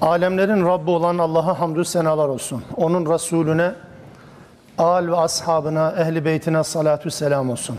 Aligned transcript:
Alemlerin 0.00 0.66
Rabbi 0.66 0.90
olan 0.90 1.18
Allah'a 1.18 1.60
hamdü 1.60 1.84
senalar 1.84 2.28
olsun. 2.28 2.62
Onun 2.76 3.14
Resulüne, 3.14 3.72
al 4.78 5.08
ve 5.08 5.16
ashabına, 5.16 5.94
ehli 5.98 6.24
beytine 6.24 6.64
salatü 6.64 7.10
selam 7.10 7.50
olsun. 7.50 7.76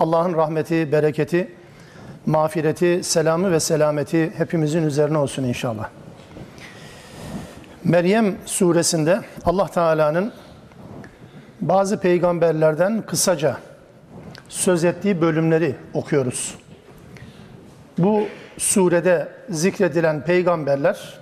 Allah'ın 0.00 0.34
rahmeti, 0.34 0.92
bereketi, 0.92 1.54
mağfireti, 2.26 3.04
selamı 3.04 3.52
ve 3.52 3.60
selameti 3.60 4.32
hepimizin 4.38 4.82
üzerine 4.82 5.18
olsun 5.18 5.44
inşallah. 5.44 5.88
Meryem 7.84 8.36
suresinde 8.46 9.20
Allah 9.44 9.66
Teala'nın 9.66 10.32
bazı 11.60 12.00
peygamberlerden 12.00 13.02
kısaca 13.02 13.56
söz 14.48 14.84
ettiği 14.84 15.20
bölümleri 15.20 15.76
okuyoruz. 15.94 16.54
Bu 17.98 18.22
surede 18.58 19.28
zikredilen 19.50 20.24
peygamberler 20.24 21.21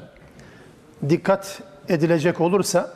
dikkat 1.09 1.62
edilecek 1.88 2.40
olursa 2.40 2.90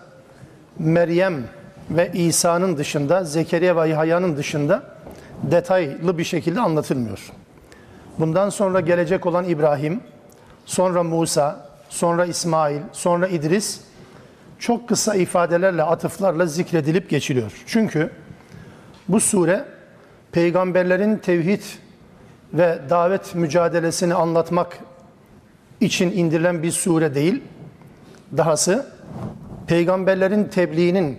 Meryem 0.79 1.45
ve 1.91 2.11
İsa'nın 2.15 2.77
dışında, 2.77 3.25
Zekeriya 3.25 3.77
ve 3.77 3.89
Yahya'nın 3.89 4.37
dışında 4.37 4.83
detaylı 5.43 6.19
bir 6.19 6.25
şekilde 6.25 6.61
anlatılmıyor. 6.61 7.33
Bundan 8.19 8.51
sonra 8.51 8.81
gelecek 8.81 9.27
olan 9.27 9.45
İbrahim, 9.45 10.01
sonra 10.65 11.03
Musa, 11.03 11.69
sonra 11.89 12.25
İsmail, 12.25 12.81
sonra 12.93 13.29
İdris 13.29 13.81
çok 14.59 14.89
kısa 14.89 15.15
ifadelerle, 15.15 15.83
atıflarla 15.83 16.47
zikredilip 16.47 17.11
geçiliyor. 17.11 17.53
Çünkü 17.67 18.11
bu 19.09 19.21
sure 19.21 19.65
peygamberlerin 20.33 21.17
tevhid 21.17 21.63
ve 22.53 22.79
davet 22.91 23.35
mücadelesini 23.35 24.15
anlatmak 24.15 24.79
için 25.81 26.13
indirilen 26.13 26.63
bir 26.63 26.71
sure 26.71 27.15
değil, 27.15 27.43
Dahası 28.37 28.87
peygamberlerin 29.67 30.45
tebliğinin 30.45 31.19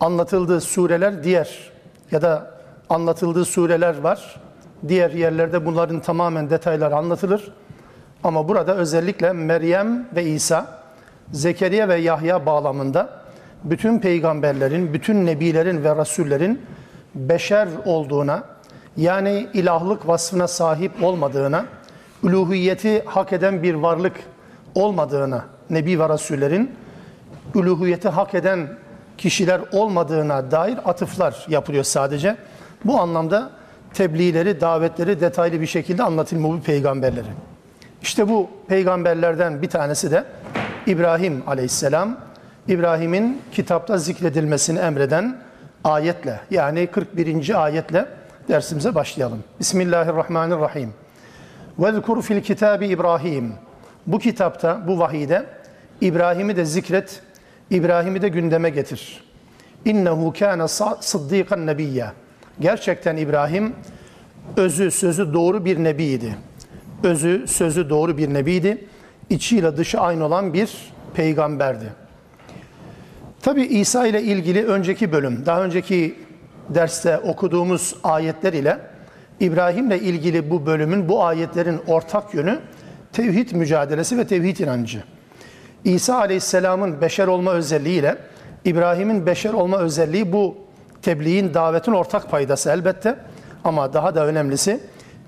anlatıldığı 0.00 0.60
sureler 0.60 1.24
diğer 1.24 1.72
ya 2.10 2.22
da 2.22 2.50
anlatıldığı 2.90 3.44
sureler 3.44 3.98
var. 3.98 4.40
Diğer 4.88 5.10
yerlerde 5.10 5.66
bunların 5.66 6.00
tamamen 6.00 6.50
detayları 6.50 6.96
anlatılır. 6.96 7.52
Ama 8.24 8.48
burada 8.48 8.76
özellikle 8.76 9.32
Meryem 9.32 10.08
ve 10.16 10.24
İsa, 10.24 10.82
Zekeriya 11.32 11.88
ve 11.88 11.96
Yahya 11.96 12.46
bağlamında 12.46 13.22
bütün 13.64 13.98
peygamberlerin, 13.98 14.94
bütün 14.94 15.26
nebilerin 15.26 15.84
ve 15.84 15.96
rasullerin 15.96 16.60
beşer 17.14 17.68
olduğuna, 17.84 18.44
yani 18.96 19.48
ilahlık 19.54 20.08
vasfına 20.08 20.48
sahip 20.48 21.02
olmadığına, 21.02 21.64
uluhiyeti 22.22 23.02
hak 23.04 23.32
eden 23.32 23.62
bir 23.62 23.74
varlık 23.74 24.14
olmadığına 24.74 25.44
Nebi 25.72 26.00
ve 26.00 26.08
Rasullerin 26.08 26.70
üluhiyeti 27.54 28.08
hak 28.08 28.34
eden 28.34 28.68
kişiler 29.18 29.60
olmadığına 29.72 30.50
dair 30.50 30.78
atıflar 30.84 31.46
yapılıyor 31.48 31.84
sadece. 31.84 32.36
Bu 32.84 33.00
anlamda 33.00 33.50
tebliğleri, 33.94 34.60
davetleri 34.60 35.20
detaylı 35.20 35.60
bir 35.60 35.66
şekilde 35.66 36.02
anlatılma 36.02 36.48
bu 36.48 36.60
peygamberleri. 36.60 37.26
İşte 38.02 38.28
bu 38.28 38.50
peygamberlerden 38.68 39.62
bir 39.62 39.68
tanesi 39.68 40.10
de 40.10 40.24
İbrahim 40.86 41.42
aleyhisselam. 41.46 42.16
İbrahim'in 42.68 43.42
kitapta 43.52 43.98
zikredilmesini 43.98 44.78
emreden 44.78 45.36
ayetle 45.84 46.40
yani 46.50 46.86
41. 46.86 47.64
ayetle 47.64 48.06
dersimize 48.48 48.94
başlayalım. 48.94 49.44
Bismillahirrahmanirrahim. 49.60 50.94
Vezkur 51.78 52.22
fil 52.22 52.42
kitabi 52.42 52.86
İbrahim. 52.86 53.54
Bu 54.06 54.18
kitapta, 54.18 54.80
bu 54.86 54.98
vahide 54.98 55.46
İbrahim'i 56.02 56.56
de 56.56 56.64
zikret, 56.64 57.20
İbrahim'i 57.70 58.22
de 58.22 58.28
gündeme 58.28 58.70
getir. 58.70 59.24
İnnehu 59.84 60.32
kana 60.38 60.68
sıddikan 61.00 61.66
nebiyye. 61.66 62.06
Gerçekten 62.60 63.16
İbrahim 63.16 63.72
özü 64.56 64.90
sözü 64.90 65.32
doğru 65.32 65.64
bir 65.64 65.84
nebiydi. 65.84 66.36
Özü 67.02 67.44
sözü 67.48 67.90
doğru 67.90 68.18
bir 68.18 68.34
nebiydi. 68.34 68.84
İçiyle 69.30 69.76
dışı 69.76 70.00
aynı 70.00 70.24
olan 70.24 70.52
bir 70.52 70.92
peygamberdi. 71.14 71.92
Tabi 73.42 73.62
İsa 73.62 74.06
ile 74.06 74.22
ilgili 74.22 74.66
önceki 74.66 75.12
bölüm, 75.12 75.46
daha 75.46 75.64
önceki 75.64 76.14
derste 76.68 77.18
okuduğumuz 77.18 77.94
ayetler 78.04 78.52
ile 78.52 78.78
İbrahim 79.40 79.86
ile 79.86 80.00
ilgili 80.00 80.50
bu 80.50 80.66
bölümün, 80.66 81.08
bu 81.08 81.24
ayetlerin 81.24 81.80
ortak 81.86 82.34
yönü 82.34 82.58
tevhid 83.12 83.52
mücadelesi 83.52 84.18
ve 84.18 84.26
tevhid 84.26 84.58
inancı. 84.58 85.04
İsa 85.84 86.18
Aleyhisselam'ın 86.18 87.00
beşer 87.00 87.26
olma 87.26 87.52
özelliğiyle 87.52 88.18
İbrahim'in 88.64 89.26
beşer 89.26 89.52
olma 89.52 89.78
özelliği 89.78 90.32
bu 90.32 90.56
tebliğin, 91.02 91.54
davetin 91.54 91.92
ortak 91.92 92.30
paydası 92.30 92.70
elbette. 92.70 93.16
Ama 93.64 93.92
daha 93.92 94.14
da 94.14 94.26
önemlisi 94.26 94.80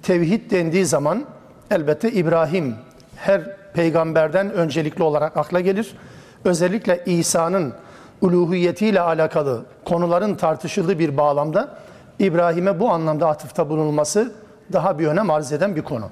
tevhid 0.03 0.50
dendiği 0.50 0.87
zaman 0.87 1.25
elbette 1.70 2.12
İbrahim 2.12 2.75
her 3.16 3.56
peygamberden 3.75 4.53
öncelikli 4.53 5.03
olarak 5.03 5.37
akla 5.37 5.60
gelir. 5.60 5.97
Özellikle 6.44 7.04
İsa'nın 7.06 7.72
uluhiyetiyle 8.21 9.00
alakalı 9.00 9.65
konuların 9.84 10.34
tartışıldığı 10.34 10.98
bir 10.98 11.16
bağlamda 11.16 11.78
İbrahim'e 12.19 12.81
bu 12.81 12.91
anlamda 12.91 13.28
atıfta 13.28 13.69
bulunması 13.69 14.32
daha 14.72 14.98
bir 14.98 15.06
önem 15.06 15.31
arz 15.31 15.53
eden 15.53 15.76
bir 15.76 15.82
konu. 15.82 16.10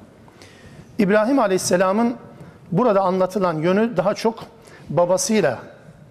İbrahim 0.98 1.38
Aleyhisselam'ın 1.38 2.16
burada 2.72 3.00
anlatılan 3.00 3.58
yönü 3.58 3.96
daha 3.96 4.14
çok 4.14 4.44
babasıyla 4.88 5.58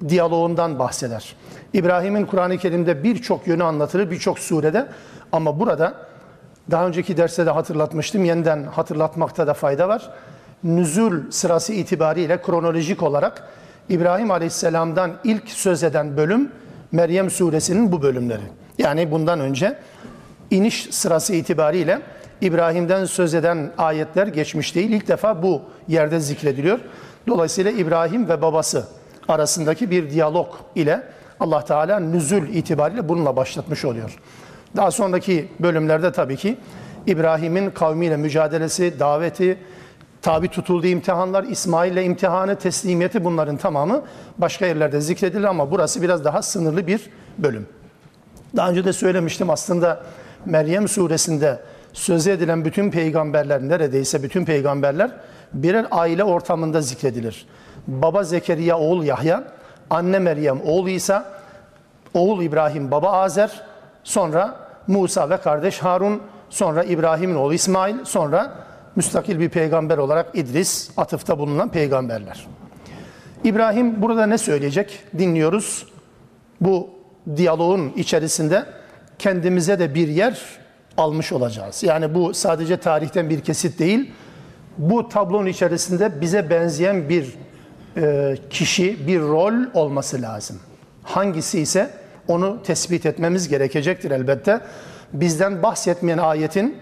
diyaloğundan 0.10 0.80
bahseder. 0.80 1.36
İbrahim'in 1.74 2.26
Kur'an-ı 2.26 2.58
Kerim'de 2.58 3.04
birçok 3.04 3.48
yönü 3.48 3.64
anlatılır 3.64 4.12
birçok 4.12 4.40
surede 4.40 4.88
ama 5.32 5.60
burada 5.60 5.94
daha 6.72 6.88
önceki 6.88 7.18
derste 7.18 7.46
de 7.46 7.50
hatırlatmıştım. 7.50 8.26
Yeniden 8.26 8.64
hatırlatmakta 8.64 9.48
da 9.48 9.54
fayda 9.54 9.88
var. 9.88 10.10
Nüzul 10.64 11.32
sırası 11.32 11.74
itibariyle 11.74 12.42
kronolojik 12.42 13.04
olarak 13.04 13.48
İbrahim 13.90 14.32
Aleyhisselam'dan 14.32 15.12
ilk 15.24 15.50
söz 15.50 15.84
eden 15.84 16.18
bölüm 16.18 16.52
Meryem 16.92 17.30
suresinin 17.30 17.92
bu 17.92 18.02
bölümleri. 18.02 18.42
Yani 18.78 19.12
bundan 19.12 19.40
önce 19.40 19.78
iniş 20.52 20.88
sırası 20.92 21.34
itibariyle 21.34 22.02
İbrahim'den 22.42 23.06
söz 23.06 23.34
eden 23.34 23.72
ayetler 23.78 24.28
geçmiş 24.28 24.76
değil. 24.76 24.90
İlk 24.90 25.08
defa 25.08 25.44
bu 25.44 25.62
yerde 25.88 26.20
zikrediliyor. 26.20 26.80
Dolayısıyla 27.28 27.72
İbrahim 27.72 28.30
ve 28.30 28.42
babası 28.42 28.88
arasındaki 29.28 29.92
bir 29.92 30.10
diyalog 30.10 30.48
ile 30.76 31.04
Allah 31.40 31.66
Teala 31.66 32.00
nüzül 32.00 32.56
itibariyle 32.56 33.10
bununla 33.10 33.36
başlatmış 33.36 33.86
oluyor. 33.86 34.20
Daha 34.76 34.92
sonraki 34.92 35.48
bölümlerde 35.60 36.12
tabii 36.12 36.38
ki 36.38 36.58
İbrahim'in 37.08 37.70
kavmiyle 37.70 38.18
mücadelesi, 38.18 39.00
daveti, 39.00 39.58
tabi 40.22 40.48
tutulduğu 40.48 40.88
imtihanlar, 40.88 41.44
İsmail 41.44 41.92
ile 41.92 42.04
imtihanı, 42.04 42.56
teslimiyeti 42.56 43.24
bunların 43.24 43.58
tamamı 43.58 44.02
başka 44.38 44.66
yerlerde 44.66 45.02
zikredilir 45.02 45.44
ama 45.44 45.72
burası 45.72 46.02
biraz 46.02 46.26
daha 46.26 46.42
sınırlı 46.42 46.88
bir 46.88 47.10
bölüm. 47.38 47.68
Daha 48.56 48.70
önce 48.70 48.86
de 48.86 48.94
söylemiştim 48.94 49.50
aslında 49.50 50.04
Meryem 50.46 50.88
suresinde 50.88 51.60
söz 51.94 52.28
edilen 52.28 52.66
bütün 52.66 52.92
peygamberler 52.92 53.62
neredeyse 53.62 54.24
bütün 54.24 54.46
peygamberler 54.46 55.12
birer 55.54 55.86
aile 55.92 56.24
ortamında 56.24 56.82
zikredilir. 56.82 57.46
Baba 57.88 58.24
Zekeriya 58.24 58.80
oğul 58.80 59.04
Yahya, 59.04 59.44
anne 59.90 60.20
Meryem 60.20 60.62
oğul 60.66 60.88
İsa, 60.88 61.26
oğul 62.14 62.42
İbrahim 62.44 62.92
baba 62.92 63.12
Azer, 63.12 63.62
sonra 64.04 64.56
Musa 64.88 65.30
ve 65.30 65.38
kardeş 65.38 65.80
Harun, 65.80 66.22
sonra 66.50 66.84
İbrahim'in 66.84 67.36
oğlu 67.36 67.54
İsmail, 67.54 67.96
sonra 68.06 68.54
müstakil 68.96 69.40
bir 69.40 69.50
peygamber 69.50 69.98
olarak 69.98 70.28
İdris, 70.34 70.90
atıfta 70.98 71.40
bulunan 71.40 71.70
peygamberler. 71.70 72.48
İbrahim 73.44 74.02
burada 74.02 74.26
ne 74.26 74.38
söyleyecek? 74.38 75.04
Dinliyoruz. 75.18 75.88
Bu 76.62 76.90
diyaloğun 77.36 77.94
içerisinde 77.96 78.66
kendimize 79.20 79.80
de 79.80 79.96
bir 79.96 80.08
yer 80.08 80.61
almış 81.02 81.32
olacağız. 81.32 81.84
Yani 81.84 82.16
bu 82.16 82.34
sadece 82.34 82.78
tarihten 82.78 83.30
bir 83.30 83.42
kesit 83.42 83.80
değil. 83.80 84.12
Bu 84.78 85.10
tablonun 85.10 85.46
içerisinde 85.46 86.22
bize 86.22 86.50
benzeyen 86.50 87.10
bir 87.10 87.36
e, 87.98 88.38
kişi, 88.50 89.08
bir 89.08 89.20
rol 89.20 89.54
olması 89.74 90.22
lazım. 90.22 90.60
Hangisi 91.04 91.60
ise 91.60 91.90
onu 92.28 92.64
tespit 92.64 93.06
etmemiz 93.06 93.48
gerekecektir 93.48 94.12
elbette. 94.12 94.60
Bizden 95.14 95.64
bahsetmeyen 95.64 96.18
ayetin, 96.18 96.78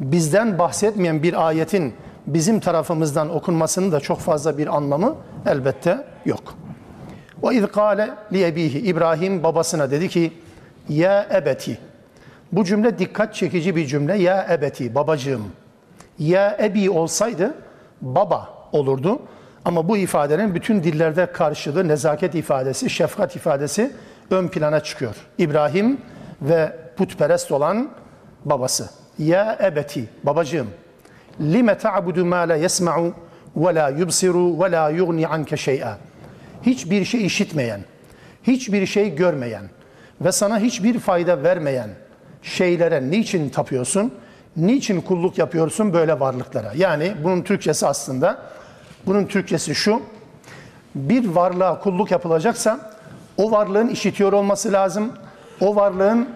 bizden 0.00 0.58
bahsetmeyen 0.58 1.22
bir 1.22 1.46
ayetin 1.46 1.94
bizim 2.26 2.60
tarafımızdan 2.60 3.34
okunmasının 3.34 3.92
da 3.92 4.00
çok 4.00 4.18
fazla 4.18 4.58
bir 4.58 4.76
anlamı 4.76 5.16
elbette 5.46 6.06
yok. 6.24 6.54
Ve 7.42 7.54
iz 7.54 7.66
kâle 7.66 8.10
li 8.32 8.60
İbrahim 8.78 9.42
babasına 9.42 9.90
dedi 9.90 10.08
ki 10.08 10.32
ya 10.88 11.26
ebeti. 11.34 11.78
Bu 12.52 12.64
cümle 12.64 12.98
dikkat 12.98 13.34
çekici 13.34 13.76
bir 13.76 13.86
cümle. 13.86 14.16
Ya 14.18 14.46
ebeti 14.50 14.94
babacığım. 14.94 15.42
Ya 16.18 16.56
ebi 16.62 16.90
olsaydı 16.90 17.54
baba 18.00 18.48
olurdu. 18.72 19.22
Ama 19.64 19.88
bu 19.88 19.96
ifadenin 19.96 20.54
bütün 20.54 20.82
dillerde 20.82 21.26
karşılığı 21.26 21.88
nezaket 21.88 22.34
ifadesi, 22.34 22.90
şefkat 22.90 23.36
ifadesi 23.36 23.92
ön 24.30 24.48
plana 24.48 24.80
çıkıyor. 24.80 25.16
İbrahim 25.38 26.00
ve 26.42 26.76
putperest 26.96 27.52
olan 27.52 27.90
babası. 28.44 28.90
Ya 29.18 29.58
ebeti, 29.62 30.08
babacığım. 30.24 30.66
Lime 31.40 31.78
ta'budu 31.78 32.24
ma 32.24 32.36
la 32.36 32.56
yesma'u 32.56 33.14
ve 33.56 33.74
la 33.74 33.88
yubsiru 33.88 34.64
ve 34.64 34.72
la 34.72 34.90
yugni 34.90 35.26
anke 35.26 35.56
şey'a. 35.56 35.98
Hiçbir 36.62 37.04
şey 37.04 37.26
işitmeyen, 37.26 37.80
hiçbir 38.42 38.86
şey 38.86 39.14
görmeyen 39.14 39.64
ve 40.20 40.32
sana 40.32 40.58
hiçbir 40.58 40.98
fayda 40.98 41.42
vermeyen 41.42 41.90
şeylere 42.42 43.10
niçin 43.10 43.48
tapıyorsun? 43.48 44.12
Niçin 44.56 45.00
kulluk 45.00 45.38
yapıyorsun 45.38 45.92
böyle 45.92 46.20
varlıklara? 46.20 46.72
Yani 46.76 47.14
bunun 47.24 47.42
Türkçesi 47.42 47.86
aslında, 47.86 48.38
bunun 49.06 49.24
Türkçesi 49.24 49.74
şu. 49.74 50.02
Bir 50.94 51.28
varlığa 51.28 51.80
kulluk 51.80 52.10
yapılacaksa 52.10 52.92
o 53.36 53.50
varlığın 53.50 53.88
işitiyor 53.88 54.32
olması 54.32 54.72
lazım. 54.72 55.12
O 55.60 55.76
varlığın 55.76 56.28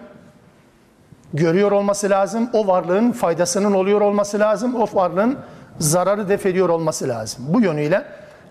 görüyor 1.33 1.71
olması 1.71 2.09
lazım. 2.09 2.49
O 2.53 2.67
varlığın 2.67 3.11
faydasının 3.11 3.73
oluyor 3.73 4.01
olması 4.01 4.39
lazım. 4.39 4.75
O 4.75 4.87
varlığın 4.93 5.37
zararı 5.79 6.29
def 6.29 6.45
ediyor 6.45 6.69
olması 6.69 7.07
lazım. 7.07 7.45
Bu 7.47 7.61
yönüyle 7.61 8.05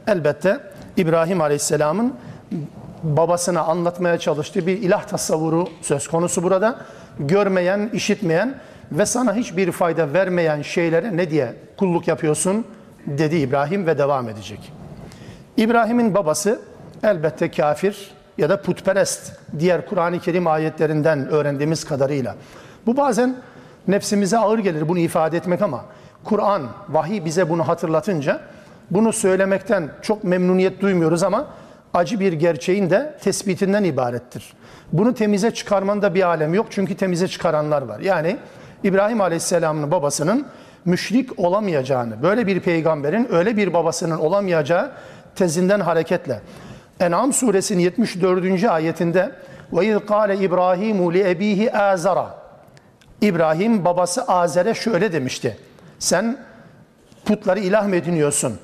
elbette 0.07 0.61
İbrahim 0.97 1.41
Aleyhisselam'ın 1.41 2.15
babasına 3.03 3.61
anlatmaya 3.61 4.19
çalıştığı 4.19 4.67
bir 4.67 4.83
ilah 4.83 5.05
tasavvuru 5.05 5.69
söz 5.83 6.09
konusu 6.09 6.43
burada. 6.43 6.79
Görmeyen, 7.19 7.91
işitmeyen 7.93 8.55
ve 8.93 9.07
sana 9.07 9.35
hiçbir 9.35 9.73
fayda 9.73 10.13
vermeyen 10.13 10.63
şeylere 10.63 11.17
ne 11.17 11.31
diye 11.31 11.55
kulluk 11.77 12.09
yapıyorsun 12.09 12.67
dedi 13.07 13.37
İbrahim 13.37 13.87
ve 13.87 13.99
devam 13.99 14.29
edecek. 14.29 14.73
İbrahim'in 15.57 16.15
babası 16.15 16.61
elbette 17.03 17.51
kafir 17.51 18.11
ya 18.39 18.49
da 18.49 18.63
putperest 18.63 19.33
diğer 19.59 19.87
Kur'an-ı 19.87 20.21
Kerim 20.21 20.47
ayetlerinden 20.47 21.29
öğrendiğimiz 21.29 21.85
kadarıyla. 21.85 22.37
Bu 22.87 22.97
bazen 22.97 23.37
nefsimize 23.89 24.39
ağır 24.39 24.59
gelir 24.59 24.89
bunu 24.89 24.99
ifade 24.99 25.37
etmek 25.37 25.63
ama 25.63 25.85
Kur'an, 26.25 26.63
vahiy 26.89 27.25
bize 27.25 27.49
bunu 27.49 27.69
hatırlatınca 27.69 28.41
bunu 28.91 29.13
söylemekten 29.13 29.91
çok 30.03 30.25
memnuniyet 30.25 30.81
duymuyoruz 30.81 31.23
ama 31.23 31.47
acı 31.97 32.21
bir 32.21 32.33
gerçeğin 32.33 32.91
de 32.91 33.17
tespitinden 33.23 33.85
ibarettir. 33.85 34.53
Bunu 34.93 35.15
temize 35.15 35.51
çıkarmanın 35.51 36.03
da 36.03 36.15
bir 36.15 36.23
alem 36.23 36.55
yok 36.55 36.67
çünkü 36.71 36.97
temize 36.97 37.29
çıkaranlar 37.29 37.83
var. 37.83 38.01
Yani 38.01 38.37
İbrahim 38.85 39.21
Aleyhisselam'ın 39.21 39.91
babasının 39.91 40.47
müşrik 40.85 41.39
olamayacağını, 41.39 42.23
böyle 42.23 42.47
bir 42.47 42.61
peygamberin 42.61 43.29
öyle 43.31 43.57
bir 43.57 43.75
babasının 43.75 44.19
olamayacağı 44.19 44.93
tezinden 45.35 45.81
hareketle. 45.81 46.41
En'am 47.01 47.33
suresinin 47.33 47.83
74. 47.83 48.65
ayetinde 48.65 49.33
ve 49.73 49.87
iz 49.87 50.07
kâle 50.07 50.37
İbrahimu 50.37 51.15
li 51.15 51.31
ebihi 51.31 51.77
azara 51.77 52.35
İbrahim 53.21 53.85
babası 53.85 54.23
Azer'e 54.23 54.75
şöyle 54.75 55.13
demişti. 55.13 55.57
Sen 55.99 56.39
putları 57.25 57.61
ilah 57.61 57.87
mı 57.87 57.97
ediniyorsun? 57.97 58.59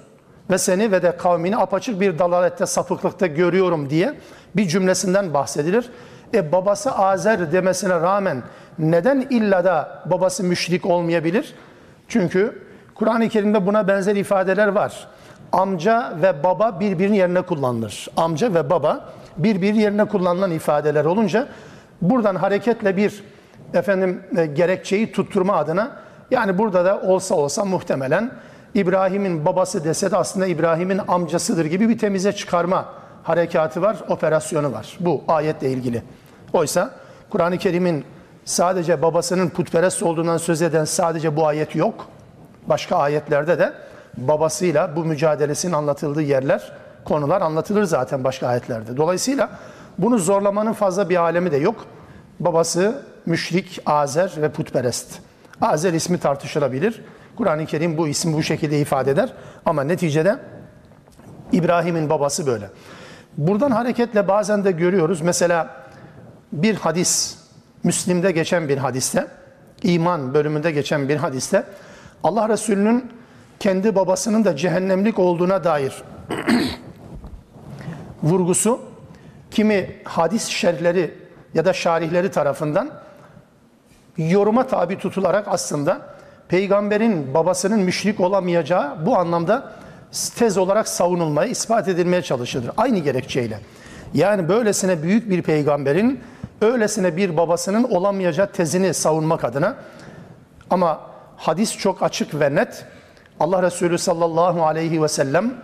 Ve 0.50 0.58
seni 0.58 0.92
ve 0.92 1.02
de 1.02 1.16
kavmini 1.16 1.56
apaçık 1.56 2.00
bir 2.00 2.18
dalalette, 2.18 2.66
sapıklıkta 2.66 3.26
görüyorum 3.26 3.90
diye 3.90 4.14
bir 4.56 4.68
cümlesinden 4.68 5.34
bahsedilir. 5.34 5.90
E 6.34 6.52
babası 6.52 6.92
Azer 6.92 7.52
demesine 7.52 8.00
rağmen 8.00 8.42
neden 8.78 9.26
illa 9.30 9.64
da 9.64 10.02
babası 10.06 10.44
müşrik 10.44 10.86
olmayabilir? 10.86 11.54
Çünkü 12.08 12.62
Kur'an-ı 12.94 13.28
Kerim'de 13.28 13.66
buna 13.66 13.88
benzer 13.88 14.16
ifadeler 14.16 14.68
var. 14.68 15.08
Amca 15.52 16.12
ve 16.22 16.44
baba 16.44 16.80
birbirinin 16.80 17.16
yerine 17.16 17.42
kullanılır. 17.42 18.08
Amca 18.16 18.54
ve 18.54 18.70
baba 18.70 19.08
birbiri 19.36 19.78
yerine 19.78 20.04
kullanılan 20.04 20.50
ifadeler 20.50 21.04
olunca 21.04 21.48
buradan 22.02 22.34
hareketle 22.34 22.96
bir 22.96 23.24
efendim 23.74 24.22
e, 24.36 24.46
gerekçeyi 24.46 25.12
tutturma 25.12 25.56
adına 25.56 25.96
yani 26.30 26.58
burada 26.58 26.84
da 26.84 27.00
olsa 27.00 27.34
olsa 27.34 27.64
muhtemelen 27.64 28.30
İbrahim'in 28.74 29.44
babası 29.44 29.84
dese 29.84 30.10
de 30.10 30.16
aslında 30.16 30.46
İbrahim'in 30.46 31.00
amcasıdır 31.08 31.64
gibi 31.64 31.88
bir 31.88 31.98
temize 31.98 32.32
çıkarma 32.32 32.88
harekatı 33.22 33.82
var, 33.82 33.96
operasyonu 34.08 34.72
var. 34.72 34.96
Bu 35.00 35.24
ayetle 35.28 35.70
ilgili. 35.70 36.02
Oysa 36.52 36.90
Kur'an-ı 37.30 37.58
Kerim'in 37.58 38.04
sadece 38.44 39.02
babasının 39.02 39.48
putperest 39.48 40.02
olduğundan 40.02 40.36
söz 40.36 40.62
eden 40.62 40.84
sadece 40.84 41.36
bu 41.36 41.46
ayet 41.46 41.76
yok. 41.76 42.06
Başka 42.66 42.96
ayetlerde 42.96 43.58
de 43.58 43.72
babasıyla 44.16 44.96
bu 44.96 45.04
mücadelesinin 45.04 45.72
anlatıldığı 45.72 46.22
yerler, 46.22 46.72
konular 47.04 47.40
anlatılır 47.40 47.84
zaten 47.84 48.25
başka 48.25 48.46
ayetlerde. 48.46 48.96
Dolayısıyla 48.96 49.50
bunu 49.98 50.18
zorlamanın 50.18 50.72
fazla 50.72 51.08
bir 51.08 51.16
alemi 51.16 51.52
de 51.52 51.56
yok. 51.56 51.86
Babası 52.40 53.02
müşrik, 53.26 53.80
azer 53.86 54.32
ve 54.36 54.48
putperest. 54.48 55.18
Azer 55.60 55.92
ismi 55.92 56.18
tartışılabilir. 56.18 57.02
Kur'an-ı 57.37 57.67
Kerim 57.67 57.99
bu 57.99 58.08
ismi 58.08 58.32
bu 58.32 58.43
şekilde 58.43 58.81
ifade 58.81 59.11
eder. 59.11 59.32
Ama 59.67 59.84
neticede 59.84 60.38
İbrahim'in 61.52 62.11
babası 62.11 62.46
böyle. 62.46 62.70
Buradan 63.37 63.70
hareketle 63.70 64.29
bazen 64.29 64.64
de 64.64 64.73
görüyoruz. 64.73 65.20
Mesela 65.20 65.84
bir 66.52 66.75
hadis, 66.75 67.38
Müslim'de 67.84 68.32
geçen 68.32 68.69
bir 68.69 68.79
hadiste, 68.79 69.26
iman 69.82 70.34
bölümünde 70.34 70.70
geçen 70.70 71.08
bir 71.08 71.17
hadiste 71.17 71.64
Allah 72.25 72.49
Resulü'nün 72.49 73.12
kendi 73.61 73.94
babasının 73.94 74.44
da 74.44 74.56
cehennemlik 74.56 75.19
olduğuna 75.19 75.64
dair 75.64 76.02
vurgusu 78.23 78.81
kimi 79.50 79.96
hadis 80.05 80.46
şerhleri 80.46 81.14
ya 81.54 81.64
da 81.64 81.73
şarihleri 81.73 82.30
tarafından 82.30 82.90
yoruma 84.16 84.66
tabi 84.66 84.99
tutularak 84.99 85.49
aslında 85.49 86.12
peygamberin 86.52 87.35
babasının 87.35 87.80
müşrik 87.80 88.21
olamayacağı 88.21 89.06
bu 89.06 89.18
anlamda 89.18 89.73
tez 90.37 90.59
olarak 90.59 90.88
savunulmaya, 90.88 91.49
ispat 91.49 91.88
edilmeye 91.88 92.23
çalışılır. 92.23 92.71
Aynı 92.76 92.99
gerekçeyle. 92.99 93.59
Yani 94.14 94.49
böylesine 94.49 95.02
büyük 95.02 95.30
bir 95.30 95.42
peygamberin 95.42 96.21
öylesine 96.61 97.16
bir 97.16 97.37
babasının 97.37 97.85
olamayacağı 97.85 98.52
tezini 98.52 98.94
savunmak 98.94 99.44
adına 99.44 99.76
ama 100.71 101.00
hadis 101.37 101.78
çok 101.78 102.02
açık 102.02 102.40
ve 102.40 102.54
net. 102.54 102.85
Allah 103.40 103.62
Resulü 103.62 103.99
sallallahu 103.99 104.66
aleyhi 104.66 105.02
ve 105.02 105.09
sellem 105.09 105.54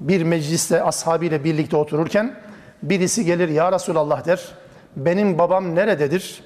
bir 0.00 0.22
mecliste 0.22 0.82
ashabıyla 0.82 1.44
birlikte 1.44 1.76
otururken 1.76 2.34
birisi 2.82 3.24
gelir 3.24 3.48
ya 3.48 3.72
Resulallah 3.72 4.26
der. 4.26 4.40
Benim 4.96 5.38
babam 5.38 5.74
nerededir? 5.74 6.44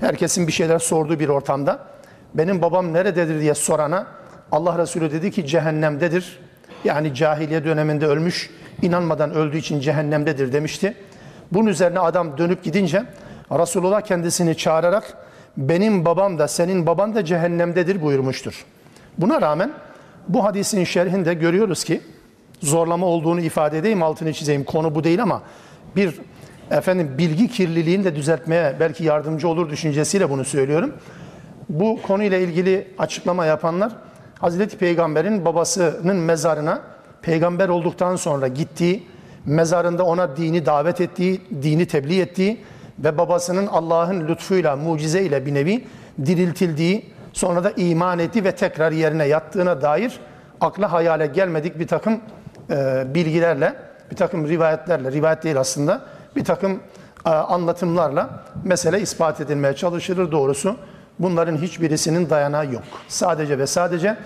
Herkesin 0.00 0.46
bir 0.46 0.52
şeyler 0.52 0.78
sorduğu 0.78 1.20
bir 1.20 1.28
ortamda. 1.28 1.91
Benim 2.34 2.62
babam 2.62 2.92
nerededir 2.92 3.40
diye 3.40 3.54
sorana 3.54 4.06
Allah 4.52 4.78
Resulü 4.78 5.12
dedi 5.12 5.30
ki 5.30 5.46
cehennemdedir. 5.46 6.38
Yani 6.84 7.14
cahiliye 7.14 7.64
döneminde 7.64 8.06
ölmüş, 8.06 8.50
inanmadan 8.82 9.30
öldüğü 9.34 9.56
için 9.56 9.80
cehennemdedir 9.80 10.52
demişti. 10.52 10.94
Bunun 11.52 11.66
üzerine 11.66 12.00
adam 12.00 12.38
dönüp 12.38 12.64
gidince 12.64 13.04
Resulullah 13.52 14.00
kendisini 14.00 14.56
çağırarak 14.56 15.16
benim 15.56 16.04
babam 16.04 16.38
da 16.38 16.48
senin 16.48 16.86
baban 16.86 17.14
da 17.14 17.24
cehennemdedir 17.24 18.02
buyurmuştur. 18.02 18.64
Buna 19.18 19.40
rağmen 19.40 19.72
bu 20.28 20.44
hadisin 20.44 20.84
şerhinde 20.84 21.34
görüyoruz 21.34 21.84
ki 21.84 22.00
zorlama 22.60 23.06
olduğunu 23.06 23.40
ifade 23.40 23.78
edeyim 23.78 24.02
altını 24.02 24.32
çizeyim 24.32 24.64
konu 24.64 24.94
bu 24.94 25.04
değil 25.04 25.22
ama 25.22 25.42
bir 25.96 26.14
efendim 26.70 27.14
bilgi 27.18 27.48
kirliliğini 27.48 28.04
de 28.04 28.16
düzeltmeye 28.16 28.76
belki 28.80 29.04
yardımcı 29.04 29.48
olur 29.48 29.70
düşüncesiyle 29.70 30.30
bunu 30.30 30.44
söylüyorum. 30.44 30.92
Bu 31.68 31.98
konuyla 32.02 32.38
ilgili 32.38 32.88
açıklama 32.98 33.46
yapanlar 33.46 33.92
Hazreti 34.38 34.78
Peygamber'in 34.78 35.44
babasının 35.44 36.16
mezarına 36.16 36.80
peygamber 37.22 37.68
olduktan 37.68 38.16
sonra 38.16 38.48
gittiği, 38.48 39.06
mezarında 39.46 40.04
ona 40.04 40.36
dini 40.36 40.66
davet 40.66 41.00
ettiği, 41.00 41.40
dini 41.62 41.86
tebliğ 41.86 42.20
ettiği 42.20 42.64
ve 42.98 43.18
babasının 43.18 43.66
Allah'ın 43.66 44.28
lütfuyla, 44.28 44.76
mucizeyle 44.76 45.46
bir 45.46 45.54
nevi 45.54 45.84
diriltildiği, 46.26 47.06
sonra 47.32 47.64
da 47.64 47.70
iman 47.70 48.18
etti 48.18 48.44
ve 48.44 48.52
tekrar 48.52 48.92
yerine 48.92 49.26
yattığına 49.26 49.82
dair 49.82 50.20
akla 50.60 50.92
hayale 50.92 51.26
gelmedik 51.26 51.78
bir 51.78 51.86
takım 51.86 52.20
e, 52.70 53.04
bilgilerle, 53.14 53.74
bir 54.10 54.16
takım 54.16 54.48
rivayetlerle, 54.48 55.12
rivayet 55.12 55.42
değil 55.42 55.60
aslında, 55.60 56.02
bir 56.36 56.44
takım 56.44 56.80
e, 57.26 57.30
anlatımlarla 57.30 58.44
mesele 58.64 59.00
ispat 59.00 59.40
edilmeye 59.40 59.74
çalışılır 59.74 60.32
doğrusu. 60.32 60.76
Bunların 61.18 61.56
hiçbirisinin 61.56 62.30
dayanağı 62.30 62.72
yok. 62.72 62.82
Sadece 63.08 63.58
ve 63.58 63.66
sadece 63.66 64.16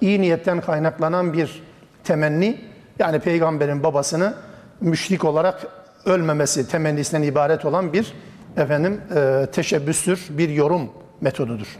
iyi 0.00 0.20
niyetten 0.20 0.60
kaynaklanan 0.60 1.32
bir 1.32 1.62
temenni, 2.04 2.60
yani 2.98 3.20
peygamberin 3.20 3.82
babasını 3.82 4.34
müşrik 4.80 5.24
olarak 5.24 5.66
ölmemesi 6.04 6.68
temennisinden 6.68 7.22
ibaret 7.22 7.64
olan 7.64 7.92
bir 7.92 8.14
efendim 8.56 9.00
e, 9.16 9.46
teşebbüstür, 9.52 10.26
bir 10.30 10.48
yorum 10.48 10.90
metodudur. 11.20 11.78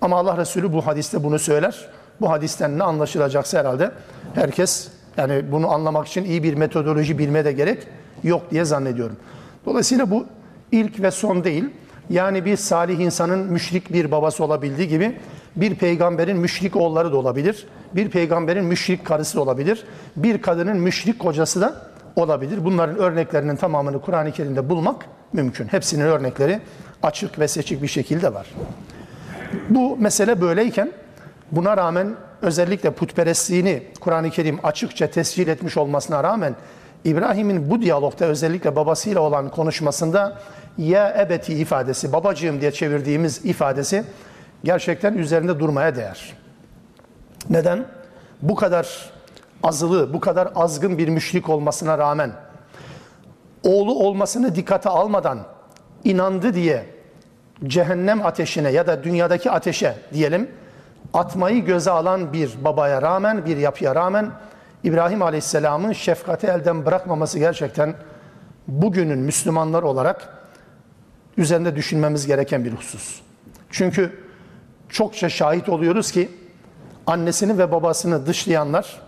Ama 0.00 0.18
Allah 0.18 0.36
Resulü 0.36 0.72
bu 0.72 0.86
hadiste 0.86 1.24
bunu 1.24 1.38
söyler. 1.38 1.88
Bu 2.20 2.30
hadisten 2.30 2.78
ne 2.78 2.82
anlaşılacaksa 2.82 3.58
herhalde 3.58 3.90
herkes 4.34 4.88
yani 5.16 5.52
bunu 5.52 5.70
anlamak 5.72 6.08
için 6.08 6.24
iyi 6.24 6.42
bir 6.42 6.54
metodoloji 6.54 7.18
bilme 7.18 7.44
de 7.44 7.52
gerek 7.52 7.86
yok 8.22 8.50
diye 8.50 8.64
zannediyorum. 8.64 9.16
Dolayısıyla 9.66 10.10
bu 10.10 10.26
ilk 10.72 11.02
ve 11.02 11.10
son 11.10 11.44
değil. 11.44 11.64
Yani 12.10 12.44
bir 12.44 12.56
salih 12.56 12.98
insanın 12.98 13.38
müşrik 13.38 13.92
bir 13.92 14.10
babası 14.10 14.44
olabildiği 14.44 14.88
gibi 14.88 15.18
bir 15.56 15.74
peygamberin 15.74 16.36
müşrik 16.36 16.76
oğulları 16.76 17.12
da 17.12 17.16
olabilir. 17.16 17.66
Bir 17.94 18.10
peygamberin 18.10 18.64
müşrik 18.64 19.04
karısı 19.04 19.36
da 19.36 19.40
olabilir. 19.40 19.84
Bir 20.16 20.42
kadının 20.42 20.76
müşrik 20.76 21.18
kocası 21.18 21.60
da 21.60 21.74
olabilir. 22.16 22.64
Bunların 22.64 22.98
örneklerinin 22.98 23.56
tamamını 23.56 24.00
Kur'an-ı 24.00 24.32
Kerim'de 24.32 24.68
bulmak 24.68 25.06
mümkün. 25.32 25.66
Hepsinin 25.66 26.04
örnekleri 26.04 26.60
açık 27.02 27.38
ve 27.38 27.48
seçik 27.48 27.82
bir 27.82 27.88
şekilde 27.88 28.34
var. 28.34 28.46
Bu 29.68 29.96
mesele 29.96 30.40
böyleyken 30.40 30.92
buna 31.52 31.76
rağmen 31.76 32.14
özellikle 32.42 32.90
putperestliğini 32.90 33.82
Kur'an-ı 34.00 34.30
Kerim 34.30 34.58
açıkça 34.62 35.10
tescil 35.10 35.48
etmiş 35.48 35.76
olmasına 35.76 36.24
rağmen 36.24 36.54
İbrahim'in 37.04 37.70
bu 37.70 37.82
diyalogda 37.82 38.24
özellikle 38.24 38.76
babasıyla 38.76 39.20
olan 39.20 39.48
konuşmasında 39.48 40.38
ya 40.78 41.22
ebeti 41.22 41.54
ifadesi, 41.54 42.12
babacığım 42.12 42.60
diye 42.60 42.72
çevirdiğimiz 42.72 43.44
ifadesi 43.44 44.04
gerçekten 44.64 45.14
üzerinde 45.14 45.60
durmaya 45.60 45.96
değer. 45.96 46.32
Neden? 47.50 47.84
Bu 48.42 48.54
kadar 48.54 49.10
azılı, 49.62 50.12
bu 50.12 50.20
kadar 50.20 50.48
azgın 50.54 50.98
bir 50.98 51.08
müşrik 51.08 51.48
olmasına 51.48 51.98
rağmen 51.98 52.32
oğlu 53.64 53.94
olmasını 53.94 54.54
dikkate 54.54 54.88
almadan 54.88 55.38
inandı 56.04 56.54
diye 56.54 56.86
cehennem 57.66 58.26
ateşine 58.26 58.70
ya 58.70 58.86
da 58.86 59.04
dünyadaki 59.04 59.50
ateşe 59.50 59.94
diyelim 60.12 60.50
atmayı 61.14 61.64
göze 61.64 61.90
alan 61.90 62.32
bir 62.32 62.64
babaya 62.64 63.02
rağmen, 63.02 63.46
bir 63.46 63.56
yapıya 63.56 63.94
rağmen 63.94 64.30
İbrahim 64.84 65.22
Aleyhisselam'ın 65.22 65.92
şefkati 65.92 66.46
elden 66.46 66.86
bırakmaması 66.86 67.38
gerçekten 67.38 67.94
bugünün 68.68 69.18
Müslümanlar 69.18 69.82
olarak 69.82 70.28
üzerinde 71.36 71.76
düşünmemiz 71.76 72.26
gereken 72.26 72.64
bir 72.64 72.72
husus. 72.72 73.20
Çünkü 73.70 74.12
çokça 74.88 75.28
şahit 75.28 75.68
oluyoruz 75.68 76.12
ki 76.12 76.30
annesini 77.06 77.58
ve 77.58 77.72
babasını 77.72 78.26
dışlayanlar 78.26 79.00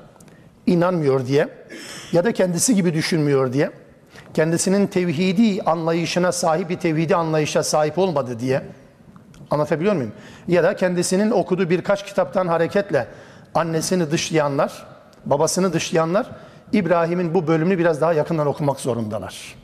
inanmıyor 0.66 1.26
diye 1.26 1.48
ya 2.12 2.24
da 2.24 2.32
kendisi 2.32 2.74
gibi 2.74 2.94
düşünmüyor 2.94 3.52
diye 3.52 3.70
kendisinin 4.34 4.86
tevhidi 4.86 5.62
anlayışına 5.62 6.32
sahip 6.32 6.70
bir 6.70 6.78
tevhidi 6.78 7.16
anlayışa 7.16 7.62
sahip 7.62 7.98
olmadı 7.98 8.38
diye 8.38 8.62
anlatabiliyor 9.50 9.94
muyum? 9.94 10.12
Ya 10.48 10.64
da 10.64 10.76
kendisinin 10.76 11.30
okuduğu 11.30 11.70
birkaç 11.70 12.04
kitaptan 12.04 12.48
hareketle 12.48 13.06
annesini 13.54 14.10
dışlayanlar, 14.10 14.86
babasını 15.26 15.72
dışlayanlar 15.72 16.26
İbrahim'in 16.72 17.34
bu 17.34 17.46
bölümünü 17.46 17.78
biraz 17.78 18.00
daha 18.00 18.12
yakından 18.12 18.46
okumak 18.46 18.80
zorundalar. 18.80 19.54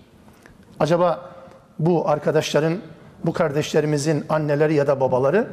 Acaba 0.80 1.30
bu 1.78 2.08
arkadaşların, 2.08 2.78
bu 3.24 3.32
kardeşlerimizin 3.32 4.24
anneleri 4.28 4.74
ya 4.74 4.86
da 4.86 5.00
babaları 5.00 5.48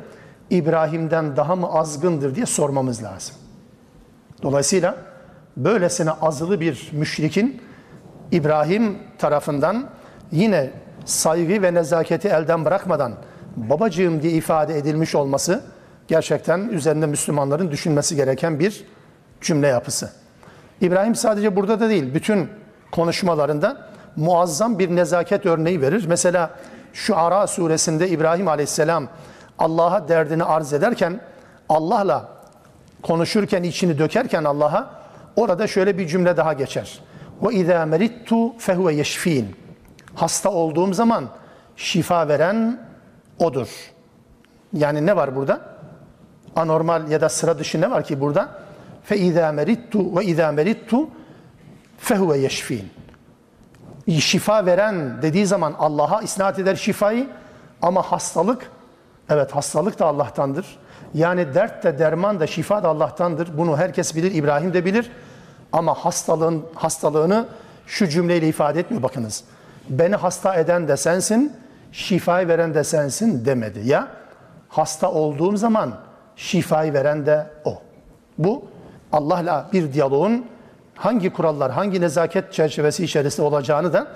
İbrahim'den 0.49 1.37
daha 1.37 1.55
mı 1.55 1.67
azgındır 1.67 2.35
diye 2.35 2.45
sormamız 2.45 3.03
lazım. 3.03 3.35
Dolayısıyla 4.43 4.97
böylesine 5.57 6.11
azılı 6.11 6.59
bir 6.59 6.89
müşrikin 6.91 7.61
İbrahim 8.31 8.97
tarafından 9.17 9.89
yine 10.31 10.71
saygı 11.05 11.61
ve 11.61 11.73
nezaketi 11.73 12.27
elden 12.27 12.65
bırakmadan 12.65 13.13
babacığım 13.55 14.21
diye 14.21 14.33
ifade 14.33 14.77
edilmiş 14.77 15.15
olması 15.15 15.63
gerçekten 16.07 16.59
üzerinde 16.59 17.05
Müslümanların 17.05 17.71
düşünmesi 17.71 18.15
gereken 18.15 18.59
bir 18.59 18.85
cümle 19.45 19.67
yapısı. 19.67 20.09
İbrahim 20.81 21.15
sadece 21.15 21.55
burada 21.55 21.79
da 21.79 21.89
değil, 21.89 22.13
bütün 22.13 22.49
konuşmalarında 22.91 23.89
muazzam 24.15 24.79
bir 24.79 24.95
nezaket 24.95 25.45
örneği 25.45 25.81
verir. 25.81 26.05
Mesela 26.07 26.49
şu 26.93 27.17
Ara 27.17 27.47
suresinde 27.47 28.09
İbrahim 28.09 28.47
aleyhisselam 28.47 29.07
Allah'a 29.59 30.07
derdini 30.07 30.43
arz 30.43 30.73
ederken, 30.73 31.19
Allah'la 31.69 32.29
konuşurken, 33.03 33.63
içini 33.63 33.99
dökerken 33.99 34.43
Allah'a 34.43 34.89
orada 35.35 35.67
şöyle 35.67 35.97
bir 35.97 36.07
cümle 36.07 36.37
daha 36.37 36.53
geçer. 36.53 36.99
Ve 37.41 37.53
izâ 37.53 37.85
merittu 37.85 38.57
fehuve 38.57 38.93
yeşfîn. 38.93 39.55
Hasta 40.15 40.49
olduğum 40.51 40.93
zaman 40.93 41.25
şifa 41.75 42.27
veren 42.27 42.79
odur. 43.39 43.67
Yani 44.73 45.05
ne 45.05 45.15
var 45.15 45.35
burada? 45.35 45.61
Anormal 46.55 47.11
ya 47.11 47.21
da 47.21 47.29
sıra 47.29 47.59
dışı 47.59 47.81
ne 47.81 47.91
var 47.91 48.03
ki 48.03 48.21
burada? 48.21 48.64
فَاِذَا 49.08 49.46
مَرِدْتُ 49.58 49.94
وَاِذَا 49.94 50.46
مَرِدْتُ 50.58 50.92
فَهُوَ 52.02 52.46
يَشْف۪ينَ 52.46 52.84
Şifa 54.20 54.66
veren 54.66 55.22
dediği 55.22 55.46
zaman 55.46 55.74
Allah'a 55.78 56.22
isnat 56.22 56.58
eder 56.58 56.76
şifayı 56.76 57.26
ama 57.82 58.02
hastalık, 58.02 58.70
evet 59.30 59.52
hastalık 59.52 59.98
da 59.98 60.06
Allah'tandır. 60.06 60.78
Yani 61.14 61.54
dert 61.54 61.84
de 61.84 61.98
derman 61.98 62.40
da 62.40 62.46
şifa 62.46 62.82
da 62.82 62.88
Allah'tandır. 62.88 63.58
Bunu 63.58 63.76
herkes 63.76 64.16
bilir, 64.16 64.34
İbrahim 64.34 64.74
de 64.74 64.84
bilir. 64.84 65.10
Ama 65.72 65.94
hastalığın 65.94 66.64
hastalığını 66.74 67.46
şu 67.86 68.08
cümleyle 68.08 68.48
ifade 68.48 68.80
etmiyor 68.80 69.02
bakınız. 69.02 69.44
Beni 69.88 70.16
hasta 70.16 70.54
eden 70.54 70.88
de 70.88 70.96
sensin, 70.96 71.52
şifayı 71.92 72.48
veren 72.48 72.74
de 72.74 72.84
sensin 72.84 73.44
demedi. 73.44 73.80
Ya 73.84 74.08
hasta 74.68 75.10
olduğum 75.10 75.56
zaman 75.56 75.94
şifayı 76.36 76.92
veren 76.92 77.26
de 77.26 77.46
o. 77.64 77.82
Bu 78.38 78.64
Allah'la 79.11 79.69
bir 79.73 79.93
diyaloğun 79.93 80.45
hangi 80.95 81.33
kurallar, 81.33 81.71
hangi 81.71 82.01
nezaket 82.01 82.53
çerçevesi 82.53 83.03
içerisinde 83.03 83.45
olacağını 83.47 83.93
da 83.93 84.07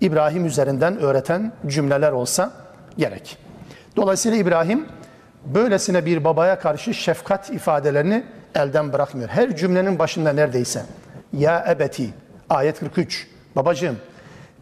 İbrahim 0.00 0.46
üzerinden 0.46 0.98
öğreten 0.98 1.52
cümleler 1.66 2.12
olsa 2.12 2.52
gerek. 2.98 3.38
Dolayısıyla 3.96 4.38
İbrahim 4.38 4.86
böylesine 5.44 6.06
bir 6.06 6.24
babaya 6.24 6.58
karşı 6.58 6.94
şefkat 6.94 7.50
ifadelerini 7.50 8.24
elden 8.54 8.92
bırakmıyor. 8.92 9.28
Her 9.28 9.56
cümlenin 9.56 9.98
başında 9.98 10.32
neredeyse 10.32 10.82
ya 11.32 11.64
ebeti 11.70 12.10
ayet 12.50 12.80
43 12.80 13.26
babacığım 13.56 13.96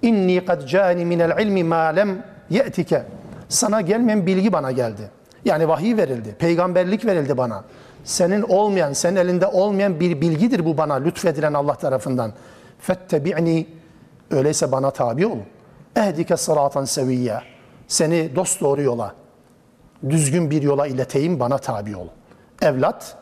inni 0.03 0.45
kad 0.45 0.67
cani 0.67 1.05
minel 1.05 1.43
ilmi 1.43 1.65
ma 1.65 1.85
lem 1.85 2.25
ye'tike 2.51 3.03
sana 3.49 3.81
gelmeyen 3.81 4.27
bilgi 4.27 4.53
bana 4.53 4.73
geldi. 4.73 5.03
Yani 5.45 5.69
vahiy 5.69 5.97
verildi, 5.97 6.35
peygamberlik 6.39 7.07
verildi 7.07 7.37
bana. 7.37 7.65
Senin 8.05 8.43
olmayan, 8.43 8.93
senin 8.93 9.17
elinde 9.17 9.47
olmayan 9.47 10.01
bir 10.01 10.21
bilgidir 10.21 10.65
bu 10.65 10.77
bana 10.79 10.95
lütfedilen 10.95 11.55
Allah 11.55 11.75
tarafından. 11.75 12.33
Fettebi'ni 12.79 13.67
öyleyse 14.31 14.73
bana 14.73 14.91
tabi 14.91 15.27
ol. 15.27 15.39
Ehdike 15.97 16.37
sıratan 16.37 16.85
seviyye. 16.85 17.41
Seni 17.89 18.37
dost 18.37 18.61
doğru 18.61 18.83
yola, 18.83 19.15
düzgün 20.11 20.51
bir 20.51 20.63
yola 20.63 20.87
ileteyim 20.87 21.41
bana 21.41 21.59
tabi 21.59 21.97
ol. 21.97 22.07
Evlat 22.63 23.17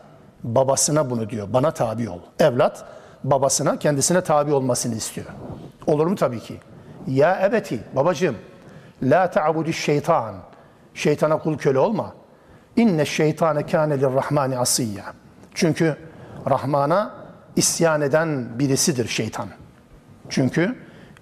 babasına 0.45 1.11
bunu 1.11 1.30
diyor. 1.30 1.52
Bana 1.52 1.71
tabi 1.71 2.11
ol. 2.11 2.18
Evlat 2.38 2.85
babasına 3.25 3.78
kendisine 3.78 4.21
tabi 4.21 4.52
olmasını 4.52 4.95
istiyor. 4.95 5.26
Olur 5.87 6.06
mu 6.06 6.16
tabii 6.16 6.40
ki? 6.40 6.61
Ya 7.06 7.47
ebeti 7.47 7.80
babacığım 7.97 8.37
la 9.02 9.30
ta'budu 9.30 9.73
şeytan. 9.73 10.35
Şeytana 10.95 11.38
kul 11.38 11.59
köle 11.59 11.78
olma. 11.78 12.14
İnne 12.76 13.04
şeytane 13.04 13.66
kâne 13.66 14.00
lirrahmani 14.00 14.59
asiyya. 14.59 15.04
Çünkü 15.54 15.97
Rahman'a 16.50 17.14
isyan 17.56 18.00
eden 18.00 18.59
birisidir 18.59 19.09
şeytan. 19.09 19.49
Çünkü 20.28 20.76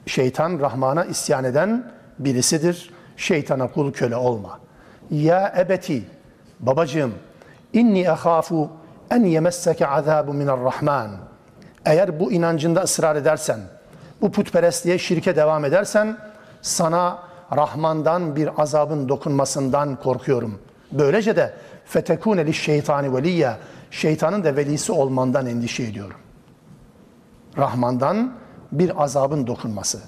şeytan 0.07 0.59
Rahman'a 0.61 1.05
isyan 1.05 1.45
eden 1.45 1.93
birisidir. 2.19 2.95
Şeytana 3.17 3.69
kul 3.71 3.93
köle 3.93 4.17
olma. 4.17 4.61
Ya 5.11 5.55
ebeti 5.59 6.05
babacığım 6.61 7.15
inni 7.73 8.01
ehafu 8.01 8.71
en 9.11 9.25
yemesseke 9.25 9.87
azabu 9.87 10.35
minarrahman. 10.35 11.11
Eğer 11.85 12.21
bu 12.21 12.33
inancında 12.33 12.81
ısrar 12.83 13.17
edersen, 13.17 13.61
bu 14.21 14.33
putperestliğe 14.33 14.99
şirke 14.99 15.37
devam 15.37 15.65
edersen 15.65 16.17
sana 16.63 17.19
Rahman'dan 17.57 18.37
bir 18.37 18.51
azabın 18.63 19.09
dokunmasından 19.09 19.97
korkuyorum. 19.97 20.59
Böylece 20.93 21.37
de 21.37 21.55
fetekune 21.85 22.47
li 22.47 22.55
şeytani 22.55 23.17
veliyya 23.17 23.59
şeytanın 23.91 24.45
da 24.45 24.57
velisi 24.57 24.93
olmandan 24.93 25.47
endişe 25.47 25.83
ediyorum. 25.83 26.17
Rahman'dan 27.59 28.33
bir 28.73 29.03
azabın 29.03 29.47
dokunması. 29.47 29.99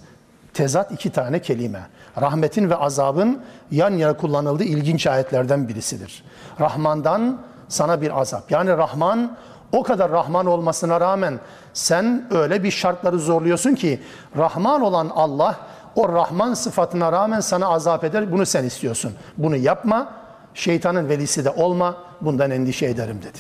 Tezat 0.54 0.92
iki 0.92 1.10
tane 1.10 1.42
kelime. 1.42 1.86
Rahmetin 2.20 2.70
ve 2.70 2.76
azabın 2.76 3.42
yan 3.70 3.90
yana 3.90 4.16
kullanıldığı 4.16 4.64
ilginç 4.64 5.06
ayetlerden 5.06 5.68
birisidir. 5.68 6.24
Rahman'dan 6.60 7.40
sana 7.68 8.00
bir 8.00 8.20
azap. 8.20 8.50
Yani 8.50 8.70
Rahman 8.70 9.36
o 9.72 9.82
kadar 9.82 10.10
Rahman 10.10 10.46
olmasına 10.46 11.00
rağmen 11.00 11.40
sen 11.72 12.26
öyle 12.30 12.62
bir 12.62 12.70
şartları 12.70 13.18
zorluyorsun 13.18 13.74
ki 13.74 14.00
Rahman 14.36 14.80
olan 14.80 15.10
Allah 15.14 15.56
o 15.94 16.08
Rahman 16.08 16.54
sıfatına 16.54 17.12
rağmen 17.12 17.40
sana 17.40 17.68
azap 17.68 18.04
eder. 18.04 18.32
Bunu 18.32 18.46
sen 18.46 18.64
istiyorsun. 18.64 19.12
Bunu 19.36 19.56
yapma. 19.56 20.12
Şeytanın 20.56 21.08
velisi 21.08 21.44
de 21.44 21.50
olma. 21.50 21.96
Bundan 22.20 22.50
endişe 22.50 22.86
ederim 22.86 23.18
dedi. 23.22 23.38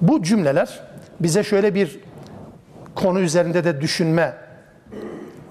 Bu 0.00 0.22
cümleler 0.22 0.80
bize 1.20 1.44
şöyle 1.44 1.74
bir 1.74 2.00
konu 2.94 3.20
üzerinde 3.20 3.64
de 3.64 3.80
düşünme 3.80 4.34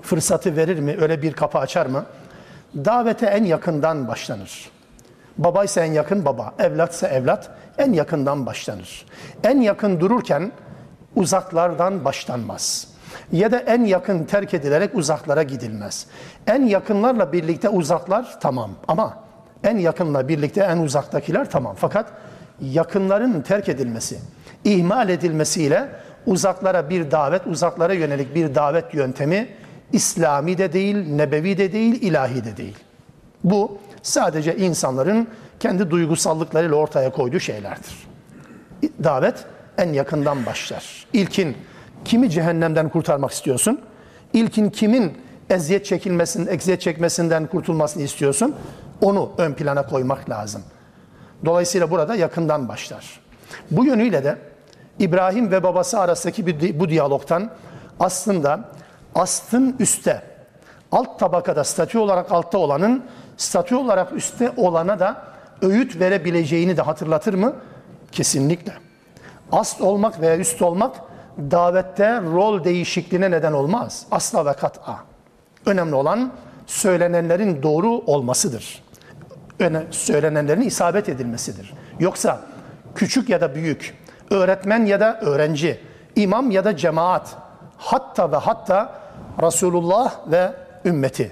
fırsatı 0.02 0.56
verir 0.56 0.80
mi? 0.80 0.98
Öyle 1.02 1.22
bir 1.22 1.34
kapı 1.34 1.58
açar 1.58 1.86
mı? 1.86 2.06
Davete 2.76 3.26
en 3.26 3.44
yakından 3.44 4.08
başlanır. 4.08 4.70
Babaysa 5.38 5.82
en 5.82 5.92
yakın 5.92 6.26
baba, 6.26 6.54
evlatsa 6.60 7.08
evlat 7.08 7.50
en 7.78 7.94
yakından 7.94 8.46
başlanır. 8.46 9.06
En 9.44 9.62
yakın 9.62 10.00
dururken 10.00 10.52
uzaklardan 11.16 12.06
başlanmaz. 12.06 12.88
Ya 13.32 13.52
da 13.52 13.60
en 13.60 13.86
yakın 13.86 14.24
terk 14.24 14.54
edilerek 14.54 14.96
uzaklara 14.96 15.44
gidilmez. 15.44 16.08
En 16.48 16.66
yakınlarla 16.66 17.34
birlikte 17.34 17.70
uzaklar 17.70 18.40
tamam 18.40 18.72
ama 18.88 19.29
en 19.64 19.78
yakınla 19.78 20.28
birlikte 20.28 20.62
en 20.62 20.78
uzaktakiler 20.78 21.50
tamam. 21.50 21.76
Fakat 21.80 22.12
yakınların 22.62 23.42
terk 23.42 23.70
edilmesi, 23.70 24.20
ihmal 24.64 25.10
edilmesiyle 25.10 25.90
uzaklara 26.26 26.90
bir 26.90 27.12
davet, 27.12 27.48
uzaklara 27.48 27.94
yönelik 27.94 28.36
bir 28.36 28.56
davet 28.56 28.94
yöntemi 28.94 29.48
İslami 29.94 30.58
de 30.58 30.74
değil, 30.74 30.96
nebevi 30.96 31.58
de 31.58 31.72
değil, 31.72 32.02
ilahi 32.02 32.46
de 32.46 32.58
değil. 32.58 32.78
Bu 33.44 33.78
sadece 34.02 34.58
insanların 34.58 35.28
kendi 35.60 35.92
duygusallıklarıyla 35.92 36.76
ortaya 36.76 37.12
koyduğu 37.12 37.40
şeylerdir. 37.40 38.08
Davet 39.04 39.46
en 39.78 39.94
yakından 39.94 40.46
başlar. 40.46 41.06
İlkin 41.14 41.58
kimi 42.06 42.30
cehennemden 42.30 42.90
kurtarmak 42.90 43.32
istiyorsun? 43.32 43.82
İlkin 44.34 44.70
kimin 44.70 45.14
eziyet 45.50 45.86
çekilmesin, 45.86 46.48
eziyet 46.48 46.82
çekmesinden 46.82 47.48
kurtulmasını 47.48 48.04
istiyorsun? 48.04 48.56
Onu 49.02 49.32
ön 49.38 49.54
plana 49.54 49.86
koymak 49.86 50.30
lazım. 50.30 50.64
Dolayısıyla 51.46 51.92
burada 51.92 52.16
yakından 52.16 52.68
başlar. 52.70 53.20
Bu 53.72 53.86
yönüyle 53.86 54.24
de 54.24 54.38
İbrahim 55.00 55.52
ve 55.52 55.64
babası 55.64 56.00
arasındaki 56.00 56.80
bu 56.80 56.90
diyalogtan 56.90 57.52
aslında 58.00 58.60
astın 59.16 59.76
üste, 59.80 60.22
alt 60.92 61.20
tabakada 61.20 61.64
statü 61.64 61.98
olarak 61.98 62.32
altta 62.32 62.58
olanın 62.58 63.04
statü 63.38 63.76
olarak 63.76 64.14
üstte 64.14 64.52
olana 64.58 65.00
da 65.00 65.24
öğüt 65.62 66.00
verebileceğini 66.00 66.78
de 66.78 66.82
hatırlatır 66.82 67.34
mı? 67.34 67.54
Kesinlikle. 68.12 68.74
Ast 69.52 69.82
olmak 69.82 70.22
veya 70.22 70.38
üst 70.38 70.62
olmak 70.62 70.96
davette 71.38 72.22
rol 72.22 72.64
değişikliğine 72.64 73.32
neden 73.32 73.54
olmaz. 73.54 74.06
Asla 74.12 74.46
ve 74.46 74.54
kat'a. 74.54 75.00
Önemli 75.66 75.96
olan 75.96 76.32
söylenenlerin 76.68 77.64
doğru 77.64 77.90
olmasıdır. 77.90 78.84
Öne, 79.60 79.84
söylenenlerin 79.92 80.62
isabet 80.62 81.10
edilmesidir. 81.10 81.74
Yoksa 82.00 82.42
küçük 82.96 83.30
ya 83.30 83.42
da 83.42 83.56
büyük, 83.56 83.98
öğretmen 84.30 84.86
ya 84.86 85.00
da 85.00 85.20
öğrenci, 85.22 85.80
imam 86.16 86.52
ya 86.52 86.66
da 86.66 86.78
cemaat, 86.78 87.36
hatta 87.78 88.32
ve 88.32 88.36
hatta 88.36 89.00
Resulullah 89.42 90.32
ve 90.32 90.52
ümmeti. 90.86 91.32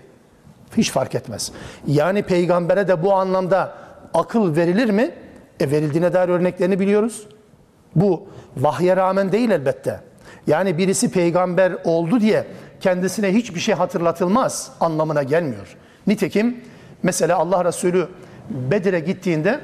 Hiç 0.78 0.92
fark 0.92 1.16
etmez. 1.16 1.52
Yani 1.88 2.24
peygambere 2.24 2.88
de 2.88 3.04
bu 3.04 3.14
anlamda 3.14 3.74
akıl 4.14 4.56
verilir 4.56 4.90
mi? 4.90 5.12
E 5.60 5.72
verildiğine 5.72 6.14
dair 6.14 6.30
örneklerini 6.30 6.80
biliyoruz. 6.80 7.28
Bu 7.96 8.28
vahye 8.58 8.96
rağmen 8.96 9.32
değil 9.32 9.50
elbette. 9.50 10.00
Yani 10.48 10.78
birisi 10.78 11.12
peygamber 11.12 11.76
oldu 11.84 12.20
diye 12.20 12.48
kendisine 12.80 13.34
hiçbir 13.34 13.60
şey 13.60 13.76
hatırlatılmaz 13.76 14.72
anlamına 14.80 15.24
gelmiyor. 15.24 15.78
Nitekim 16.08 16.62
mesela 17.04 17.38
Allah 17.38 17.66
Resulü 17.66 18.08
Bedir'e 18.50 19.00
gittiğinde 19.00 19.60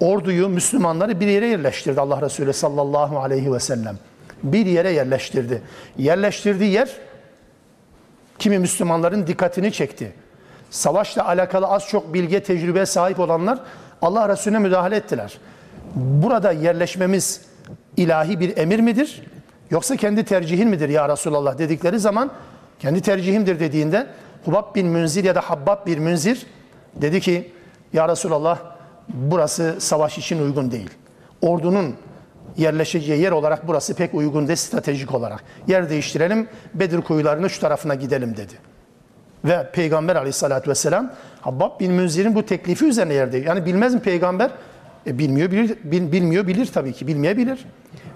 orduyu, 0.00 0.48
Müslümanları 0.48 1.20
bir 1.20 1.26
yere 1.26 1.46
yerleştirdi 1.46 2.00
Allah 2.00 2.22
Resulü 2.22 2.52
sallallahu 2.52 3.18
aleyhi 3.18 3.52
ve 3.52 3.60
sellem. 3.60 3.98
Bir 4.42 4.66
yere 4.66 4.90
yerleştirdi. 4.90 5.62
Yerleştirdiği 5.98 6.70
yer 6.70 6.88
kimi 8.38 8.58
Müslümanların 8.58 9.26
dikkatini 9.26 9.72
çekti. 9.72 10.12
Savaşla 10.70 11.28
alakalı 11.28 11.66
az 11.66 11.88
çok 11.88 12.14
bilge, 12.14 12.42
tecrübe 12.42 12.86
sahip 12.86 13.20
olanlar 13.20 13.58
Allah 14.02 14.28
Resulüne 14.28 14.58
müdahale 14.58 14.96
ettiler. 14.96 15.38
Burada 15.94 16.52
yerleşmemiz 16.52 17.40
ilahi 17.96 18.40
bir 18.40 18.56
emir 18.56 18.80
midir? 18.80 19.22
Yoksa 19.70 19.96
kendi 19.96 20.24
tercihin 20.24 20.68
midir 20.68 20.88
ya 20.88 21.08
Resulallah 21.08 21.58
dedikleri 21.58 21.98
zaman 21.98 22.30
kendi 22.78 23.00
tercihimdir 23.00 23.60
dediğinde 23.60 24.06
Hubab 24.44 24.74
bin 24.74 24.86
Münzir 24.86 25.24
ya 25.24 25.34
da 25.34 25.40
Habbab 25.40 25.86
bir 25.86 25.98
Münzir 25.98 26.46
dedi 27.00 27.20
ki 27.20 27.52
ya 27.92 28.08
Resulallah 28.08 28.58
burası 29.08 29.76
savaş 29.78 30.18
için 30.18 30.42
uygun 30.42 30.70
değil. 30.70 30.90
Ordunun 31.42 31.94
yerleşeceği 32.56 33.20
yer 33.20 33.32
olarak 33.32 33.68
burası 33.68 33.94
pek 33.94 34.14
uygun 34.14 34.46
değil 34.46 34.56
stratejik 34.56 35.14
olarak. 35.14 35.44
Yer 35.66 35.90
değiştirelim 35.90 36.48
Bedir 36.74 37.00
kuyularının 37.00 37.48
şu 37.48 37.60
tarafına 37.60 37.94
gidelim 37.94 38.36
dedi. 38.36 38.54
Ve 39.44 39.70
Peygamber 39.72 40.16
aleyhissalatü 40.16 40.70
vesselam 40.70 41.12
Habbab 41.40 41.80
bin 41.80 41.92
Münzir'in 41.92 42.34
bu 42.34 42.46
teklifi 42.46 42.84
üzerine 42.84 43.14
yerde. 43.14 43.38
Yani 43.38 43.66
bilmez 43.66 43.94
mi 43.94 44.00
peygamber? 44.00 44.50
E, 45.06 45.18
bilmiyor 45.18 45.50
bilir, 45.50 45.78
bil, 45.84 46.12
bilmiyor 46.12 46.46
bilir 46.46 46.66
tabii 46.66 46.92
ki 46.92 47.06
bilmeyebilir. 47.06 47.66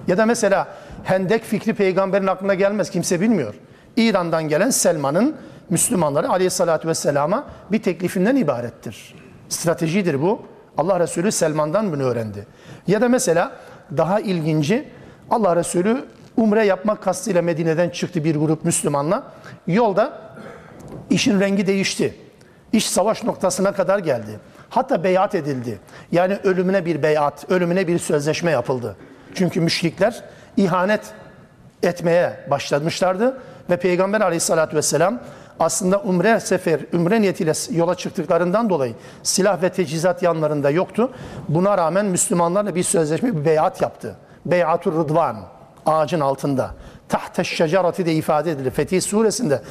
Ya 0.06 0.18
da 0.18 0.26
mesela 0.26 0.68
Hendek 1.04 1.44
fikri 1.44 1.74
peygamberin 1.74 2.26
aklına 2.26 2.54
gelmez 2.54 2.90
kimse 2.90 3.20
bilmiyor. 3.20 3.54
İran'dan 3.96 4.48
gelen 4.48 4.70
Selman'ın 4.70 5.36
Müslümanları 5.72 6.28
aleyhissalatü 6.28 6.88
vesselama 6.88 7.46
bir 7.72 7.82
teklifinden 7.82 8.36
ibarettir. 8.36 9.14
Stratejidir 9.48 10.22
bu. 10.22 10.42
Allah 10.78 11.00
Resulü 11.00 11.32
Selman'dan 11.32 11.92
bunu 11.92 12.02
öğrendi. 12.02 12.46
Ya 12.86 13.00
da 13.00 13.08
mesela 13.08 13.52
daha 13.96 14.20
ilginci 14.20 14.88
Allah 15.30 15.56
Resulü 15.56 16.04
umre 16.36 16.64
yapmak 16.64 17.02
kastıyla 17.02 17.42
Medine'den 17.42 17.90
çıktı 17.90 18.24
bir 18.24 18.36
grup 18.36 18.64
Müslümanla. 18.64 19.32
Yolda 19.66 20.18
işin 21.10 21.40
rengi 21.40 21.66
değişti. 21.66 22.14
İş 22.72 22.90
savaş 22.90 23.24
noktasına 23.24 23.72
kadar 23.72 23.98
geldi. 23.98 24.40
Hatta 24.70 25.04
beyat 25.04 25.34
edildi. 25.34 25.78
Yani 26.12 26.38
ölümüne 26.44 26.84
bir 26.84 27.02
beyat, 27.02 27.50
ölümüne 27.50 27.88
bir 27.88 27.98
sözleşme 27.98 28.50
yapıldı. 28.50 28.96
Çünkü 29.34 29.60
müşrikler 29.60 30.24
ihanet 30.56 31.02
etmeye 31.82 32.46
başlamışlardı 32.50 33.38
ve 33.70 33.76
Peygamber 33.76 34.20
aleyhissalatü 34.20 34.76
vesselam 34.76 35.20
aslında 35.62 35.98
umre 35.98 36.40
sefer, 36.40 36.80
umre 36.92 37.20
niyetiyle 37.20 37.52
yola 37.70 37.94
çıktıklarından 37.94 38.70
dolayı 38.70 38.94
silah 39.22 39.62
ve 39.62 39.68
teçhizat 39.68 40.22
yanlarında 40.22 40.70
yoktu. 40.70 41.10
Buna 41.48 41.78
rağmen 41.78 42.06
Müslümanlarla 42.06 42.74
bir 42.74 42.82
sözleşme, 42.82 43.36
bir 43.36 43.44
beyat 43.44 43.82
yaptı. 43.82 44.16
Beyatur 44.46 44.92
Rıdvan, 44.92 45.36
ağacın 45.86 46.20
altında. 46.20 46.70
Tahte 47.08 47.44
şecerati 47.44 48.06
de 48.06 48.12
ifade 48.14 48.50
edilir. 48.50 48.70
Fetih 48.70 49.00
suresinde 49.00 49.62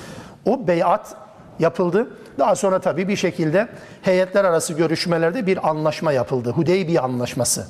o 0.46 0.68
beyat 0.68 1.16
yapıldı. 1.60 2.08
Daha 2.40 2.56
sonra 2.56 2.80
tabii 2.80 3.08
bir 3.08 3.16
şekilde 3.16 3.68
heyetler 4.02 4.46
arası 4.46 4.74
görüşmelerde 4.74 5.48
bir 5.48 5.70
anlaşma 5.70 6.12
yapıldı. 6.12 6.50
Hudeybiye 6.52 7.00
anlaşması. 7.00 7.68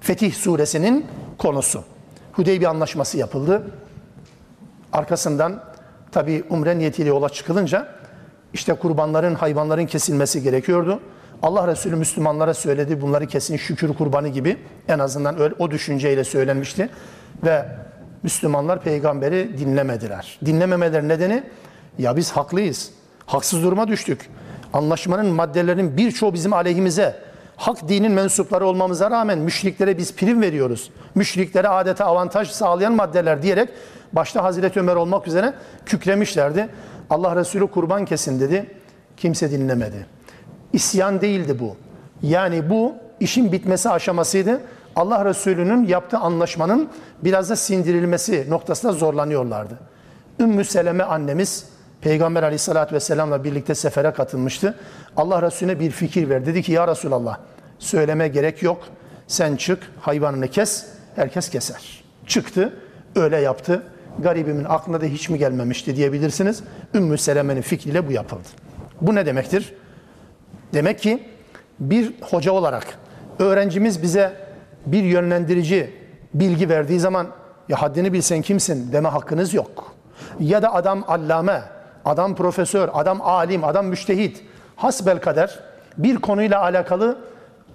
Fetih 0.00 0.34
suresinin 0.34 1.06
konusu. 1.38 1.84
Hudeybiye 2.32 2.68
anlaşması 2.68 3.18
yapıldı. 3.18 3.62
Arkasından 4.92 5.67
tabi 6.12 6.44
umre 6.50 6.78
niyetiyle 6.78 7.08
yola 7.08 7.28
çıkılınca 7.28 7.88
işte 8.54 8.74
kurbanların, 8.74 9.34
hayvanların 9.34 9.86
kesilmesi 9.86 10.42
gerekiyordu. 10.42 11.00
Allah 11.42 11.68
Resulü 11.68 11.96
Müslümanlara 11.96 12.54
söyledi 12.54 13.00
bunları 13.00 13.26
kesin 13.26 13.56
şükür 13.56 13.94
kurbanı 13.94 14.28
gibi 14.28 14.56
en 14.88 14.98
azından 14.98 15.40
öyle, 15.40 15.54
o 15.58 15.70
düşünceyle 15.70 16.24
söylenmişti. 16.24 16.88
Ve 17.44 17.64
Müslümanlar 18.22 18.82
peygamberi 18.82 19.58
dinlemediler. 19.58 20.38
Dinlememeler 20.46 21.08
nedeni 21.08 21.42
ya 21.98 22.16
biz 22.16 22.30
haklıyız. 22.32 22.90
Haksız 23.26 23.62
duruma 23.62 23.88
düştük. 23.88 24.30
Anlaşmanın 24.72 25.26
maddelerinin 25.26 25.96
birçoğu 25.96 26.34
bizim 26.34 26.52
aleyhimize. 26.52 27.27
Hak 27.58 27.88
dinin 27.88 28.12
mensupları 28.12 28.66
olmamıza 28.66 29.10
rağmen 29.10 29.38
müşriklere 29.38 29.98
biz 29.98 30.16
prim 30.16 30.42
veriyoruz. 30.42 30.90
Müşriklere 31.14 31.68
adeta 31.68 32.04
avantaj 32.04 32.50
sağlayan 32.50 32.92
maddeler 32.92 33.42
diyerek 33.42 33.68
başta 34.12 34.44
Hazreti 34.44 34.80
Ömer 34.80 34.96
olmak 34.96 35.28
üzere 35.28 35.54
kükremişlerdi. 35.86 36.68
Allah 37.10 37.36
Resulü 37.36 37.66
kurban 37.66 38.04
kesin 38.04 38.40
dedi. 38.40 38.70
Kimse 39.16 39.50
dinlemedi. 39.50 40.06
İsyan 40.72 41.20
değildi 41.20 41.58
bu. 41.60 41.76
Yani 42.22 42.70
bu 42.70 42.94
işin 43.20 43.52
bitmesi 43.52 43.90
aşamasıydı. 43.90 44.60
Allah 44.96 45.24
Resulü'nün 45.24 45.86
yaptığı 45.86 46.18
anlaşmanın 46.18 46.88
biraz 47.24 47.50
da 47.50 47.56
sindirilmesi 47.56 48.46
noktasında 48.48 48.92
zorlanıyorlardı. 48.92 49.78
Ümmü 50.40 50.64
Seleme 50.64 51.04
annemiz 51.04 51.64
Peygamber 52.00 52.42
aleyhissalatü 52.42 52.94
vesselamla 52.94 53.44
birlikte 53.44 53.74
sefere 53.74 54.10
katılmıştı. 54.12 54.74
Allah 55.16 55.42
Resulüne 55.42 55.80
bir 55.80 55.90
fikir 55.90 56.28
verdi. 56.28 56.46
Dedi 56.46 56.62
ki 56.62 56.72
ya 56.72 56.88
Resulallah 56.88 57.38
söyleme 57.78 58.28
gerek 58.28 58.62
yok. 58.62 58.82
Sen 59.26 59.56
çık 59.56 59.90
hayvanını 60.00 60.48
kes. 60.48 60.86
Herkes 61.16 61.48
keser. 61.48 62.04
Çıktı 62.26 62.72
öyle 63.16 63.36
yaptı. 63.36 63.82
Garibimin 64.18 64.64
aklına 64.64 65.00
da 65.00 65.04
hiç 65.04 65.28
mi 65.28 65.38
gelmemişti 65.38 65.96
diyebilirsiniz. 65.96 66.62
Ümmü 66.94 67.18
Seleme'nin 67.18 67.62
fikriyle 67.62 68.08
bu 68.08 68.12
yapıldı. 68.12 68.48
Bu 69.00 69.14
ne 69.14 69.26
demektir? 69.26 69.74
Demek 70.74 70.98
ki 70.98 71.22
bir 71.80 72.12
hoca 72.20 72.52
olarak 72.52 72.98
öğrencimiz 73.38 74.02
bize 74.02 74.32
bir 74.86 75.02
yönlendirici 75.02 75.92
bilgi 76.34 76.68
verdiği 76.68 77.00
zaman 77.00 77.26
ya 77.68 77.82
haddini 77.82 78.12
bilsen 78.12 78.42
kimsin 78.42 78.92
deme 78.92 79.08
hakkınız 79.08 79.54
yok. 79.54 79.94
Ya 80.40 80.62
da 80.62 80.74
adam 80.74 81.04
allame, 81.08 81.62
adam 82.08 82.34
profesör, 82.34 82.88
adam 82.92 83.20
alim, 83.22 83.64
adam 83.64 83.86
müştehit 83.86 84.44
hasbel 84.76 85.20
kader 85.20 85.58
bir 85.98 86.16
konuyla 86.16 86.62
alakalı 86.62 87.18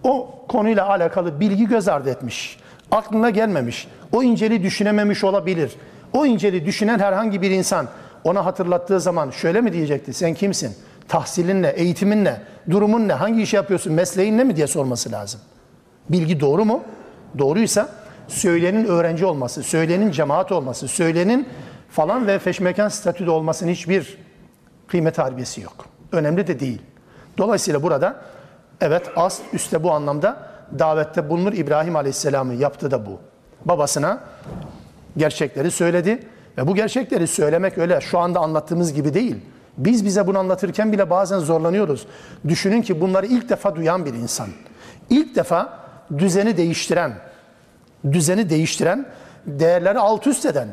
o 0.03 0.45
konuyla 0.49 0.89
alakalı 0.89 1.39
bilgi 1.39 1.67
göz 1.67 1.87
ardı 1.87 2.09
etmiş. 2.09 2.59
Aklına 2.91 3.29
gelmemiş. 3.29 3.87
O 4.11 4.23
inceli 4.23 4.63
düşünememiş 4.63 5.23
olabilir. 5.23 5.71
O 6.13 6.25
inceli 6.25 6.65
düşünen 6.65 6.99
herhangi 6.99 7.41
bir 7.41 7.51
insan 7.51 7.87
ona 8.23 8.45
hatırlattığı 8.45 8.99
zaman 8.99 9.29
şöyle 9.29 9.61
mi 9.61 9.73
diyecekti? 9.73 10.13
Sen 10.13 10.33
kimsin? 10.33 10.75
Tahsilin 11.07 11.61
ne? 11.63 11.67
Eğitimin 11.67 12.25
ne? 12.25 12.41
Durumun 12.69 13.07
ne? 13.07 13.13
Hangi 13.13 13.41
iş 13.41 13.53
yapıyorsun? 13.53 13.93
Mesleğin 13.93 14.37
ne 14.37 14.43
mi 14.43 14.55
diye 14.55 14.67
sorması 14.67 15.11
lazım. 15.11 15.41
Bilgi 16.09 16.39
doğru 16.39 16.65
mu? 16.65 16.83
Doğruysa 17.39 17.89
söylenin 18.27 18.85
öğrenci 18.85 19.25
olması, 19.25 19.63
söylenin 19.63 20.11
cemaat 20.11 20.51
olması, 20.51 20.87
söylenin 20.87 21.47
falan 21.93 22.27
ve 22.27 22.39
feşmekan 22.39 22.87
statüde 22.87 23.31
olmasının 23.31 23.71
hiçbir 23.71 24.17
kıymet 24.87 25.17
harbiyesi 25.17 25.61
yok. 25.61 25.85
Önemli 26.11 26.47
de 26.47 26.59
değil. 26.59 26.81
Dolayısıyla 27.37 27.83
burada 27.83 28.15
evet 28.81 29.11
as 29.15 29.39
üstte 29.53 29.83
bu 29.83 29.91
anlamda 29.91 30.49
davette 30.79 31.29
bulunur 31.29 31.53
İbrahim 31.53 31.95
Aleyhisselam'ın 31.95 32.53
yaptığı 32.53 32.91
da 32.91 33.05
bu. 33.05 33.19
Babasına 33.65 34.19
gerçekleri 35.17 35.71
söyledi 35.71 36.27
ve 36.57 36.67
bu 36.67 36.75
gerçekleri 36.75 37.27
söylemek 37.27 37.77
öyle 37.77 38.01
şu 38.01 38.19
anda 38.19 38.39
anlattığımız 38.39 38.93
gibi 38.93 39.13
değil. 39.13 39.35
Biz 39.77 40.05
bize 40.05 40.27
bunu 40.27 40.39
anlatırken 40.39 40.91
bile 40.91 41.09
bazen 41.09 41.39
zorlanıyoruz. 41.39 42.07
Düşünün 42.47 42.81
ki 42.81 43.01
bunları 43.01 43.25
ilk 43.25 43.49
defa 43.49 43.75
duyan 43.75 44.05
bir 44.05 44.13
insan. 44.13 44.47
İlk 45.09 45.35
defa 45.35 45.79
düzeni 46.17 46.57
değiştiren, 46.57 47.13
düzeni 48.11 48.49
değiştiren, 48.49 49.05
değerleri 49.45 49.99
alt 49.99 50.27
üst 50.27 50.45
eden, 50.45 50.67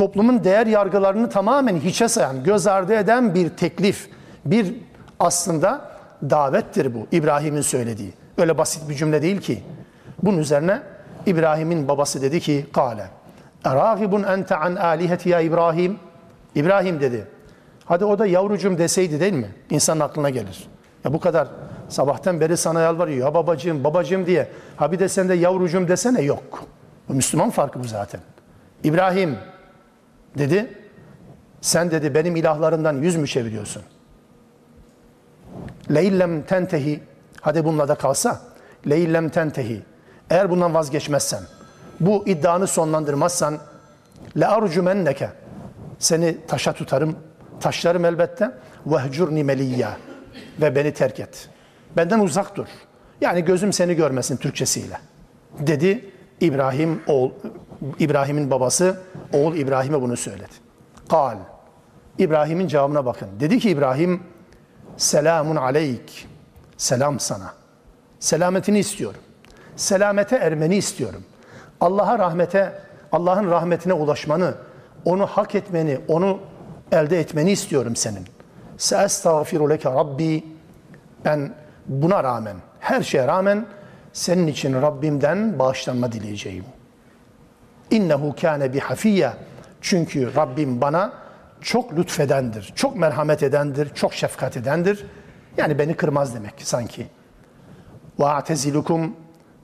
toplumun 0.00 0.44
değer 0.44 0.66
yargılarını 0.66 1.30
tamamen 1.30 1.76
hiçe 1.76 2.08
sayan, 2.08 2.44
göz 2.44 2.66
ardı 2.66 2.94
eden 2.94 3.34
bir 3.34 3.48
teklif, 3.48 4.10
bir 4.44 4.74
aslında 5.18 5.90
davettir 6.22 6.94
bu 6.94 7.06
İbrahim'in 7.12 7.60
söylediği. 7.60 8.12
Öyle 8.38 8.58
basit 8.58 8.88
bir 8.88 8.94
cümle 8.94 9.22
değil 9.22 9.40
ki. 9.40 9.62
Bunun 10.22 10.38
üzerine 10.38 10.82
İbrahim'in 11.26 11.88
babası 11.88 12.22
dedi 12.22 12.40
ki, 12.40 12.66
kâle, 12.72 13.06
erâgibun 13.64 14.22
ente 14.22 14.56
an 14.56 14.76
âliheti 14.76 15.28
ya 15.28 15.40
İbrahim. 15.40 15.98
İbrahim 16.54 17.00
dedi. 17.00 17.26
Hadi 17.84 18.04
o 18.04 18.18
da 18.18 18.26
yavrucum 18.26 18.78
deseydi 18.78 19.20
değil 19.20 19.32
mi? 19.32 19.48
İnsanın 19.70 20.00
aklına 20.00 20.30
gelir. 20.30 20.68
Ya 21.04 21.12
bu 21.12 21.20
kadar 21.20 21.48
sabahtan 21.88 22.40
beri 22.40 22.56
sana 22.56 22.80
yalvarıyor. 22.80 23.26
Ya 23.26 23.34
babacığım, 23.34 23.84
babacığım 23.84 24.26
diye. 24.26 24.48
Ha 24.76 24.92
bir 24.92 24.98
de 24.98 25.08
sen 25.08 25.28
de 25.28 25.34
yavrucum 25.34 25.88
desene 25.88 26.22
yok. 26.22 26.64
Bu 27.08 27.14
Müslüman 27.14 27.50
farkı 27.50 27.80
bu 27.80 27.84
zaten. 27.84 28.20
İbrahim 28.84 29.36
dedi. 30.38 30.76
Sen 31.60 31.90
dedi 31.90 32.14
benim 32.14 32.36
ilahlarından 32.36 33.02
yüz 33.02 33.16
mü 33.16 33.26
çeviriyorsun? 33.26 33.82
Leillem 35.90 36.42
tentehi. 36.42 37.00
Hadi 37.40 37.64
bununla 37.64 37.88
da 37.88 37.94
kalsa. 37.94 38.40
Leillem 38.88 39.28
tentehi. 39.28 39.82
Eğer 40.30 40.50
bundan 40.50 40.74
vazgeçmezsen, 40.74 41.42
bu 42.00 42.28
iddianı 42.28 42.66
sonlandırmazsan 42.66 43.58
le 44.40 44.46
arcumenneke. 44.46 45.30
Seni 45.98 46.46
taşa 46.46 46.72
tutarım, 46.72 47.16
taşlarım 47.60 48.04
elbette. 48.04 48.50
Vehcurni 48.86 49.44
meliyya. 49.44 49.96
Ve 50.60 50.76
beni 50.76 50.94
terk 50.94 51.20
et. 51.20 51.48
Benden 51.96 52.20
uzak 52.20 52.56
dur. 52.56 52.66
Yani 53.20 53.44
gözüm 53.44 53.72
seni 53.72 53.94
görmesin 53.94 54.36
Türkçesiyle. 54.36 54.98
Dedi 55.58 56.10
İbrahim 56.40 57.02
oğul 57.06 57.30
İbrahim'in 57.98 58.50
babası 58.50 59.00
oğul 59.32 59.56
İbrahim'e 59.56 60.02
bunu 60.02 60.16
söyledi. 60.16 60.52
Kal. 61.08 61.36
İbrahim'in 62.18 62.68
cevabına 62.68 63.06
bakın. 63.06 63.28
Dedi 63.40 63.58
ki 63.58 63.70
İbrahim 63.70 64.22
selamun 64.96 65.56
aleyk. 65.56 66.28
Selam 66.76 67.20
sana. 67.20 67.52
Selametini 68.20 68.78
istiyorum. 68.78 69.20
Selamete 69.76 70.36
ermeni 70.36 70.76
istiyorum. 70.76 71.24
Allah'a 71.80 72.18
rahmete, 72.18 72.72
Allah'ın 73.12 73.50
rahmetine 73.50 73.92
ulaşmanı, 73.92 74.54
onu 75.04 75.26
hak 75.26 75.54
etmeni, 75.54 76.00
onu 76.08 76.38
elde 76.92 77.20
etmeni 77.20 77.52
istiyorum 77.52 77.96
senin. 77.96 78.26
Seestağfiru 78.78 79.70
leke 79.70 79.90
Rabbi. 79.90 80.44
Ben 81.24 81.54
buna 81.86 82.24
rağmen, 82.24 82.56
her 82.80 83.02
şeye 83.02 83.26
rağmen 83.26 83.66
senin 84.12 84.46
için 84.46 84.82
Rabbimden 84.82 85.58
bağışlanma 85.58 86.12
dileyeceğim. 86.12 86.64
İnnehu 87.90 88.34
kâne 88.40 88.72
bihafiyye. 88.72 89.32
Çünkü 89.80 90.34
Rabbim 90.34 90.80
bana 90.80 91.12
çok 91.60 91.96
lütfedendir, 91.96 92.72
çok 92.74 92.96
merhamet 92.96 93.42
edendir, 93.42 93.94
çok 93.94 94.14
şefkat 94.14 94.56
edendir. 94.56 95.06
Yani 95.56 95.78
beni 95.78 95.94
kırmaz 95.94 96.34
demek 96.34 96.54
sanki. 96.58 97.06
Ve 98.20 98.26
atezilukum 98.26 99.16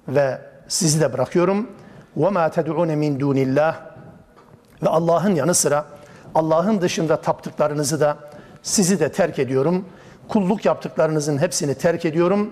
ve 0.08 0.38
sizi 0.68 1.00
de 1.00 1.12
bırakıyorum. 1.12 1.70
Ve 2.16 2.30
ma 2.30 2.50
ted'un 2.50 2.88
min 2.98 3.20
dunillah 3.20 3.76
ve 4.82 4.88
Allah'ın 4.88 5.34
yanı 5.34 5.54
sıra 5.54 5.84
Allah'ın 6.34 6.80
dışında 6.80 7.20
taptıklarınızı 7.20 8.00
da 8.00 8.16
sizi 8.62 9.00
de 9.00 9.12
terk 9.12 9.38
ediyorum. 9.38 9.84
Kulluk 10.28 10.64
yaptıklarınızın 10.64 11.38
hepsini 11.38 11.74
terk 11.74 12.04
ediyorum. 12.04 12.50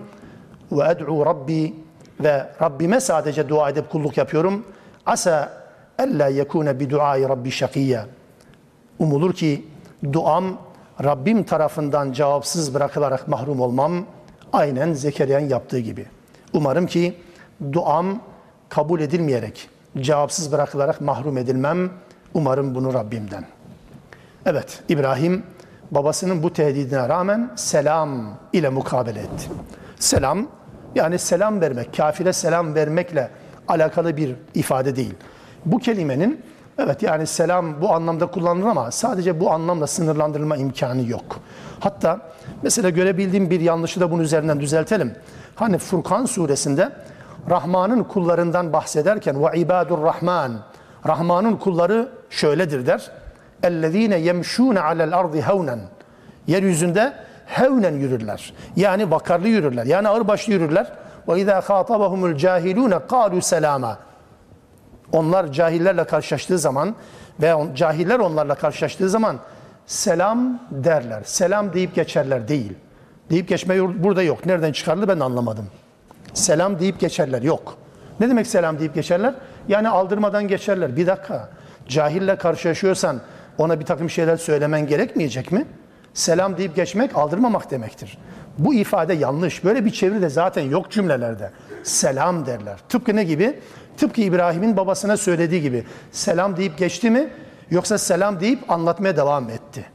Ve 0.71 0.91
ed'u 0.91 1.25
Rabbi 1.25 1.75
ve 2.19 2.47
Rabbime 2.61 2.99
sadece 2.99 3.49
dua 3.49 3.69
edip 3.69 3.89
kulluk 3.89 4.17
yapıyorum. 4.17 4.65
Asa 5.05 5.64
ella 5.99 6.27
yekune 6.27 6.79
bi 6.79 6.89
duai 6.89 7.29
Rabbi 7.29 7.51
şakiyya. 7.51 8.05
Umulur 8.99 9.33
ki 9.33 9.65
duam 10.13 10.57
Rabbim 11.03 11.43
tarafından 11.43 12.11
cevapsız 12.11 12.73
bırakılarak 12.73 13.27
mahrum 13.27 13.59
olmam. 13.59 14.05
Aynen 14.53 14.93
Zekeriya'nın 14.93 15.49
yaptığı 15.49 15.79
gibi. 15.79 16.05
Umarım 16.53 16.87
ki 16.87 17.15
duam 17.73 18.21
kabul 18.69 18.99
edilmeyerek, 18.99 19.69
cevapsız 19.97 20.51
bırakılarak 20.51 21.01
mahrum 21.01 21.37
edilmem. 21.37 21.89
Umarım 22.33 22.75
bunu 22.75 22.93
Rabbimden. 22.93 23.45
Evet, 24.45 24.83
İbrahim 24.89 25.43
babasının 25.91 26.43
bu 26.43 26.53
tehdidine 26.53 27.09
rağmen 27.09 27.51
selam 27.55 28.37
ile 28.53 28.69
mukabele 28.69 29.19
etti. 29.19 29.49
Selam, 29.99 30.47
yani 30.95 31.19
selam 31.19 31.61
vermek, 31.61 31.97
kafire 31.97 32.33
selam 32.33 32.75
vermekle 32.75 33.29
alakalı 33.67 34.17
bir 34.17 34.35
ifade 34.53 34.95
değil 34.95 35.13
bu 35.65 35.79
kelimenin 35.79 36.41
evet 36.77 37.03
yani 37.03 37.27
selam 37.27 37.81
bu 37.81 37.93
anlamda 37.93 38.27
kullanılır 38.27 38.67
ama 38.67 38.91
sadece 38.91 39.39
bu 39.39 39.51
anlamla 39.51 39.87
sınırlandırılma 39.87 40.57
imkanı 40.57 41.09
yok. 41.09 41.39
Hatta 41.79 42.19
mesela 42.63 42.89
görebildiğim 42.89 43.49
bir 43.49 43.59
yanlışı 43.59 43.99
da 43.99 44.11
bunun 44.11 44.23
üzerinden 44.23 44.59
düzeltelim. 44.59 45.15
Hani 45.55 45.77
Furkan 45.77 46.25
suresinde 46.25 46.91
Rahman'ın 47.49 48.03
kullarından 48.03 48.73
bahsederken 48.73 49.43
ve 49.43 49.59
ibadur 49.59 50.03
Rahman 50.03 50.51
Rahman'ın 51.07 51.55
kulları 51.55 52.09
şöyledir 52.29 52.87
der. 52.87 53.11
Ellezine 53.63 54.17
yemşûne 54.17 54.79
alel 54.79 55.17
ardı 55.17 55.41
hevnen. 55.41 55.79
Yeryüzünde 56.47 57.13
hevnen 57.45 57.93
yürürler. 57.93 58.53
Yani 58.75 59.11
vakarlı 59.11 59.47
yürürler. 59.47 59.85
Yani 59.85 60.07
ağırbaşlı 60.07 60.53
yürürler. 60.53 60.91
Ve 61.27 61.39
izâ 61.41 61.61
khâtabahumul 61.61 62.35
cahilûne 62.35 62.99
kâlu 63.09 63.41
selâma. 63.41 63.97
Onlar 65.11 65.51
cahillerle 65.51 66.03
karşılaştığı 66.03 66.59
zaman 66.59 66.95
ve 67.41 67.55
on, 67.55 67.73
cahiller 67.73 68.19
onlarla 68.19 68.55
karşılaştığı 68.55 69.09
zaman 69.09 69.37
selam 69.85 70.59
derler. 70.71 71.21
Selam 71.25 71.73
deyip 71.73 71.95
geçerler 71.95 72.47
değil. 72.47 72.73
Deyip 73.29 73.47
geçme 73.47 74.03
burada 74.03 74.23
yok. 74.23 74.45
Nereden 74.45 74.71
çıkarıldı 74.71 75.07
ben 75.07 75.19
anlamadım. 75.19 75.65
Selam 76.33 76.79
deyip 76.79 76.99
geçerler 76.99 77.41
yok. 77.41 77.77
Ne 78.19 78.29
demek 78.29 78.47
selam 78.47 78.79
deyip 78.79 78.95
geçerler? 78.95 79.33
Yani 79.67 79.89
aldırmadan 79.89 80.47
geçerler. 80.47 80.97
Bir 80.97 81.07
dakika. 81.07 81.49
Cahille 81.87 82.35
karşılaşıyorsan 82.35 83.21
ona 83.57 83.79
bir 83.79 83.85
takım 83.85 84.09
şeyler 84.09 84.37
söylemen 84.37 84.87
gerekmeyecek 84.87 85.51
mi? 85.51 85.65
Selam 86.13 86.57
deyip 86.57 86.75
geçmek 86.75 87.15
aldırmamak 87.15 87.71
demektir. 87.71 88.17
Bu 88.57 88.73
ifade 88.73 89.13
yanlış. 89.13 89.63
Böyle 89.63 89.85
bir 89.85 89.91
çeviri 89.91 90.21
de 90.21 90.29
zaten 90.29 90.61
yok 90.61 90.91
cümlelerde. 90.91 91.51
selam 91.83 92.45
derler. 92.45 92.75
Tıpkı 92.89 93.15
ne 93.15 93.23
gibi? 93.23 93.59
Tıpkı 93.97 94.21
İbrahim'in 94.21 94.77
babasına 94.77 95.17
söylediği 95.17 95.61
gibi. 95.61 95.83
Selam 96.11 96.57
deyip 96.57 96.77
geçti 96.77 97.09
mi? 97.11 97.29
Yoksa 97.69 97.97
selam 97.97 98.39
deyip 98.39 98.71
anlatmaya 98.71 99.17
devam 99.17 99.49
etti. 99.49 99.85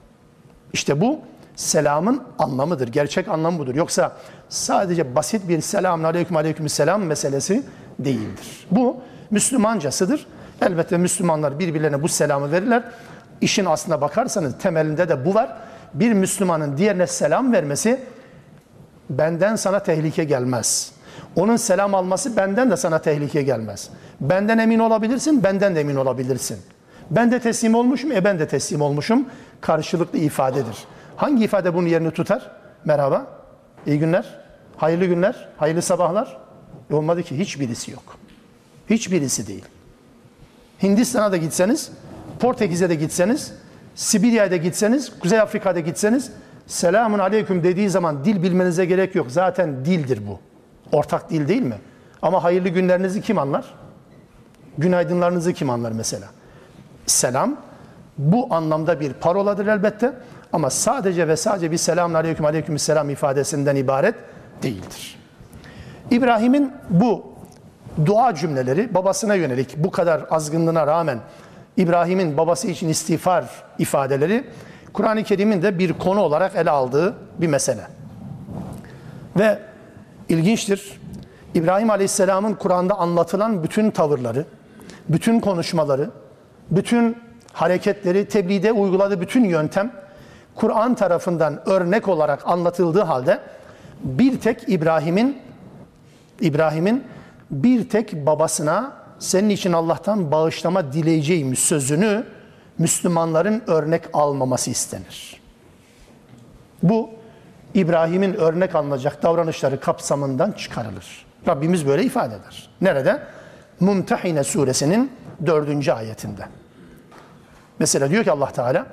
İşte 0.73 1.01
bu 1.01 1.21
selamın 1.57 2.23
anlamıdır. 2.39 2.89
Gerçek 2.89 3.29
anlamı 3.29 3.59
budur. 3.59 3.75
Yoksa 3.75 4.13
sadece 4.49 5.15
basit 5.15 5.49
bir 5.49 5.61
selamun 5.61 6.05
aleyküm 6.05 6.37
aleyküm 6.37 6.69
selam 6.69 7.03
meselesi 7.03 7.63
değildir. 7.99 8.67
Bu 8.71 8.97
Müslümancasıdır. 9.31 10.27
Elbette 10.63 10.97
Müslümanlar 10.97 11.59
birbirlerine 11.59 12.03
bu 12.03 12.09
selamı 12.09 12.53
verirler. 12.53 12.83
İşin 13.41 13.65
aslına 13.65 14.01
bakarsanız 14.01 14.59
temelinde 14.59 15.09
de 15.09 15.25
bu 15.25 15.35
var. 15.35 15.57
Bir 15.95 16.13
Müslümanın 16.13 16.77
diğerine 16.77 17.07
selam 17.07 17.53
vermesi 17.53 18.01
benden 19.11 19.57
sana 19.57 19.83
tehlike 19.83 20.25
gelmez. 20.25 20.93
Onun 21.37 21.57
selam 21.57 21.95
alması 21.95 22.37
benden 22.37 22.71
de 22.71 22.77
sana 22.77 22.99
tehlike 22.99 23.43
gelmez. 23.43 23.91
Benden 24.21 24.59
emin 24.59 24.79
olabilirsin, 24.79 25.43
benden 25.43 25.75
de 25.75 25.81
emin 25.81 25.97
olabilirsin. 25.97 26.59
Ben 27.11 27.33
de 27.33 27.41
teslim 27.41 27.75
olmuşum, 27.75 28.13
e 28.13 28.25
ben 28.25 28.39
de 28.39 28.49
teslim 28.49 28.81
olmuşum. 28.81 29.27
Karşılıklı 29.61 30.19
ifadedir. 30.19 30.85
Hangi 31.17 31.45
ifade 31.45 31.75
bunun 31.75 31.87
yerini 31.87 32.11
tutar? 32.11 32.51
Merhaba, 32.85 33.27
iyi 33.87 33.99
günler, 33.99 34.41
hayırlı 34.77 35.05
günler, 35.05 35.49
hayırlı 35.57 35.83
sabahlar. 35.83 36.39
E 36.91 36.95
olmadı 36.95 37.23
ki 37.23 37.39
hiçbirisi 37.39 37.91
yok. 37.91 38.03
Hiçbirisi 38.91 39.47
değil. 39.47 39.65
Hindistan'a 40.83 41.33
da 41.33 41.37
gitseniz, 41.37 41.91
Portekiz'e 42.41 42.89
de 42.89 42.95
gitseniz, 42.95 43.53
Sibirya'ya 43.95 44.51
da 44.51 44.57
gitseniz, 44.57 45.19
Kuzey 45.21 45.41
Afrika'da 45.41 45.81
gitseniz 45.81 46.33
selamun 46.67 47.19
aleyküm 47.19 47.65
dediği 47.65 47.91
zaman 47.91 48.25
dil 48.25 48.43
bilmenize 48.43 48.85
gerek 48.85 49.15
yok. 49.15 49.27
Zaten 49.31 49.85
dildir 49.85 50.21
bu. 50.27 50.50
Ortak 50.93 51.31
dil 51.31 51.49
değil 51.49 51.63
mi? 51.63 51.79
Ama 52.23 52.45
hayırlı 52.45 52.69
günlerinizi 52.69 53.23
kim 53.23 53.39
anlar? 53.39 53.65
Günaydınlarınızı 54.79 55.53
kim 55.53 55.71
anlar 55.71 55.93
mesela? 55.93 56.27
Selam 57.07 57.57
bu 58.19 58.55
anlamda 58.55 59.01
bir 59.01 59.13
paroladır 59.13 59.67
elbette 59.67 60.13
ama 60.53 60.71
sadece 60.71 61.29
ve 61.29 61.37
sadece 61.37 61.71
bir 61.71 61.77
selamun 61.77 62.15
aleyküm 62.15 62.47
aleyküm 62.47 62.79
selam 62.79 63.11
ifadesinden 63.11 63.77
ibaret 63.77 64.15
değildir. 64.63 65.19
İbrahim'in 66.11 66.73
bu 66.91 67.25
dua 68.07 68.35
cümleleri 68.35 68.95
babasına 68.95 69.35
yönelik 69.35 69.77
bu 69.77 69.91
kadar 69.91 70.27
azgınlığına 70.31 70.87
rağmen 70.87 71.19
İbrahim'in 71.77 72.37
babası 72.37 72.69
için 72.69 72.89
istiğfar 72.89 73.45
ifadeleri 73.79 74.45
Kur'an-ı 74.93 75.25
Kerim'in 75.25 75.63
de 75.63 75.79
bir 75.79 75.93
konu 75.93 76.21
olarak 76.21 76.57
ele 76.57 76.71
aldığı 76.71 77.15
bir 77.39 77.47
mesele. 77.47 77.87
Ve 79.39 79.59
ilginçtir. 80.31 81.01
İbrahim 81.55 81.91
Aleyhisselam'ın 81.91 82.55
Kur'an'da 82.55 82.95
anlatılan 82.95 83.63
bütün 83.63 83.91
tavırları, 83.91 84.45
bütün 85.09 85.41
konuşmaları, 85.41 86.11
bütün 86.71 87.17
hareketleri, 87.53 88.29
tebliğde 88.29 88.73
uyguladığı 88.73 89.21
bütün 89.21 89.45
yöntem 89.45 89.93
Kur'an 90.55 90.95
tarafından 90.95 91.69
örnek 91.69 92.09
olarak 92.09 92.49
anlatıldığı 92.49 93.03
halde 93.03 93.41
bir 94.05 94.41
tek 94.41 94.69
İbrahim'in 94.69 95.39
İbrahim'in 96.41 97.05
bir 97.51 97.89
tek 97.89 98.27
babasına 98.27 98.93
senin 99.19 99.49
için 99.49 99.73
Allah'tan 99.73 100.33
bağışlama 100.33 100.93
dileyeceğim 100.93 101.57
sözünü 101.57 102.25
Müslümanların 102.79 103.63
örnek 103.67 104.03
almaması 104.13 104.71
istenir. 104.71 105.41
Bu 106.83 107.11
İbrahim'in 107.74 108.34
örnek 108.34 108.76
alınacak 108.76 109.24
davranışları 109.24 109.80
kapsamından 109.80 110.52
çıkarılır. 110.52 111.26
Rabbimiz 111.48 111.88
böyle 111.88 112.04
ifade 112.04 112.36
eder. 112.36 112.70
Nerede? 112.82 113.20
Mumtahine 113.80 114.44
suresinin 114.44 115.12
dördüncü 115.46 115.92
ayetinde. 115.92 116.46
Mesela 117.80 118.10
diyor 118.10 118.24
ki 118.24 118.32
Allah 118.32 118.52
Teala 118.52 118.86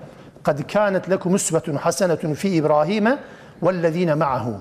قَدْ 0.44 0.62
كَانَتْ 0.62 1.00
لَكُمْ 1.00 1.34
اُسْوَةٌ 1.34 1.78
حَسَنَةٌ 1.78 2.34
ف۪ي 2.34 2.48
İbrahim'e 2.48 3.18
وَالَّذ۪ينَ 3.62 4.18
مَعَهُ 4.18 4.54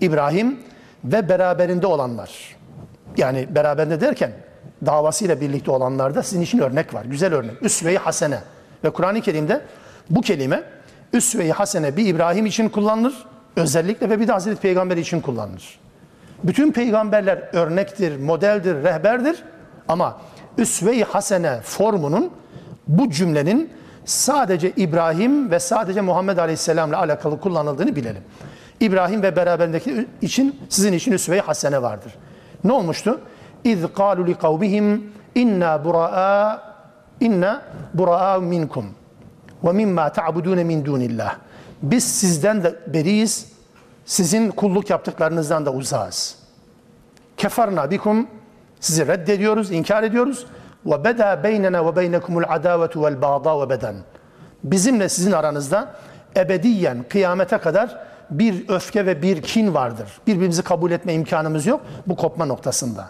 İbrahim 0.00 0.60
ve 1.04 1.28
beraberinde 1.28 1.86
olanlar. 1.86 2.56
Yani 3.16 3.54
beraberinde 3.54 4.00
derken 4.00 4.32
davasıyla 4.86 5.40
birlikte 5.40 5.70
olanlarda 5.70 6.22
sizin 6.22 6.42
için 6.42 6.58
örnek 6.58 6.94
var. 6.94 7.04
Güzel 7.04 7.34
örnek. 7.34 7.62
Üsve-i 7.62 7.98
hasene. 7.98 8.38
Ve 8.84 8.90
Kur'an-ı 8.90 9.20
Kerim'de 9.20 9.60
bu 10.10 10.20
kelime 10.20 10.62
üsve-i 11.12 11.52
hasene 11.52 11.96
bir 11.96 12.06
İbrahim 12.06 12.46
için 12.46 12.68
kullanılır. 12.68 13.14
Özellikle 13.55 14.09
ve 14.09 14.19
bir 14.19 14.27
de 14.27 14.31
Hazreti 14.31 14.61
Peygamber 14.61 14.97
için 14.97 15.21
kullanılır. 15.21 15.79
Bütün 16.43 16.71
peygamberler 16.71 17.49
örnektir, 17.53 18.17
modeldir, 18.17 18.83
rehberdir. 18.83 19.43
Ama 19.87 20.17
üsve-i 20.57 21.03
hasene 21.03 21.59
formunun 21.63 22.31
bu 22.87 23.09
cümlenin 23.09 23.69
sadece 24.05 24.71
İbrahim 24.71 25.51
ve 25.51 25.59
sadece 25.59 26.01
Muhammed 26.01 26.37
Aleyhisselam 26.37 26.89
ile 26.89 26.95
alakalı 26.97 27.39
kullanıldığını 27.39 27.95
bilelim. 27.95 28.23
İbrahim 28.79 29.23
ve 29.23 29.35
beraberindeki 29.35 30.07
için 30.21 30.59
sizin 30.69 30.93
için 30.93 31.11
üsve-i 31.11 31.39
hasene 31.39 31.81
vardır. 31.81 32.13
Ne 32.63 32.71
olmuştu? 32.71 33.21
İz 33.63 33.79
qalu 33.95 34.27
li 34.27 34.35
kavmihim 34.35 35.11
inna 35.35 35.85
bura'a 35.85 36.61
inna 37.19 37.61
bura'a 37.93 38.39
minkum 38.39 38.85
ve 39.63 39.71
mimma 39.71 40.11
ta'budun 40.11 40.65
min 40.65 40.85
dunillah. 40.85 41.35
Biz 41.83 42.03
sizden 42.03 42.63
de 42.63 42.75
beriyiz. 42.87 43.53
Sizin 44.05 44.51
kulluk 44.51 44.89
yaptıklarınızdan 44.89 45.65
da 45.65 45.73
uzağız. 45.73 46.35
Kefarna 47.37 47.91
bikum 47.91 48.27
sizi 48.79 49.07
reddediyoruz, 49.07 49.71
inkar 49.71 50.03
ediyoruz. 50.03 50.45
Ve 50.85 51.03
beda 51.03 51.43
beynena 51.43 51.85
ve 51.85 51.95
beynekumul 51.95 52.43
adavetu 52.47 53.03
vel 53.03 53.21
bağda 53.21 53.61
ve 53.61 53.69
beden. 53.69 53.95
Bizimle 54.63 55.09
sizin 55.09 55.31
aranızda 55.31 55.95
ebediyen 56.37 57.05
kıyamete 57.09 57.57
kadar 57.57 57.99
bir 58.29 58.69
öfke 58.69 59.05
ve 59.05 59.21
bir 59.21 59.41
kin 59.41 59.73
vardır. 59.73 60.07
Birbirimizi 60.27 60.61
kabul 60.63 60.91
etme 60.91 61.13
imkanımız 61.13 61.65
yok 61.65 61.81
bu 62.07 62.15
kopma 62.15 62.45
noktasında. 62.45 63.09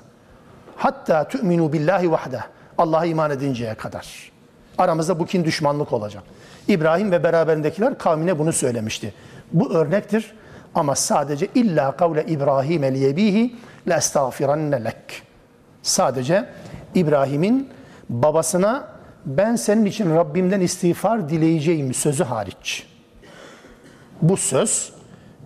Hatta 0.77 1.27
tu'minu 1.27 1.73
billahi 1.73 2.11
vahde. 2.11 2.39
Allah'a 2.77 3.05
iman 3.05 3.31
edinceye 3.31 3.75
kadar. 3.75 4.31
Aramızda 4.77 5.19
bu 5.19 5.25
kin 5.25 5.43
düşmanlık 5.43 5.93
olacak. 5.93 6.23
İbrahim 6.67 7.11
ve 7.11 7.23
beraberindekiler 7.23 7.97
kavmine 7.97 8.39
bunu 8.39 8.53
söylemişti. 8.53 9.13
Bu 9.53 9.73
örnektir 9.73 10.33
ama 10.75 10.95
sadece 10.95 11.47
illa 11.55 11.97
kavle 11.97 12.25
İbrahim 12.25 12.83
liyebihi 12.83 13.55
la 13.87 13.97
estağfiranne 13.97 14.83
lek. 14.83 15.21
Sadece 15.83 16.45
İbrahim'in 16.95 17.69
babasına 18.09 18.87
ben 19.25 19.55
senin 19.55 19.85
için 19.85 20.15
Rabbimden 20.15 20.61
istiğfar 20.61 21.29
dileyeceğim 21.29 21.93
sözü 21.93 22.23
hariç. 22.23 22.87
Bu 24.21 24.37
söz 24.37 24.93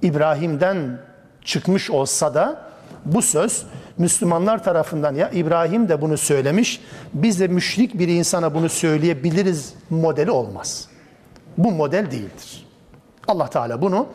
İbrahim'den 0.01 0.99
çıkmış 1.45 1.89
olsa 1.91 2.33
da 2.33 2.67
bu 3.05 3.21
söz 3.21 3.65
Müslümanlar 3.97 4.63
tarafından 4.63 5.15
ya 5.15 5.29
İbrahim 5.29 5.89
de 5.89 6.01
bunu 6.01 6.17
söylemiş, 6.17 6.81
biz 7.13 7.39
de 7.39 7.47
müşrik 7.47 7.99
bir 7.99 8.07
insana 8.07 8.53
bunu 8.53 8.69
söyleyebiliriz 8.69 9.73
modeli 9.89 10.31
olmaz. 10.31 10.87
Bu 11.57 11.71
model 11.71 12.11
değildir. 12.11 12.67
Allah 13.27 13.49
Teala 13.49 13.81
bunu 13.81 14.07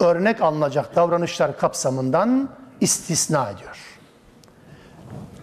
örnek 0.00 0.42
alınacak 0.42 0.96
davranışlar 0.96 1.58
kapsamından 1.58 2.48
istisna 2.80 3.50
ediyor. 3.50 3.78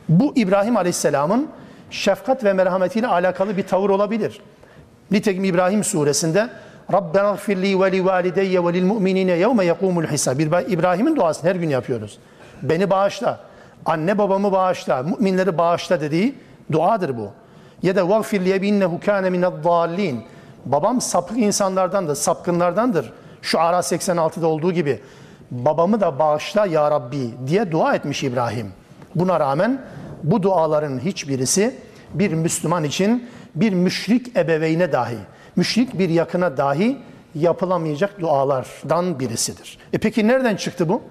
Bu 0.10 0.34
İbrahim 0.36 0.78
Aleyhisselam'ın 0.78 1.50
şefkat 1.90 2.44
ve 2.44 2.54
merhametiyle 2.54 3.08
alakalı 3.08 3.58
bir 3.58 3.68
tavır 3.68 3.90
olabilir. 3.90 4.42
Nitekim 5.12 5.44
İbrahim 5.44 5.84
suresinde 5.84 6.50
Rabbena 6.94 7.32
gfirli 7.32 7.82
ve 7.82 7.92
li 7.92 8.06
valideyye 8.06 8.66
ve 8.66 8.74
lil 8.74 8.84
mu'minine 8.84 9.32
yevme 9.32 9.66
yekumul 9.66 10.04
hisab. 10.04 10.40
İbrahim'in 10.40 11.16
duasını 11.16 11.50
her 11.50 11.56
gün 11.56 11.70
yapıyoruz. 11.70 12.20
Beni 12.62 12.90
bağışla, 12.90 13.40
anne 13.86 14.18
babamı 14.18 14.52
bağışla, 14.52 15.04
müminleri 15.04 15.58
bağışla 15.58 16.02
dediği 16.02 16.36
duadır 16.72 17.18
bu. 17.18 17.32
Ya 17.84 17.96
da 17.96 18.10
vagfir 18.10 18.46
li 18.46 18.54
ebinnehu 18.54 19.00
kâne 19.06 19.30
mineddallin. 19.30 20.24
Babam 20.66 21.02
sapık 21.02 21.38
insanlardandır, 21.38 22.16
sapkınlardandır. 22.16 23.14
Şu 23.42 23.60
Ara 23.60 23.78
86'da 23.78 24.48
olduğu 24.48 24.72
gibi 24.72 25.00
babamı 25.52 26.02
da 26.02 26.20
bağışla 26.20 26.66
ya 26.66 26.92
Rabbi 26.92 27.30
diye 27.48 27.72
dua 27.72 27.96
etmiş 27.96 28.24
İbrahim. 28.24 28.72
Buna 29.16 29.40
rağmen 29.40 29.82
bu 30.24 30.44
duaların 30.44 31.00
hiçbirisi 31.00 31.76
bir 32.14 32.34
Müslüman 32.34 32.84
için 32.84 33.30
bir 33.56 33.74
müşrik 33.74 34.38
ebeveyne 34.38 34.92
dahi, 34.92 35.18
müşrik 35.56 36.00
bir 36.00 36.10
yakına 36.10 36.58
dahi 36.58 36.98
yapılamayacak 37.36 38.20
dualardan 38.20 39.20
birisidir. 39.20 39.78
E 39.94 39.98
peki 39.98 40.28
nereden 40.28 40.56
çıktı 40.56 40.90
bu? 40.90 41.02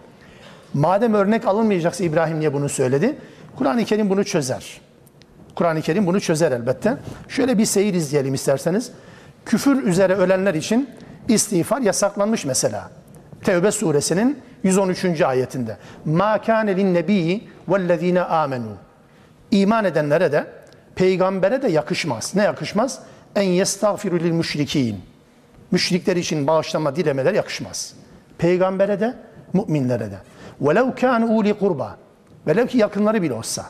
Madem 0.75 1.15
örnek 1.15 1.47
alınmayacaksa 1.47 2.05
İbrahim 2.05 2.41
niye 2.41 2.55
bunu 2.55 2.69
söyledi? 2.69 3.19
Kur'an-ı 3.57 3.85
Kerim 3.85 4.11
bunu 4.11 4.25
çözer. 4.25 4.81
Kur'an-ı 5.55 5.83
Kerim 5.83 6.07
bunu 6.07 6.21
çözer 6.21 6.53
elbette. 6.53 6.97
Şöyle 7.29 7.59
bir 7.59 7.65
seyir 7.65 7.95
izleyelim 7.95 8.35
isterseniz. 8.35 8.93
Küfür 9.49 9.83
üzere 9.83 10.15
ölenler 10.15 10.55
için 10.55 10.91
istiğfar 11.29 11.81
yasaklanmış 11.81 12.45
mesela. 12.45 12.91
Tevbe 13.45 13.71
suresinin 13.71 14.39
113. 14.63 15.21
ayetinde. 15.21 15.77
Ma 16.05 16.43
kâne 16.43 16.77
lin 16.77 16.95
nebiyyi 16.95 17.49
vellezine 17.69 18.23
amenu. 18.23 18.77
İman 19.51 19.85
edenlere 19.85 20.33
de 20.33 20.47
peygambere 20.95 21.63
de 21.63 21.69
yakışmaz. 21.69 22.33
Ne 22.35 22.43
yakışmaz? 22.43 23.01
En 23.37 23.43
yestağfiru 23.43 24.21
lil 24.21 24.31
müşrikin. 24.31 25.01
Müşrikler 25.71 26.17
için 26.17 26.47
bağışlama 26.47 26.97
dilemeler 26.97 27.35
yakışmaz. 27.35 27.95
Peygambere 28.39 29.01
de, 29.01 29.15
müminlere 29.53 30.11
de. 30.11 30.19
Velev 30.61 30.95
kâne 31.01 31.25
uli 31.25 31.55
kurba. 31.55 31.97
Velev 32.47 32.67
ki 32.67 32.79
yakınları 32.79 33.23
bile 33.23 33.33
olsa. 33.33 33.67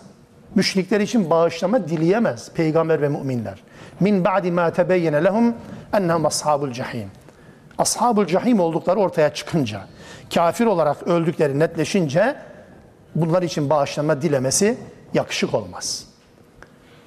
Müşrikler 0.54 1.00
için 1.00 1.30
bağışlama 1.30 1.88
dileyemez 1.88 2.50
peygamber 2.52 3.02
ve 3.02 3.08
müminler. 3.08 3.62
Min 4.00 4.24
ba'di 4.24 4.50
ma 4.50 4.72
tebeyyene 4.72 5.24
lehum 5.24 5.54
ennehum 5.92 6.26
ashabul 6.26 6.72
cahim. 6.72 7.10
Ashabul 7.78 8.26
cahim 8.26 8.60
oldukları 8.60 8.98
ortaya 9.00 9.34
çıkınca, 9.34 9.80
kafir 10.34 10.66
olarak 10.66 11.02
öldükleri 11.02 11.58
netleşince 11.58 12.36
bunlar 13.14 13.42
için 13.42 13.70
bağışlanma 13.70 14.22
dilemesi 14.22 14.78
yakışık 15.14 15.54
olmaz. 15.54 16.04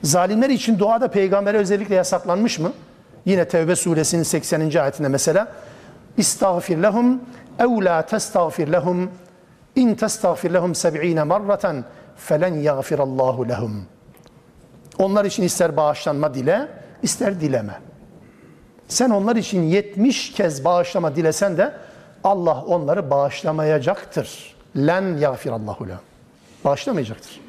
Zalimler 0.03 0.49
için 0.49 0.79
duada 0.79 1.07
peygambere 1.07 1.57
özellikle 1.57 1.95
yasaklanmış 1.95 2.59
mı? 2.59 2.71
Yine 3.25 3.47
Tevbe 3.47 3.75
suresinin 3.75 4.23
80. 4.23 4.79
ayetinde 4.81 5.07
mesela 5.07 5.47
İstağfir 6.17 6.77
lehum 6.77 7.21
ev 7.59 7.85
la 7.85 8.01
testağfir 8.05 8.67
lehum 8.67 9.11
in 9.75 9.95
testağfir 9.95 10.53
lehum 10.53 10.75
seb'ine 10.75 11.23
marraten 11.23 11.83
felen 12.17 12.53
yagfirallahu 12.53 13.49
lehum. 13.49 13.85
Onlar 14.97 15.25
için 15.25 15.43
ister 15.43 15.77
bağışlanma 15.77 16.33
dile, 16.33 16.67
ister 17.01 17.41
dileme. 17.41 17.79
Sen 18.87 19.09
onlar 19.09 19.35
için 19.35 19.63
70 19.63 20.31
kez 20.31 20.65
bağışlama 20.65 21.15
dilesen 21.15 21.57
de 21.57 21.73
Allah 22.23 22.61
onları 22.61 23.09
bağışlamayacaktır. 23.09 24.55
Len 24.77 25.17
yagfirallahu 25.17 25.87
lehum. 25.87 26.01
Bağışlamayacaktır. 26.65 27.39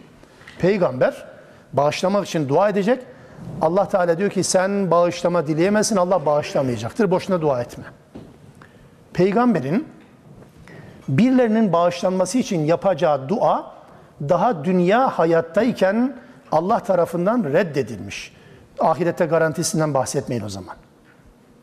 Peygamber 0.59 1.27
bağışlamak 1.73 2.27
için 2.27 2.49
dua 2.49 2.69
edecek. 2.69 3.03
Allah 3.61 3.89
Teala 3.89 4.19
diyor 4.19 4.31
ki 4.31 4.45
sen 4.45 4.91
bağışlama 4.91 5.47
dileyemezsin 5.47 5.97
Allah 5.97 6.27
bağışlamayacaktır. 6.27 7.11
Boşuna 7.11 7.41
dua 7.41 7.63
etme. 7.63 7.85
Peygamberin 9.13 9.89
birilerinin 11.09 11.73
bağışlanması 11.73 12.39
için 12.39 12.65
yapacağı 12.65 13.29
dua 13.29 13.73
daha 14.29 14.65
dünya 14.65 15.19
hayattayken 15.19 16.17
Allah 16.53 16.81
tarafından 16.81 17.45
reddedilmiş. 17.45 18.33
Ahirette 18.79 19.27
garantisinden 19.27 19.95
bahsetmeyin 19.95 20.43
o 20.43 20.49
zaman. 20.49 20.77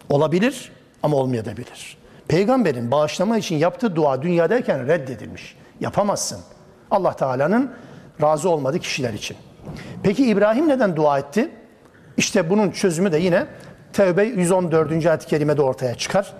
Olabilir 0.09 0.71
ama 1.03 1.17
olmayabilir. 1.17 1.97
Peygamberin 2.27 2.91
bağışlama 2.91 3.37
için 3.37 3.55
yaptığı 3.55 3.95
dua 3.95 4.21
dünyadayken 4.21 4.87
reddedilmiş. 4.87 5.57
Yapamazsın. 5.79 6.39
Allah 6.91 7.13
Teala'nın 7.15 7.71
razı 8.21 8.49
olmadığı 8.49 8.79
kişiler 8.79 9.13
için. 9.13 9.37
Peki 10.03 10.29
İbrahim 10.29 10.67
neden 10.67 10.95
dua 10.95 11.19
etti? 11.19 11.51
İşte 12.17 12.49
bunun 12.49 12.71
çözümü 12.71 13.11
de 13.11 13.17
yine 13.17 13.47
Tevbe 13.93 14.23
114. 14.23 15.05
ayet-i 15.05 15.27
kerimede 15.27 15.61
ortaya 15.61 15.95
çıkar. 15.95 16.33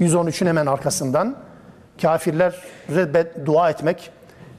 113'ün 0.00 0.48
hemen 0.48 0.66
arkasından 0.66 1.36
kafirlere 2.02 3.46
dua 3.46 3.70
etmek 3.70 4.10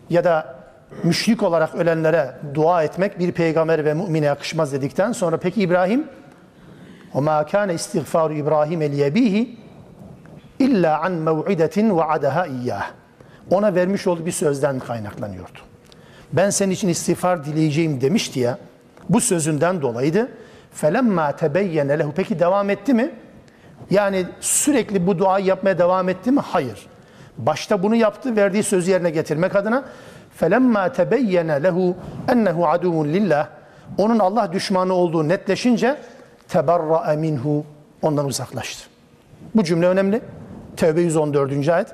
ya 0.10 0.24
da 0.24 0.55
müşrik 1.04 1.44
olarak 1.44 1.76
ölenlere 1.76 2.36
dua 2.54 2.84
etmek 2.84 3.20
bir 3.20 3.32
peygamber 3.32 3.86
ve 3.86 3.94
mümine 3.94 4.26
yakışmaz 4.26 4.74
dedikten 4.74 5.12
sonra 5.12 5.38
peki 5.38 5.62
İbrahim 5.62 6.08
o 7.14 7.22
ma 7.22 7.46
kana 7.46 7.72
istiğfaru 7.72 8.34
İbrahim 8.34 8.82
eliyebihi 8.82 9.58
illa 10.60 11.02
an 11.02 11.12
mev'idetin 11.12 11.98
va'adaha 11.98 12.48
iyyah. 12.48 12.92
Ona 13.52 13.76
vermiş 13.76 14.08
olduğu 14.08 14.26
bir 14.26 14.32
sözden 14.32 14.80
kaynaklanıyordu. 14.80 15.60
Ben 16.34 16.50
senin 16.50 16.72
için 16.72 16.88
istiğfar 16.88 17.46
dileyeceğim 17.46 18.02
demişti 18.02 18.40
ya. 18.40 18.58
Bu 19.10 19.22
sözünden 19.22 19.82
dolayıydı. 19.82 20.30
Felemma 20.74 21.36
tebeyyene 21.36 22.00
lehu. 22.00 22.14
Peki 22.16 22.40
devam 22.40 22.70
etti 22.70 22.94
mi? 22.94 23.12
Yani 23.90 24.26
sürekli 24.40 25.08
bu 25.08 25.20
duayı 25.20 25.46
yapmaya 25.46 25.78
devam 25.78 26.10
etti 26.10 26.32
mi? 26.32 26.40
Hayır. 26.40 26.88
Başta 27.38 27.84
bunu 27.84 27.96
yaptı, 27.96 28.36
verdiği 28.36 28.64
sözü 28.64 28.92
yerine 28.92 29.10
getirmek 29.10 29.56
adına. 29.56 29.86
Felemma 30.36 30.92
tebeyyene 30.92 31.64
lehu 31.64 31.96
ennehu 32.32 32.68
aduvun 32.68 33.08
lillah. 33.08 33.48
Onun 33.98 34.20
Allah 34.20 34.54
düşmanı 34.54 34.94
olduğu 34.94 35.28
netleşince 35.28 35.98
teberra 36.48 37.16
minhu 37.18 37.66
ondan 38.02 38.26
uzaklaştı. 38.26 38.90
Bu 39.56 39.64
cümle 39.64 39.88
önemli. 39.88 40.22
Tevbe 40.78 41.02
114. 41.02 41.70
ayet. 41.70 41.88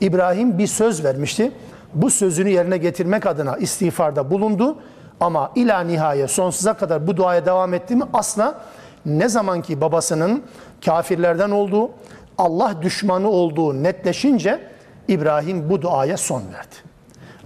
İbrahim 0.00 0.58
bir 0.58 0.66
söz 0.66 1.04
vermişti. 1.04 1.52
Bu 1.94 2.10
sözünü 2.10 2.48
yerine 2.48 2.76
getirmek 2.76 3.26
adına 3.26 3.56
istiğfarda 3.56 4.30
bulundu. 4.30 4.76
Ama 5.20 5.52
ila 5.54 5.80
nihaye 5.80 6.28
sonsuza 6.28 6.74
kadar 6.74 7.06
bu 7.06 7.16
duaya 7.16 7.46
devam 7.46 7.74
etti 7.74 7.96
mi? 7.96 8.04
Asla 8.12 8.60
ne 9.06 9.28
zamanki 9.28 9.80
babasının 9.80 10.42
kafirlerden 10.84 11.50
olduğu, 11.50 11.90
Allah 12.38 12.82
düşmanı 12.82 13.28
olduğu 13.28 13.82
netleşince 13.82 14.60
İbrahim 15.08 15.70
bu 15.70 15.82
duaya 15.82 16.16
son 16.16 16.42
verdi. 16.52 16.83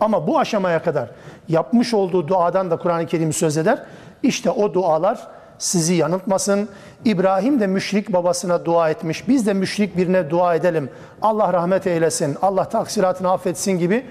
Ama 0.01 0.27
bu 0.27 0.39
aşamaya 0.39 0.83
kadar 0.83 1.11
yapmış 1.49 1.95
olduğu 1.95 2.29
duadan 2.29 2.71
da 2.71 2.77
Kur'an-ı 2.77 3.07
Kerim 3.07 3.33
söz 3.33 3.57
eder. 3.57 3.83
İşte 4.23 4.51
o 4.51 4.75
dualar 4.75 5.29
sizi 5.59 5.95
yanıltmasın. 5.95 6.69
İbrahim 7.05 7.61
de 7.61 7.67
müşrik 7.67 8.13
babasına 8.13 8.65
dua 8.65 8.91
etmiş. 8.91 9.29
Biz 9.29 9.47
de 9.47 9.55
müşrik 9.55 9.97
birine 9.97 10.31
dua 10.31 10.55
edelim. 10.55 10.91
Allah 11.23 11.53
rahmet 11.53 11.87
eylesin, 11.87 12.37
Allah 12.43 12.65
taksiratını 12.65 13.33
affetsin 13.33 13.73
gibi 13.73 14.07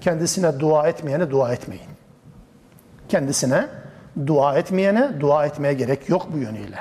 kendisine 0.00 0.60
dua 0.60 0.88
etmeyene 0.88 1.30
dua 1.30 1.52
etmeyin. 1.52 1.86
Kendisine 3.08 3.66
dua 4.26 4.58
etmeyene 4.58 5.20
dua 5.20 5.46
etmeye 5.46 5.74
gerek 5.74 6.08
yok 6.08 6.26
bu 6.32 6.38
yönüyle. 6.38 6.78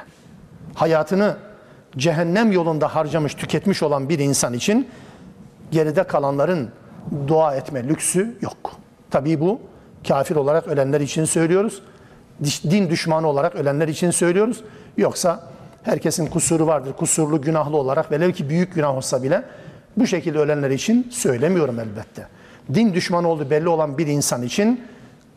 Hayatını 0.73 1.35
cehennem 1.97 2.51
yolunda 2.51 2.95
harcamış, 2.95 3.35
tüketmiş 3.35 3.83
olan 3.83 4.09
bir 4.09 4.19
insan 4.19 4.53
için 4.53 4.89
geride 5.71 6.03
kalanların 6.03 6.69
dua 7.27 7.55
etme 7.55 7.87
lüksü 7.87 8.37
yok. 8.41 8.71
Tabii 9.11 9.39
bu 9.39 9.59
kafir 10.07 10.35
olarak 10.35 10.67
ölenler 10.67 11.01
için 11.01 11.25
söylüyoruz. 11.25 11.81
Din 12.43 12.89
düşmanı 12.89 13.27
olarak 13.27 13.55
ölenler 13.55 13.87
için 13.87 14.11
söylüyoruz. 14.11 14.63
Yoksa 14.97 15.43
herkesin 15.83 16.27
kusuru 16.27 16.67
vardır. 16.67 16.93
Kusurlu, 16.93 17.41
günahlı 17.41 17.77
olarak 17.77 18.11
velev 18.11 18.31
ki 18.31 18.49
büyük 18.49 18.75
günah 18.75 18.95
olsa 18.95 19.23
bile 19.23 19.43
bu 19.97 20.07
şekilde 20.07 20.39
ölenler 20.39 20.69
için 20.69 21.07
söylemiyorum 21.11 21.79
elbette. 21.79 22.27
Din 22.73 22.93
düşmanı 22.93 23.27
olduğu 23.27 23.49
belli 23.49 23.69
olan 23.69 23.97
bir 23.97 24.07
insan 24.07 24.43
için 24.43 24.83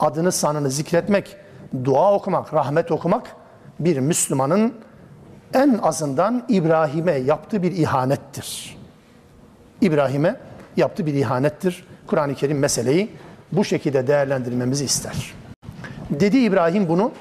adını 0.00 0.32
sanını 0.32 0.70
zikretmek, 0.70 1.36
dua 1.84 2.14
okumak, 2.14 2.54
rahmet 2.54 2.90
okumak 2.92 3.36
bir 3.80 3.98
Müslümanın 3.98 4.74
en 5.54 5.78
azından 5.82 6.44
İbrahim'e 6.48 7.12
yaptığı 7.12 7.62
bir 7.62 7.72
ihanettir. 7.72 8.78
İbrahim'e 9.80 10.36
yaptığı 10.77 11.05
bir 11.05 11.13
ihanettir. 11.13 11.85
Kur'an-ı 12.07 12.35
Kerim 12.35 12.59
meseleyi 12.59 13.11
bu 13.51 13.65
şekilde 13.65 14.07
değerlendirmemizi 14.07 14.85
ister. 14.85 15.33
Dedi 16.09 16.37
İbrahim 16.37 16.89
bunu. 16.89 17.11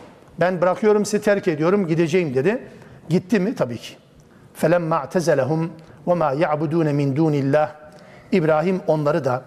Ben 0.40 0.60
bırakıyorum 0.60 1.04
sizi 1.04 1.24
terk 1.24 1.48
ediyorum 1.48 1.86
gideceğim 1.86 2.34
dedi. 2.34 2.68
Gitti 3.08 3.40
mi? 3.40 3.54
Tabii 3.54 3.78
ki. 3.78 3.94
فَلَمَّا 4.60 5.06
اَعْتَزَلَهُمْ 5.06 5.68
وَمَا 6.06 6.34
يَعْبُدُونَ 6.44 6.88
مِنْ 6.88 7.16
دُونِ 7.16 7.32
اللّٰهِ 7.32 7.68
İbrahim 8.32 8.80
onları 8.86 9.24
da 9.24 9.42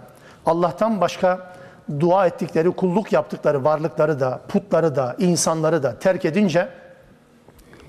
Allah'tan 0.45 1.01
başka 1.01 1.53
dua 1.99 2.27
ettikleri, 2.27 2.71
kulluk 2.71 3.13
yaptıkları 3.13 3.63
varlıkları 3.63 4.19
da, 4.19 4.41
putları 4.47 4.95
da, 4.95 5.15
insanları 5.19 5.83
da 5.83 5.99
terk 5.99 6.25
edince 6.25 6.69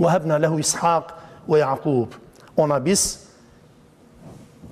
وَهَبْنَا 0.00 0.46
لَهُ 0.46 0.61
İshak 0.61 1.14
ve 1.48 1.59
Yakub 1.59 2.09
Ona 2.56 2.85
biz 2.85 3.26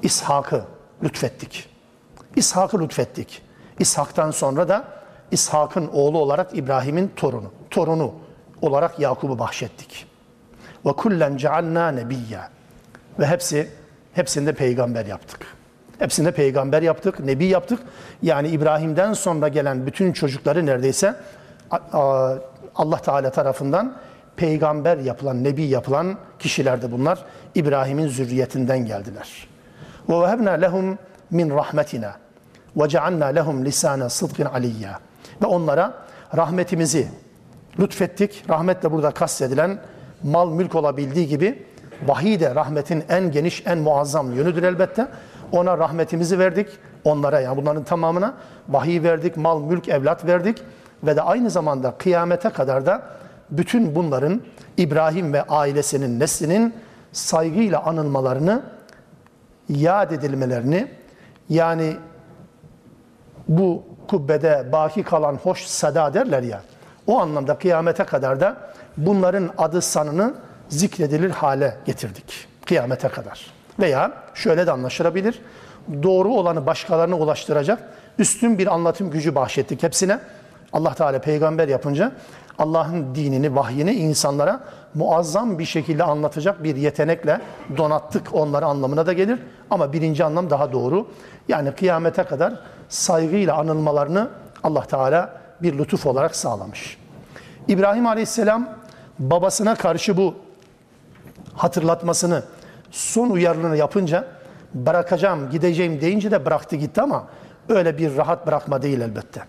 İshak'ı 0.02 0.64
lütfettik. 1.03 1.69
İshak'ı 2.35 2.79
lütfettik. 2.79 3.41
İshak'tan 3.79 4.31
sonra 4.31 4.69
da 4.69 4.85
İshak'ın 5.31 5.87
oğlu 5.87 6.17
olarak 6.17 6.57
İbrahim'in 6.57 7.11
torunu, 7.15 7.51
torunu 7.69 8.13
olarak 8.61 8.99
Yakub'u 8.99 9.39
bahşettik. 9.39 10.07
Ve 10.85 10.91
kullen 10.91 11.37
cealna 11.37 11.91
nebiyya. 11.91 12.49
Ve 13.19 13.27
hepsi 13.27 13.69
hepsinde 14.13 14.53
peygamber 14.53 15.05
yaptık. 15.05 15.39
Hepsinde 15.99 16.31
peygamber 16.31 16.81
yaptık, 16.81 17.19
nebi 17.19 17.45
yaptık. 17.45 17.79
Yani 18.21 18.47
İbrahim'den 18.47 19.13
sonra 19.13 19.47
gelen 19.47 19.85
bütün 19.85 20.13
çocukları 20.13 20.65
neredeyse 20.65 21.15
Allah 22.75 22.97
Teala 23.01 23.31
tarafından 23.31 23.97
peygamber 24.35 24.97
yapılan, 24.97 25.43
nebi 25.43 25.63
yapılan 25.63 26.17
kişiler 26.39 26.81
de 26.81 26.91
bunlar. 26.91 27.25
İbrahim'in 27.55 28.07
zürriyetinden 28.07 28.85
geldiler. 28.85 29.47
Vehebna 30.09 30.51
lehum 30.51 30.97
min 31.31 31.49
rahmetina 31.49 32.15
ve 32.77 32.89
cealna 32.89 33.25
lehum 33.25 33.65
lisana 33.65 34.09
sıdkın 34.09 34.45
aliyya. 34.45 34.99
Ve 35.41 35.45
onlara 35.45 35.93
rahmetimizi 36.37 37.07
lütfettik. 37.79 38.43
Rahmetle 38.49 38.91
burada 38.91 39.11
kastedilen 39.11 39.79
mal 40.23 40.49
mülk 40.49 40.75
olabildiği 40.75 41.27
gibi 41.27 41.65
vahiy 42.07 42.39
de 42.39 42.55
rahmetin 42.55 43.03
en 43.09 43.31
geniş, 43.31 43.63
en 43.65 43.77
muazzam 43.77 44.33
yönüdür 44.33 44.63
elbette. 44.63 45.07
Ona 45.51 45.77
rahmetimizi 45.77 46.39
verdik. 46.39 46.67
Onlara 47.03 47.39
yani 47.39 47.57
bunların 47.57 47.83
tamamına 47.83 48.33
vahiy 48.69 49.03
verdik, 49.03 49.37
mal, 49.37 49.61
mülk, 49.61 49.89
evlat 49.89 50.25
verdik. 50.25 50.61
Ve 51.03 51.15
de 51.15 51.21
aynı 51.21 51.49
zamanda 51.49 51.91
kıyamete 51.91 52.49
kadar 52.49 52.85
da 52.85 53.01
bütün 53.49 53.95
bunların 53.95 54.41
İbrahim 54.77 55.33
ve 55.33 55.43
ailesinin 55.43 56.19
neslinin 56.19 56.73
saygıyla 57.11 57.83
anılmalarını, 57.83 58.61
yad 59.69 60.11
edilmelerini 60.11 60.87
yani 61.49 61.95
bu 63.47 63.83
kubbede 64.07 64.69
baki 64.71 65.03
kalan 65.03 65.35
hoş 65.35 65.65
sada 65.65 66.13
derler 66.13 66.43
ya. 66.43 66.61
O 67.07 67.19
anlamda 67.19 67.57
kıyamete 67.57 68.03
kadar 68.03 68.39
da 68.39 68.57
bunların 68.97 69.49
adı 69.57 69.81
sanını 69.81 70.33
zikredilir 70.69 71.29
hale 71.29 71.77
getirdik. 71.85 72.47
Kıyamete 72.65 73.07
kadar. 73.07 73.45
Veya 73.79 74.11
şöyle 74.33 74.67
de 74.67 74.71
anlaşılabilir. 74.71 75.41
Doğru 76.03 76.33
olanı 76.33 76.65
başkalarına 76.65 77.15
ulaştıracak 77.15 77.79
üstün 78.19 78.57
bir 78.57 78.67
anlatım 78.67 79.11
gücü 79.11 79.35
bahşettik 79.35 79.83
hepsine. 79.83 80.19
Allah 80.73 80.93
Teala 80.93 81.19
peygamber 81.19 81.67
yapınca 81.67 82.11
Allah'ın 82.59 83.15
dinini, 83.15 83.55
vahyini 83.55 83.93
insanlara 83.93 84.59
muazzam 84.93 85.59
bir 85.59 85.65
şekilde 85.65 86.03
anlatacak 86.03 86.63
bir 86.63 86.75
yetenekle 86.75 87.41
donattık 87.77 88.35
onları 88.35 88.65
anlamına 88.65 89.05
da 89.05 89.13
gelir. 89.13 89.39
Ama 89.69 89.93
birinci 89.93 90.23
anlam 90.23 90.49
daha 90.49 90.73
doğru. 90.73 91.07
Yani 91.47 91.71
kıyamete 91.71 92.23
kadar 92.23 92.53
saygıyla 92.89 93.57
anılmalarını 93.57 94.29
Allah 94.63 94.81
Teala 94.81 95.33
bir 95.61 95.77
lütuf 95.77 96.05
olarak 96.05 96.35
sağlamış. 96.35 96.97
İbrahim 97.67 98.07
Aleyhisselam 98.07 98.69
babasına 99.19 99.75
karşı 99.75 100.17
bu 100.17 100.35
hatırlatmasını, 101.53 102.43
son 102.91 103.29
uyarını 103.29 103.77
yapınca 103.77 104.27
bırakacağım, 104.73 105.49
gideceğim 105.49 106.01
deyince 106.01 106.31
de 106.31 106.45
bıraktı 106.45 106.75
gitti 106.75 107.01
ama 107.01 107.27
öyle 107.69 107.97
bir 107.97 108.17
rahat 108.17 108.47
bırakma 108.47 108.81
değil 108.81 109.01
elbette. 109.01 109.41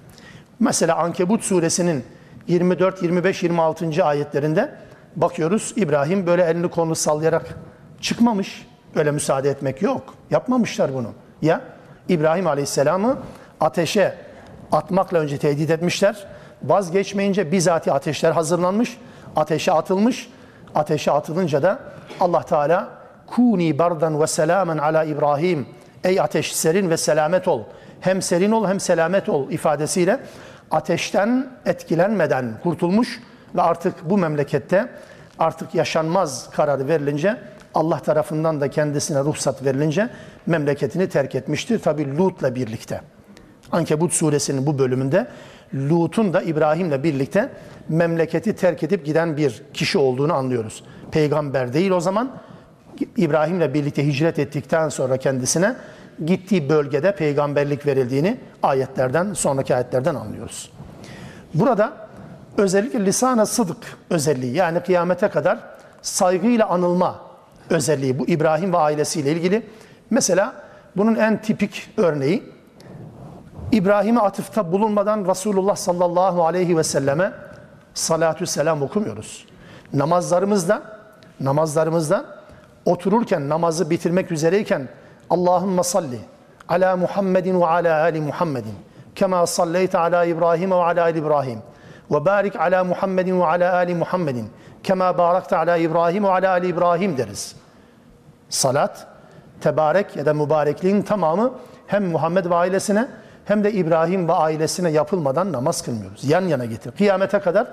Mesela 0.61 0.97
Ankebut 0.97 1.43
suresinin 1.45 2.05
24, 2.49 3.03
25, 3.03 3.43
26. 3.43 4.05
ayetlerinde 4.05 4.74
bakıyoruz 5.16 5.72
İbrahim 5.76 6.26
böyle 6.26 6.42
elini 6.44 6.68
kolunu 6.70 6.94
sallayarak 6.94 7.54
çıkmamış. 8.00 8.66
Öyle 8.94 9.11
müsaade 9.11 9.50
etmek 9.50 9.82
yok. 9.82 10.14
Yapmamışlar 10.30 10.94
bunu. 10.94 11.12
Ya 11.42 11.61
İbrahim 12.08 12.46
Aleyhisselam'ı 12.46 13.18
ateşe 13.61 14.14
atmakla 14.72 15.18
önce 15.18 15.38
tehdit 15.38 15.70
etmişler. 15.70 16.26
Vazgeçmeyince 16.62 17.52
bizatihi 17.52 17.92
ateşler 17.92 18.32
hazırlanmış. 18.32 18.98
Ateşe 19.36 19.72
atılmış. 19.72 20.30
Ateşe 20.74 21.12
atılınca 21.12 21.62
da 21.62 21.78
Allah 22.20 22.42
Teala 22.42 22.88
kuni 23.26 23.78
bardan 23.78 24.20
ve 24.20 24.26
selamen 24.26 24.78
ala 24.78 25.04
İbrahim. 25.04 25.66
Ey 26.04 26.20
ateş 26.20 26.56
serin 26.56 26.90
ve 26.90 26.96
selamet 26.96 27.48
ol. 27.48 27.62
Hem 28.00 28.22
serin 28.22 28.52
ol 28.52 28.68
hem 28.68 28.80
selamet 28.80 29.28
ol 29.28 29.50
ifadesiyle 29.50 30.20
ateşten 30.70 31.50
etkilenmeden 31.66 32.54
kurtulmuş 32.62 33.20
ve 33.55 33.62
artık 33.62 34.11
bu 34.11 34.18
memlekette 34.18 34.88
artık 35.38 35.74
yaşanmaz 35.74 36.51
kararı 36.51 36.88
verilince 36.88 37.36
Allah 37.74 37.98
tarafından 37.98 38.61
da 38.61 38.70
kendisine 38.70 39.20
ruhsat 39.20 39.64
verilince 39.64 40.11
memleketini 40.46 41.09
terk 41.09 41.34
etmiştir. 41.34 41.78
Tabi 41.78 42.18
Lut'la 42.18 42.55
birlikte. 42.55 43.01
Ankebut 43.72 44.12
suresinin 44.12 44.66
bu 44.66 44.78
bölümünde 44.78 45.26
Lut'un 45.74 46.32
da 46.32 46.42
İbrahim'le 46.42 47.03
birlikte 47.03 47.51
memleketi 47.88 48.57
terk 48.57 48.82
edip 48.82 49.07
giden 49.07 49.36
bir 49.36 49.62
kişi 49.74 49.98
olduğunu 49.98 50.32
anlıyoruz. 50.32 50.84
Peygamber 51.11 51.72
değil 51.72 51.90
o 51.90 52.01
zaman. 52.01 52.36
İbrahim'le 53.16 53.74
birlikte 53.74 54.07
hicret 54.07 54.38
ettikten 54.38 54.88
sonra 54.88 55.16
kendisine 55.16 55.76
gittiği 56.26 56.68
bölgede 56.68 57.14
peygamberlik 57.14 57.86
verildiğini 57.86 58.38
ayetlerden, 58.62 59.32
sonraki 59.32 59.74
ayetlerden 59.74 60.14
anlıyoruz. 60.14 60.70
Burada 61.55 62.09
özellikle 62.61 63.06
lisan-ı 63.06 63.46
sıdık 63.46 63.98
özelliği 64.11 64.56
yani 64.56 64.80
kıyamete 64.80 65.28
kadar 65.28 65.58
saygıyla 66.02 66.68
anılma 66.68 67.20
özelliği 67.70 68.18
bu 68.18 68.26
İbrahim 68.26 68.72
ve 68.72 68.78
ailesiyle 68.78 69.32
ilgili. 69.32 69.66
Mesela 70.11 70.54
bunun 70.96 71.14
en 71.14 71.42
tipik 71.42 71.90
örneği 71.96 72.42
İbrahim'e 73.72 74.20
atıfta 74.20 74.72
bulunmadan 74.72 75.26
Resulullah 75.28 75.76
sallallahu 75.76 76.46
aleyhi 76.46 76.76
ve 76.76 76.84
selleme 76.84 77.32
salatü 77.94 78.46
selam 78.46 78.82
okumuyoruz. 78.82 79.46
Namazlarımızda 79.92 80.82
namazlarımızda 81.40 82.24
otururken 82.84 83.48
namazı 83.48 83.90
bitirmek 83.90 84.32
üzereyken 84.32 84.88
Allahümme 85.30 85.82
salli 85.82 86.20
ala 86.68 86.96
Muhammedin 86.96 87.61
ve 87.61 87.66
ala 87.66 88.02
ali 88.02 88.20
Muhammedin 88.20 88.74
kema 89.14 89.46
salleyte 89.46 89.98
ala 89.98 90.24
İbrahim 90.24 90.70
ve 90.70 90.74
ala 90.74 91.02
ali 91.02 91.18
İbrahim 91.18 91.58
ve 92.11 92.24
barik 92.24 92.56
ala 92.56 92.84
Muhammedin 92.84 93.40
ve 93.40 93.46
ala 93.46 93.74
ali 93.74 93.94
Muhammedin 93.94 94.50
kema 94.82 95.18
barakte 95.18 95.56
ala 95.56 95.76
İbrahim 95.76 96.24
ve 96.24 96.28
ala 96.28 96.50
ali 96.50 96.66
İbrahim 96.66 97.18
deriz. 97.18 97.56
Salat, 98.48 99.06
tebarek 99.61 100.16
ya 100.16 100.26
da 100.26 100.34
mübarekliğin 100.34 101.02
tamamı 101.02 101.52
hem 101.86 102.04
Muhammed 102.04 102.44
ve 102.44 102.54
ailesine 102.54 103.08
hem 103.44 103.64
de 103.64 103.72
İbrahim 103.72 104.28
ve 104.28 104.32
ailesine 104.32 104.90
yapılmadan 104.90 105.52
namaz 105.52 105.82
kılmıyoruz. 105.82 106.24
Yan 106.24 106.42
yana 106.42 106.64
getir. 106.64 106.90
Kıyamete 106.90 107.38
kadar 107.38 107.66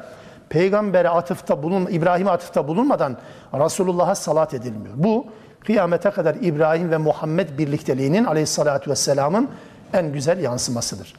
peygambere 0.49 1.09
atıfta 1.09 1.63
bulun, 1.63 1.88
İbrahim'e 1.91 2.31
atıfta 2.31 2.67
bulunmadan 2.67 3.17
Resulullah'a 3.53 4.15
salat 4.15 4.53
edilmiyor. 4.53 4.93
Bu 4.95 5.25
kıyamete 5.59 6.09
kadar 6.09 6.35
İbrahim 6.35 6.91
ve 6.91 6.97
Muhammed 6.97 7.57
birlikteliğinin 7.57 8.25
aleyhissalatü 8.25 8.91
vesselamın 8.91 9.49
en 9.93 10.11
güzel 10.11 10.39
yansımasıdır. 10.39 11.13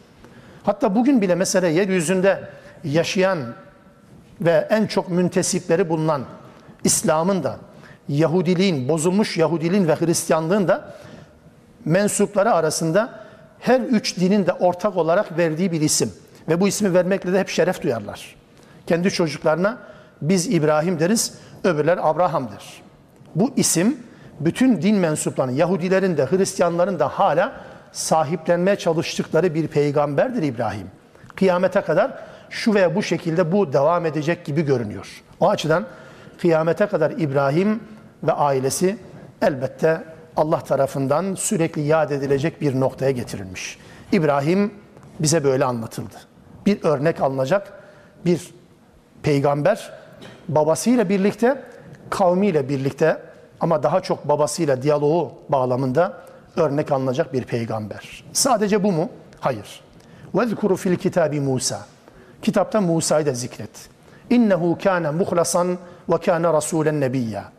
Hatta 0.65 0.95
bugün 0.95 1.21
bile 1.21 1.35
mesela 1.35 1.69
yeryüzünde 1.69 2.49
yaşayan 2.85 3.39
ve 4.41 4.67
en 4.71 4.87
çok 4.87 5.09
müntesipleri 5.09 5.89
bulunan 5.89 6.25
İslam'ın 6.85 7.43
da 7.43 7.57
Yahudiliğin, 8.09 8.89
bozulmuş 8.89 9.37
Yahudiliğin 9.37 9.89
ve 9.89 9.95
Hristiyanlığın 9.95 10.69
da 10.69 10.95
mensupları 11.85 12.53
arasında 12.53 13.25
her 13.61 13.81
üç 13.81 14.17
dinin 14.17 14.47
de 14.47 14.53
ortak 14.53 14.97
olarak 14.97 15.39
verdiği 15.39 15.73
bir 15.73 15.81
isim. 15.81 16.13
Ve 16.49 16.61
bu 16.61 16.69
ismi 16.69 16.95
vermekle 16.95 17.33
de 17.33 17.41
hep 17.41 17.49
şeref 17.49 17.83
duyarlar. 17.83 18.37
Kendi 18.87 19.11
çocuklarına 19.11 19.79
biz 20.23 20.47
İbrahim 20.47 21.01
deriz, 21.01 21.35
öbürler 21.65 21.99
Abraham'dır. 22.03 22.83
Bu 23.35 23.51
isim 23.57 23.97
bütün 24.41 24.83
din 24.83 24.97
mensuplarının, 24.97 25.53
Yahudilerin 25.53 26.17
de 26.17 26.27
Hristiyanların 26.27 26.99
da 26.99 27.09
hala 27.09 27.53
sahiplenmeye 27.93 28.77
çalıştıkları 28.77 29.55
bir 29.55 29.69
peygamberdir 29.69 30.43
İbrahim. 30.43 30.87
Kıyamete 31.37 31.81
kadar 31.81 32.19
şu 32.50 32.74
veya 32.74 32.96
bu 32.96 33.04
şekilde 33.04 33.52
bu 33.52 33.74
devam 33.74 34.06
edecek 34.06 34.46
gibi 34.46 34.62
görünüyor. 34.62 35.24
O 35.40 35.50
açıdan 35.50 35.86
kıyamete 36.42 36.86
kadar 36.88 37.12
İbrahim 37.12 37.80
ve 38.24 38.32
ailesi 38.32 38.98
elbette 39.42 40.04
Allah 40.38 40.60
tarafından 40.60 41.36
sürekli 41.36 41.82
yad 41.82 42.10
edilecek 42.10 42.62
bir 42.62 42.80
noktaya 42.80 43.12
getirilmiş. 43.12 43.78
İbrahim 44.12 44.74
bize 45.20 45.44
böyle 45.44 45.66
anlatıldı. 45.66 46.16
Bir 46.66 46.84
örnek 46.84 47.22
alınacak 47.22 47.74
bir 48.26 48.54
peygamber 49.24 49.94
babasıyla 50.48 51.10
birlikte, 51.10 51.64
kavmiyle 52.10 52.70
birlikte 52.70 53.22
ama 53.60 53.84
daha 53.84 54.02
çok 54.02 54.30
babasıyla 54.30 54.82
diyaloğu 54.82 55.32
bağlamında 55.50 56.18
örnek 56.56 56.92
alınacak 56.92 57.34
bir 57.34 57.44
peygamber. 57.44 58.24
Sadece 58.34 58.84
bu 58.84 58.92
mu? 58.92 59.10
Hayır. 59.40 59.82
وَذْكُرُ 60.36 60.78
fil 60.78 60.96
kitabi 60.96 61.40
Musa. 61.40 61.80
Kitapta 62.43 62.81
Musa'yı 62.81 63.27
da 63.27 63.35
zikret. 63.35 63.71
İnnehu 64.31 64.79
kâne 64.83 65.11
muhlasan 65.11 65.79
ve 66.09 66.19
kâne 66.19 66.47
rasûlen 66.47 67.01
nebiyya. 67.01 67.53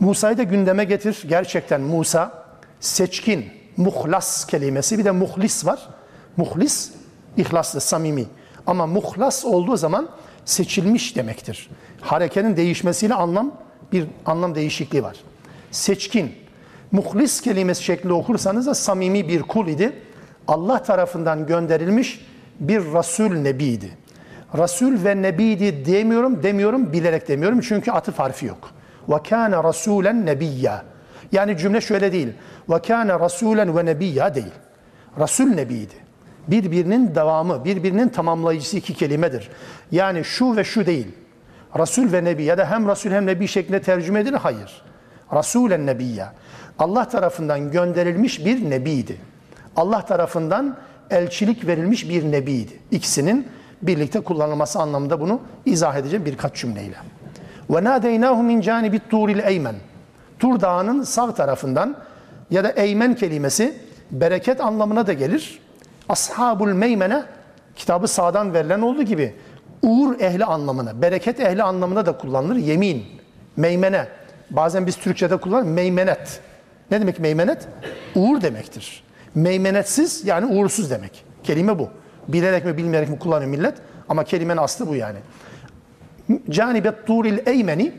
Musa'yı 0.00 0.38
da 0.38 0.42
gündeme 0.42 0.84
getir. 0.84 1.24
Gerçekten 1.28 1.80
Musa 1.80 2.44
seçkin, 2.80 3.46
muhlas 3.76 4.46
kelimesi 4.46 4.98
bir 4.98 5.04
de 5.04 5.10
muhlis 5.10 5.66
var. 5.66 5.88
Muhlis, 6.36 6.92
ihlaslı, 7.36 7.80
samimi. 7.80 8.26
Ama 8.66 8.86
muhlas 8.86 9.44
olduğu 9.44 9.76
zaman 9.76 10.08
seçilmiş 10.44 11.16
demektir. 11.16 11.70
Harekenin 12.00 12.56
değişmesiyle 12.56 13.14
anlam 13.14 13.54
bir 13.92 14.06
anlam 14.26 14.54
değişikliği 14.54 15.02
var. 15.02 15.16
Seçkin, 15.70 16.34
muhlis 16.92 17.40
kelimesi 17.40 17.82
şekli 17.82 18.12
okursanız 18.12 18.66
da 18.66 18.74
samimi 18.74 19.28
bir 19.28 19.42
kul 19.42 19.68
idi. 19.68 19.92
Allah 20.48 20.82
tarafından 20.82 21.46
gönderilmiş 21.46 22.26
bir 22.60 22.80
Resul 22.80 23.34
Nebiydi. 23.34 23.90
Resul 24.58 25.04
ve 25.04 25.22
Nebiydi 25.22 25.86
demiyorum, 25.86 26.42
demiyorum, 26.42 26.92
bilerek 26.92 27.28
demiyorum 27.28 27.60
çünkü 27.60 27.90
atıf 27.90 28.18
harfi 28.18 28.46
yok. 28.46 28.70
Ve 29.08 29.22
kâne 29.28 29.54
rasûlen 29.54 30.26
nebiyya. 30.26 30.82
Yani 31.32 31.58
cümle 31.58 31.80
şöyle 31.80 32.12
değil. 32.12 32.28
Ve 32.70 32.78
kâne 32.78 33.12
rasûlen 33.12 33.76
ve 33.76 33.84
nebiyya 33.84 34.34
değil. 34.34 34.52
Resul 35.18 35.46
nebiydi. 35.46 35.94
Birbirinin 36.48 37.14
devamı, 37.14 37.64
birbirinin 37.64 38.08
tamamlayıcısı 38.08 38.76
iki 38.76 38.94
kelimedir. 38.94 39.50
Yani 39.90 40.24
şu 40.24 40.56
ve 40.56 40.64
şu 40.64 40.86
değil. 40.86 41.06
Resul 41.78 42.12
ve 42.12 42.24
Nebi 42.24 42.42
ya 42.42 42.58
da 42.58 42.70
hem 42.70 42.88
Resul 42.88 43.10
hem 43.10 43.26
Nebi 43.26 43.48
şeklinde 43.48 43.82
tercüme 43.82 44.20
edilir. 44.20 44.38
Hayır. 44.42 44.82
Rasulen 45.34 45.86
Nebiyya. 45.86 46.32
Allah 46.78 47.08
tarafından 47.08 47.70
gönderilmiş 47.70 48.44
bir 48.44 48.70
nebiydi. 48.70 49.16
Allah 49.76 50.04
tarafından 50.04 50.76
elçilik 51.10 51.66
verilmiş 51.66 52.08
bir 52.08 52.32
nebiydi. 52.32 52.72
İkisinin 52.90 53.48
birlikte 53.82 54.20
kullanılması 54.20 54.78
anlamında 54.78 55.20
bunu 55.20 55.40
izah 55.66 55.96
edeceğim 55.96 56.24
birkaç 56.24 56.54
cümleyle. 56.54 56.96
Ve 57.70 57.84
nadeynahu 57.84 58.42
min 58.42 58.60
canibit 58.60 59.10
turil 59.10 59.38
eymen. 59.38 59.74
Tur 60.38 60.60
Dağı'nın 60.60 61.02
sağ 61.02 61.34
tarafından 61.34 61.96
ya 62.50 62.64
da 62.64 62.70
eymen 62.70 63.14
kelimesi 63.14 63.74
bereket 64.10 64.60
anlamına 64.60 65.06
da 65.06 65.12
gelir. 65.12 65.58
Ashabul 66.08 66.72
meymene 66.72 67.22
kitabı 67.76 68.08
sağdan 68.08 68.54
verilen 68.54 68.80
olduğu 68.80 69.02
gibi 69.02 69.34
uğur 69.82 70.20
ehli 70.20 70.44
anlamına, 70.44 71.02
bereket 71.02 71.40
ehli 71.40 71.62
anlamına 71.62 72.06
da 72.06 72.18
kullanılır. 72.18 72.56
Yemin, 72.56 73.04
meymene. 73.56 74.06
Bazen 74.50 74.86
biz 74.86 74.96
Türkçe'de 74.96 75.36
kullanır 75.36 75.62
meymenet. 75.62 76.40
Ne 76.90 77.00
demek 77.00 77.18
meymenet? 77.18 77.68
Uğur 78.14 78.40
demektir. 78.40 79.04
Meymenetsiz 79.35 80.25
yani 80.25 80.45
uğursuz 80.45 80.91
demek. 80.91 81.25
Kelime 81.43 81.79
bu. 81.79 81.89
Bilerek 82.27 82.65
mi 82.65 82.77
bilmeyerek 82.77 83.09
mi 83.09 83.19
kullanıyor 83.19 83.51
millet 83.51 83.73
ama 84.09 84.23
kelimenin 84.23 84.61
aslı 84.61 84.87
bu 84.87 84.95
yani. 84.95 85.17
Canibet 86.49 87.07
turil 87.07 87.47
eymeni 87.47 87.93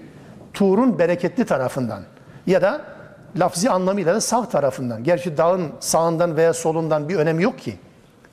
Tur'un 0.55 0.99
bereketli 0.99 1.45
tarafından 1.45 2.03
ya 2.47 2.63
da 2.63 2.81
lafzi 3.37 3.71
anlamıyla 3.71 4.15
da 4.15 4.21
sağ 4.21 4.49
tarafından. 4.49 5.05
Gerçi 5.05 5.37
dağın 5.37 5.73
sağından 5.81 6.37
veya 6.37 6.55
solundan 6.55 7.09
bir 7.09 7.17
önemi 7.17 7.43
yok 7.43 7.59
ki. 7.59 7.77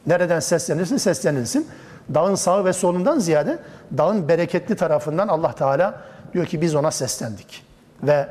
Nereden 0.07 0.39
seslenirsin 0.39 0.97
seslenilsin. 0.97 1.68
Dağın 2.14 2.36
sağı 2.36 2.66
ve 2.66 2.74
solundan 2.74 3.20
ziyade 3.20 3.59
dağın 3.97 4.28
bereketli 4.28 4.76
tarafından 4.76 5.28
Allah 5.28 5.51
Teala 5.51 6.01
diyor 6.34 6.45
ki 6.45 6.61
biz 6.61 6.76
ona 6.76 6.91
seslendik. 6.91 7.66
Ve 8.03 8.28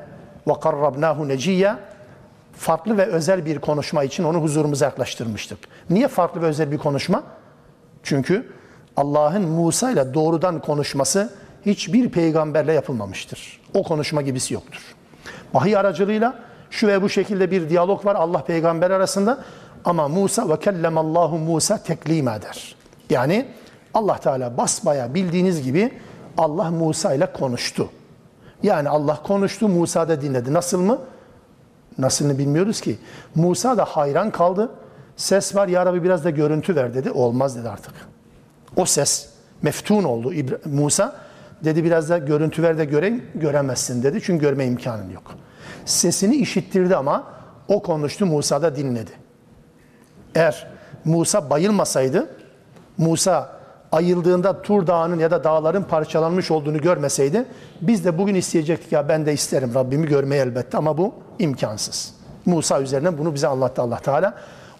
وَقَرَّبْنَاهُ 0.46 1.32
نَجِيًّا 1.32 1.76
Farklı 2.57 2.97
ve 2.97 3.05
özel 3.05 3.45
bir 3.45 3.59
konuşma 3.59 4.03
için 4.03 4.23
onu 4.23 4.37
huzurumuza 4.37 4.85
yaklaştırmıştık. 4.85 5.59
Niye 5.89 6.07
farklı 6.07 6.41
ve 6.41 6.45
özel 6.45 6.71
bir 6.71 6.77
konuşma? 6.77 7.23
Çünkü 8.03 8.47
Allah'ın 8.97 9.41
Musa 9.41 9.91
ile 9.91 10.13
doğrudan 10.13 10.61
konuşması 10.61 11.33
hiçbir 11.65 12.09
peygamberle 12.09 12.73
yapılmamıştır. 12.73 13.61
O 13.73 13.83
konuşma 13.83 14.21
gibisi 14.21 14.53
yoktur. 14.53 14.81
Vahiy 15.53 15.77
aracılığıyla 15.77 16.39
şu 16.69 16.87
ve 16.87 17.01
bu 17.01 17.09
şekilde 17.09 17.51
bir 17.51 17.69
diyalog 17.69 18.05
var 18.05 18.15
Allah 18.15 18.43
peygamber 18.43 18.91
arasında 18.91 19.43
ama 19.85 20.07
Musa 20.07 20.49
ve 20.49 20.59
kellemallahu 20.59 21.37
Musa 21.37 21.83
teklima 21.83 22.41
der. 22.41 22.75
Yani 23.09 23.47
Allah 23.93 24.17
Teala 24.17 24.57
basbaya 24.57 25.13
bildiğiniz 25.13 25.63
gibi 25.63 25.91
Allah 26.37 26.71
Musa 26.71 27.13
ile 27.13 27.33
konuştu. 27.33 27.89
Yani 28.63 28.89
Allah 28.89 29.23
konuştu, 29.23 29.67
Musa 29.67 30.09
da 30.09 30.21
dinledi. 30.21 30.53
Nasıl 30.53 30.79
mı? 30.79 30.99
Nasılını 31.97 32.37
bilmiyoruz 32.37 32.81
ki. 32.81 32.97
Musa 33.35 33.77
da 33.77 33.85
hayran 33.85 34.31
kaldı. 34.31 34.71
Ses 35.15 35.55
var 35.55 35.67
ya 35.67 35.85
Rabbi 35.85 36.03
biraz 36.03 36.23
da 36.23 36.29
görüntü 36.29 36.75
ver 36.75 36.93
dedi. 36.93 37.11
Olmaz 37.11 37.57
dedi 37.57 37.69
artık. 37.69 37.93
O 38.75 38.85
ses 38.85 39.29
meftun 39.61 40.03
oldu 40.03 40.33
Musa. 40.65 41.15
Dedi 41.63 41.83
biraz 41.83 42.09
da 42.09 42.17
görüntü 42.17 42.63
ver 42.63 42.77
de 42.77 42.85
göreyim. 42.85 43.25
Göremezsin 43.35 44.03
dedi. 44.03 44.21
Çünkü 44.23 44.41
görme 44.41 44.65
imkanın 44.65 45.09
yok. 45.09 45.35
Sesini 45.85 46.35
işittirdi 46.35 46.95
ama 46.95 47.23
o 47.67 47.81
konuştu 47.81 48.25
Musa 48.25 48.61
da 48.61 48.75
dinledi. 48.75 49.11
Eğer 50.35 50.67
Musa 51.05 51.49
bayılmasaydı, 51.49 52.29
Musa 52.97 53.56
ayıldığında 53.91 54.61
Tur 54.61 54.87
Dağı'nın 54.87 55.19
ya 55.19 55.31
da 55.31 55.43
dağların 55.43 55.83
parçalanmış 55.83 56.51
olduğunu 56.51 56.77
görmeseydi, 56.77 57.45
biz 57.81 58.05
de 58.05 58.17
bugün 58.17 58.35
isteyecektik 58.35 58.91
ya 58.91 59.09
ben 59.09 59.25
de 59.25 59.33
isterim 59.33 59.71
Rabbimi 59.75 60.07
görmeyi 60.07 60.41
elbette 60.41 60.77
ama 60.77 60.97
bu 60.97 61.13
imkansız. 61.39 62.13
Musa 62.45 62.81
üzerinden 62.81 63.17
bunu 63.17 63.33
bize 63.33 63.47
anlattı 63.47 63.81
Allah 63.81 63.99
Teala. 63.99 64.33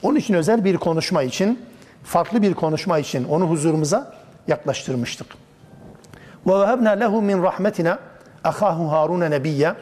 Onun 0.03 0.16
için 0.16 0.34
özel 0.34 0.66
bir 0.66 0.78
konuşma 0.78 1.24
için, 1.24 1.60
farklı 2.03 2.41
bir 2.41 2.53
konuşma 2.53 2.99
için 2.99 3.24
onu 3.24 3.49
huzurumuza 3.49 4.14
yaklaştırmıştık. 4.47 5.28
Vehebna 6.47 6.89
lehu 6.89 7.22
min 7.22 7.43
rahmetina 7.43 7.99
ahahu 8.43 8.91
Harun 8.91 9.20
nebiyya. 9.20 9.76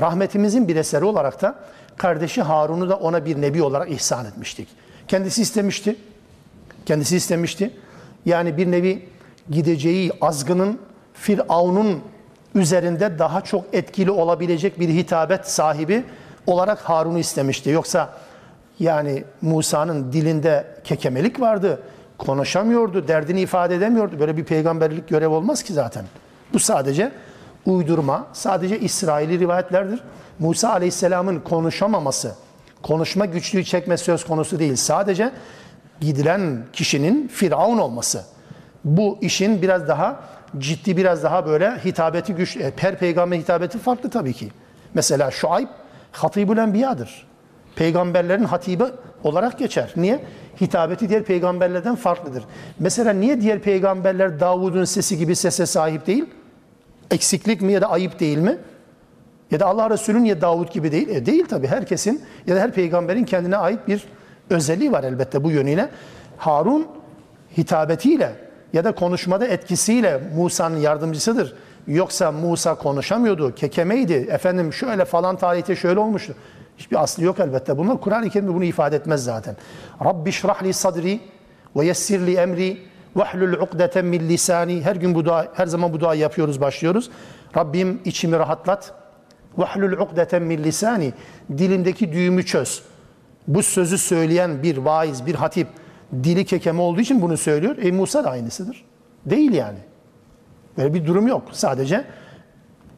Rahmetimizin 0.00 0.68
bir 0.68 0.76
eseri 0.76 1.04
olarak 1.04 1.42
da 1.42 1.54
kardeşi 1.96 2.42
Harun'u 2.42 2.88
da 2.88 2.96
ona 2.96 3.24
bir 3.24 3.40
nebi 3.40 3.62
olarak 3.62 3.90
ihsan 3.90 4.26
etmiştik. 4.26 4.68
Kendisi 5.08 5.42
istemişti. 5.42 5.96
Kendisi 6.86 7.16
istemişti. 7.16 7.70
Yani 8.26 8.56
bir 8.56 8.70
nevi 8.70 9.08
gideceği 9.50 10.12
azgının 10.20 10.78
Firavun'un 11.12 12.00
üzerinde 12.54 13.18
daha 13.18 13.40
çok 13.40 13.64
etkili 13.72 14.10
olabilecek 14.10 14.80
bir 14.80 14.88
hitabet 14.88 15.50
sahibi 15.50 16.04
olarak 16.46 16.78
Harun'u 16.78 17.18
istemişti. 17.18 17.70
Yoksa 17.70 18.14
yani 18.78 19.24
Musa'nın 19.42 20.12
dilinde 20.12 20.66
kekemelik 20.84 21.40
vardı. 21.40 21.82
Konuşamıyordu, 22.18 23.08
derdini 23.08 23.40
ifade 23.40 23.74
edemiyordu. 23.74 24.20
Böyle 24.20 24.36
bir 24.36 24.44
peygamberlik 24.44 25.08
görev 25.08 25.28
olmaz 25.28 25.62
ki 25.62 25.72
zaten. 25.72 26.04
Bu 26.52 26.58
sadece 26.58 27.12
uydurma, 27.66 28.26
sadece 28.32 28.80
İsraili 28.80 29.38
rivayetlerdir. 29.38 30.00
Musa 30.38 30.70
Aleyhisselam'ın 30.70 31.40
konuşamaması, 31.40 32.34
konuşma 32.82 33.26
güçlüğü 33.26 33.64
çekme 33.64 33.96
söz 33.96 34.24
konusu 34.24 34.58
değil. 34.58 34.76
Sadece 34.76 35.32
gidilen 36.00 36.64
kişinin 36.72 37.28
Firavun 37.28 37.78
olması. 37.78 38.24
Bu 38.84 39.18
işin 39.20 39.62
biraz 39.62 39.88
daha 39.88 40.20
ciddi, 40.58 40.96
biraz 40.96 41.22
daha 41.22 41.46
böyle 41.46 41.70
hitabeti 41.84 42.34
güç, 42.34 42.56
e, 42.56 42.70
per 42.70 42.98
peygamber 42.98 43.36
hitabeti 43.36 43.78
farklı 43.78 44.10
tabii 44.10 44.32
ki. 44.32 44.48
Mesela 44.94 45.30
Şuayb 45.30 45.68
Hatibül 46.12 46.58
Enbiya'dır. 46.58 47.28
Peygamberlerin 47.76 48.44
hatibi 48.44 48.84
olarak 49.24 49.58
geçer. 49.58 49.92
Niye? 49.96 50.24
Hitabeti 50.60 51.08
diğer 51.08 51.24
peygamberlerden 51.24 51.94
farklıdır. 51.94 52.44
Mesela 52.78 53.12
niye 53.12 53.40
diğer 53.40 53.58
peygamberler 53.58 54.40
Davud'un 54.40 54.84
sesi 54.84 55.18
gibi 55.18 55.36
sese 55.36 55.66
sahip 55.66 56.06
değil? 56.06 56.24
Eksiklik 57.10 57.60
mi 57.60 57.72
ya 57.72 57.80
da 57.80 57.90
ayıp 57.90 58.20
değil 58.20 58.38
mi? 58.38 58.58
Ya 59.50 59.60
da 59.60 59.66
Allah 59.66 59.90
Resulü 59.90 60.22
niye 60.22 60.40
Davud 60.40 60.72
gibi 60.72 60.92
değil? 60.92 61.08
E 61.08 61.26
değil 61.26 61.46
tabii. 61.48 61.66
Herkesin 61.66 62.22
ya 62.46 62.56
da 62.56 62.60
her 62.60 62.72
peygamberin 62.72 63.24
kendine 63.24 63.56
ait 63.56 63.88
bir 63.88 64.04
özelliği 64.50 64.92
var 64.92 65.04
elbette 65.04 65.44
bu 65.44 65.50
yönüyle. 65.50 65.88
Harun 66.36 66.86
hitabetiyle 67.58 68.32
ya 68.72 68.84
da 68.84 68.94
konuşmada 68.94 69.46
etkisiyle 69.46 70.20
Musa'nın 70.36 70.76
yardımcısıdır. 70.76 71.54
Yoksa 71.86 72.32
Musa 72.32 72.74
konuşamıyordu, 72.74 73.54
kekemeydi. 73.54 74.12
Efendim 74.12 74.72
şöyle 74.72 75.04
falan 75.04 75.36
tarihte 75.36 75.76
şöyle 75.76 76.00
olmuştu. 76.00 76.34
Hiçbir 76.78 77.02
aslı 77.02 77.24
yok 77.24 77.40
elbette. 77.40 77.78
Bunlar 77.78 78.00
Kur'an-ı 78.00 78.30
Kerim 78.30 78.54
bunu 78.54 78.64
ifade 78.64 78.96
etmez 78.96 79.24
zaten. 79.24 79.56
Rabbi 80.04 80.32
şrahli 80.32 80.72
sadri 80.72 81.20
ve 81.76 81.86
yessirli 81.86 82.34
emri 82.34 82.78
vahlul 83.16 83.52
ukdeten 83.52 84.04
min 84.04 84.28
lisani. 84.28 84.82
Her 84.82 84.96
gün 84.96 85.14
bu 85.14 85.24
dua, 85.24 85.46
her 85.54 85.66
zaman 85.66 85.92
bu 85.92 86.00
duayı 86.00 86.20
yapıyoruz, 86.20 86.60
başlıyoruz. 86.60 87.10
Rabbim 87.56 88.00
içimi 88.04 88.38
rahatlat. 88.38 88.94
Vahlul 89.56 89.92
ukdeten 89.92 90.42
min 90.42 90.64
lisani. 90.64 91.12
Dilimdeki 91.58 92.12
düğümü 92.12 92.46
çöz. 92.46 92.82
Bu 93.48 93.62
sözü 93.62 93.98
söyleyen 93.98 94.62
bir 94.62 94.76
vaiz, 94.76 95.26
bir 95.26 95.34
hatip 95.34 95.68
dili 96.12 96.44
kekeme 96.44 96.82
olduğu 96.82 97.00
için 97.00 97.22
bunu 97.22 97.36
söylüyor. 97.36 97.76
E 97.78 97.92
Musa 97.92 98.24
da 98.24 98.30
aynısıdır. 98.30 98.84
Değil 99.26 99.52
yani. 99.52 99.78
Böyle 100.78 100.94
bir 100.94 101.06
durum 101.06 101.26
yok. 101.26 101.42
Sadece 101.52 102.04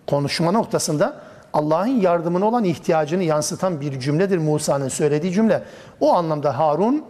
konuşma 0.07 0.53
noktasında 0.53 1.21
Allah'ın 1.53 2.01
yardımına 2.01 2.45
olan 2.45 2.65
ihtiyacını 2.65 3.23
yansıtan 3.23 3.81
bir 3.81 4.01
cümledir 4.01 4.39
Musa'nın 4.39 4.89
söylediği 4.89 5.33
cümle. 5.33 5.63
O 6.01 6.15
anlamda 6.15 6.59
Harun 6.59 7.05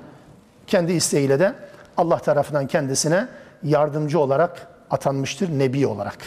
kendi 0.67 0.93
isteğiyle 0.93 1.41
de 1.41 1.55
Allah 1.97 2.19
tarafından 2.19 2.67
kendisine 2.67 3.29
yardımcı 3.63 4.21
olarak 4.21 4.69
atanmıştır, 4.91 5.59
nebi 5.59 5.87
olarak. 5.87 6.19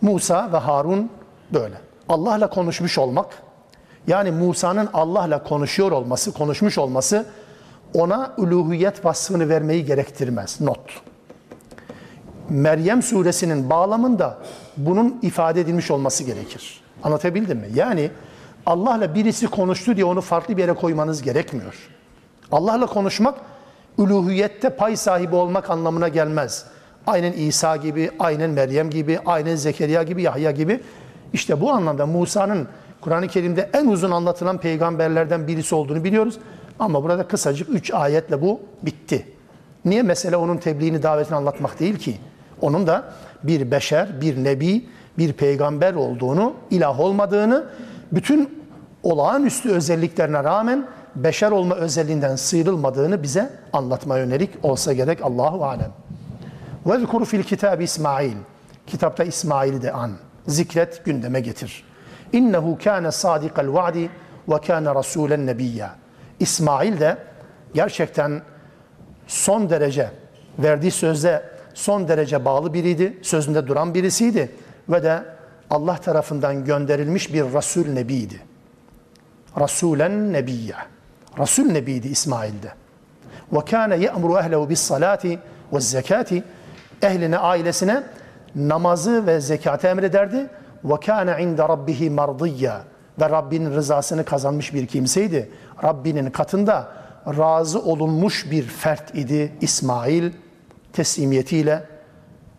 Musa 0.00 0.52
ve 0.52 0.56
Harun 0.56 1.10
böyle. 1.52 1.74
Allah'la 2.08 2.50
konuşmuş 2.50 2.98
olmak, 2.98 3.42
yani 4.06 4.30
Musa'nın 4.30 4.88
Allah'la 4.92 5.42
konuşuyor 5.42 5.92
olması, 5.92 6.32
konuşmuş 6.32 6.78
olması 6.78 7.26
ona 7.94 8.34
uluhiyet 8.36 9.04
vasfını 9.04 9.48
vermeyi 9.48 9.84
gerektirmez. 9.84 10.60
Not. 10.60 10.80
Meryem 12.48 13.02
suresinin 13.02 13.70
bağlamında 13.70 14.38
bunun 14.76 15.18
ifade 15.22 15.60
edilmiş 15.60 15.90
olması 15.90 16.24
gerekir. 16.24 16.80
Anlatabildim 17.02 17.58
mi? 17.58 17.68
Yani 17.74 18.10
Allah'la 18.66 19.14
birisi 19.14 19.46
konuştu 19.46 19.96
diye 19.96 20.04
onu 20.04 20.20
farklı 20.20 20.56
bir 20.56 20.62
yere 20.62 20.72
koymanız 20.72 21.22
gerekmiyor. 21.22 21.74
Allah'la 22.52 22.86
konuşmak 22.86 23.38
uluhiyette 23.98 24.70
pay 24.70 24.96
sahibi 24.96 25.36
olmak 25.36 25.70
anlamına 25.70 26.08
gelmez. 26.08 26.64
Aynen 27.06 27.32
İsa 27.32 27.76
gibi, 27.76 28.10
aynen 28.18 28.50
Meryem 28.50 28.90
gibi, 28.90 29.18
aynen 29.26 29.56
Zekeriya 29.56 30.02
gibi, 30.02 30.22
Yahya 30.22 30.50
gibi. 30.50 30.80
İşte 31.32 31.60
bu 31.60 31.70
anlamda 31.70 32.06
Musa'nın 32.06 32.68
Kur'an-ı 33.04 33.28
Kerim'de 33.28 33.70
en 33.72 33.86
uzun 33.86 34.10
anlatılan 34.10 34.58
peygamberlerden 34.58 35.48
birisi 35.48 35.74
olduğunu 35.74 36.04
biliyoruz. 36.04 36.38
Ama 36.78 37.02
burada 37.02 37.28
kısacık 37.28 37.68
üç 37.68 37.94
ayetle 37.94 38.42
bu 38.42 38.60
bitti. 38.82 39.26
Niye? 39.84 40.02
Mesele 40.02 40.36
onun 40.36 40.56
tebliğini, 40.56 41.02
davetini 41.02 41.36
anlatmak 41.36 41.80
değil 41.80 41.96
ki. 41.96 42.16
Onun 42.60 42.86
da 42.86 43.04
bir 43.42 43.70
beşer, 43.70 44.20
bir 44.20 44.44
nebi, 44.44 44.84
bir 45.18 45.32
peygamber 45.32 45.94
olduğunu, 45.94 46.54
ilah 46.70 47.00
olmadığını, 47.00 47.64
bütün 48.12 48.64
olağanüstü 49.02 49.70
özelliklerine 49.70 50.44
rağmen 50.44 50.86
beşer 51.14 51.50
olma 51.50 51.74
özelliğinden 51.74 52.36
sıyrılmadığını 52.36 53.22
bize 53.22 53.50
anlatma 53.72 54.18
yönelik 54.18 54.50
olsa 54.62 54.92
gerek 54.92 55.22
Allahu 55.22 55.64
alem. 55.64 55.92
Ve 56.86 57.24
fil 57.24 57.42
kitab 57.42 57.80
İsmail. 57.80 58.36
Kitapta 58.86 59.24
İsmail'i 59.24 59.82
de 59.82 59.92
an. 59.92 60.10
Zikret 60.46 61.04
gündeme 61.04 61.40
getir. 61.40 61.93
İnnehu 62.34 62.78
kâne 62.84 63.10
sadikal 63.10 63.74
vaadi 63.74 64.10
ve 64.48 64.58
kâne 64.58 64.88
rasûlen 64.88 65.46
nebiyya. 65.46 65.94
İsmail 66.40 67.00
de 67.00 67.16
gerçekten 67.74 68.42
son 69.26 69.70
derece 69.70 70.10
verdiği 70.58 70.90
sözde 70.90 71.42
son 71.74 72.08
derece 72.08 72.44
bağlı 72.44 72.74
biriydi. 72.74 73.18
Sözünde 73.22 73.66
duran 73.66 73.94
birisiydi 73.94 74.50
ve 74.88 75.02
de 75.02 75.24
Allah 75.70 75.96
tarafından 75.96 76.64
gönderilmiş 76.64 77.34
bir 77.34 77.44
Resul 77.44 77.86
Nebiydi. 77.86 78.40
Rasulen 79.60 80.32
Nebiyya. 80.32 80.76
Resul 81.38 81.64
Nebiydi 81.64 82.08
İsmail'de. 82.08 82.72
Ve 83.52 83.60
kâne 83.60 83.96
ye'muru 83.96 84.38
ehlehu 84.38 84.70
bis 84.70 84.80
salati 84.80 85.38
ve 85.72 85.80
zekati. 85.80 86.44
Ehline, 87.02 87.38
ailesine 87.38 88.02
namazı 88.54 89.26
ve 89.26 89.40
zekatı 89.40 89.86
emrederdi. 89.86 90.46
Kâne 91.06 91.42
inde 91.42 91.62
rabbihi 91.62 92.10
mardiyya. 92.10 92.80
Ve 93.20 93.30
Rabbinin 93.30 93.70
rızasını 93.70 94.24
kazanmış 94.24 94.74
bir 94.74 94.86
kimseydi. 94.86 95.50
Rabbinin 95.84 96.30
katında 96.30 96.88
razı 97.26 97.82
olunmuş 97.82 98.50
bir 98.50 98.62
fert 98.62 99.14
idi 99.14 99.52
İsmail 99.60 100.32
teslimiyetiyle 100.92 101.82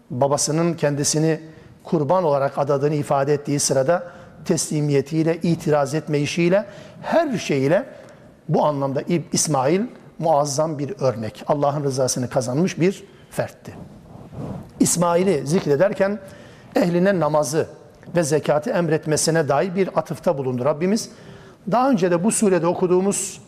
babasının 0.09 0.73
kendisini 0.73 1.39
kurban 1.83 2.23
olarak 2.23 2.57
adadığını 2.57 2.95
ifade 2.95 3.33
ettiği 3.33 3.59
sırada 3.59 4.03
teslimiyetiyle, 4.45 5.37
itiraz 5.37 5.93
etmeyişiyle, 5.93 6.65
her 7.01 7.37
şeyiyle 7.37 7.85
bu 8.49 8.65
anlamda 8.65 9.01
İsmail 9.31 9.81
muazzam 10.19 10.79
bir 10.79 10.93
örnek. 10.99 11.43
Allah'ın 11.47 11.83
rızasını 11.83 12.29
kazanmış 12.29 12.79
bir 12.79 13.03
fertti. 13.31 13.73
İsmail'i 14.79 15.47
zikrederken 15.47 16.19
ehline 16.75 17.19
namazı 17.19 17.67
ve 18.16 18.22
zekatı 18.22 18.70
emretmesine 18.70 19.48
dair 19.48 19.74
bir 19.74 19.98
atıfta 19.98 20.38
bulundu 20.38 20.64
Rabbimiz. 20.64 21.10
Daha 21.70 21.90
önce 21.90 22.10
de 22.10 22.24
bu 22.24 22.30
surede 22.30 22.66
okuduğumuz 22.66 23.40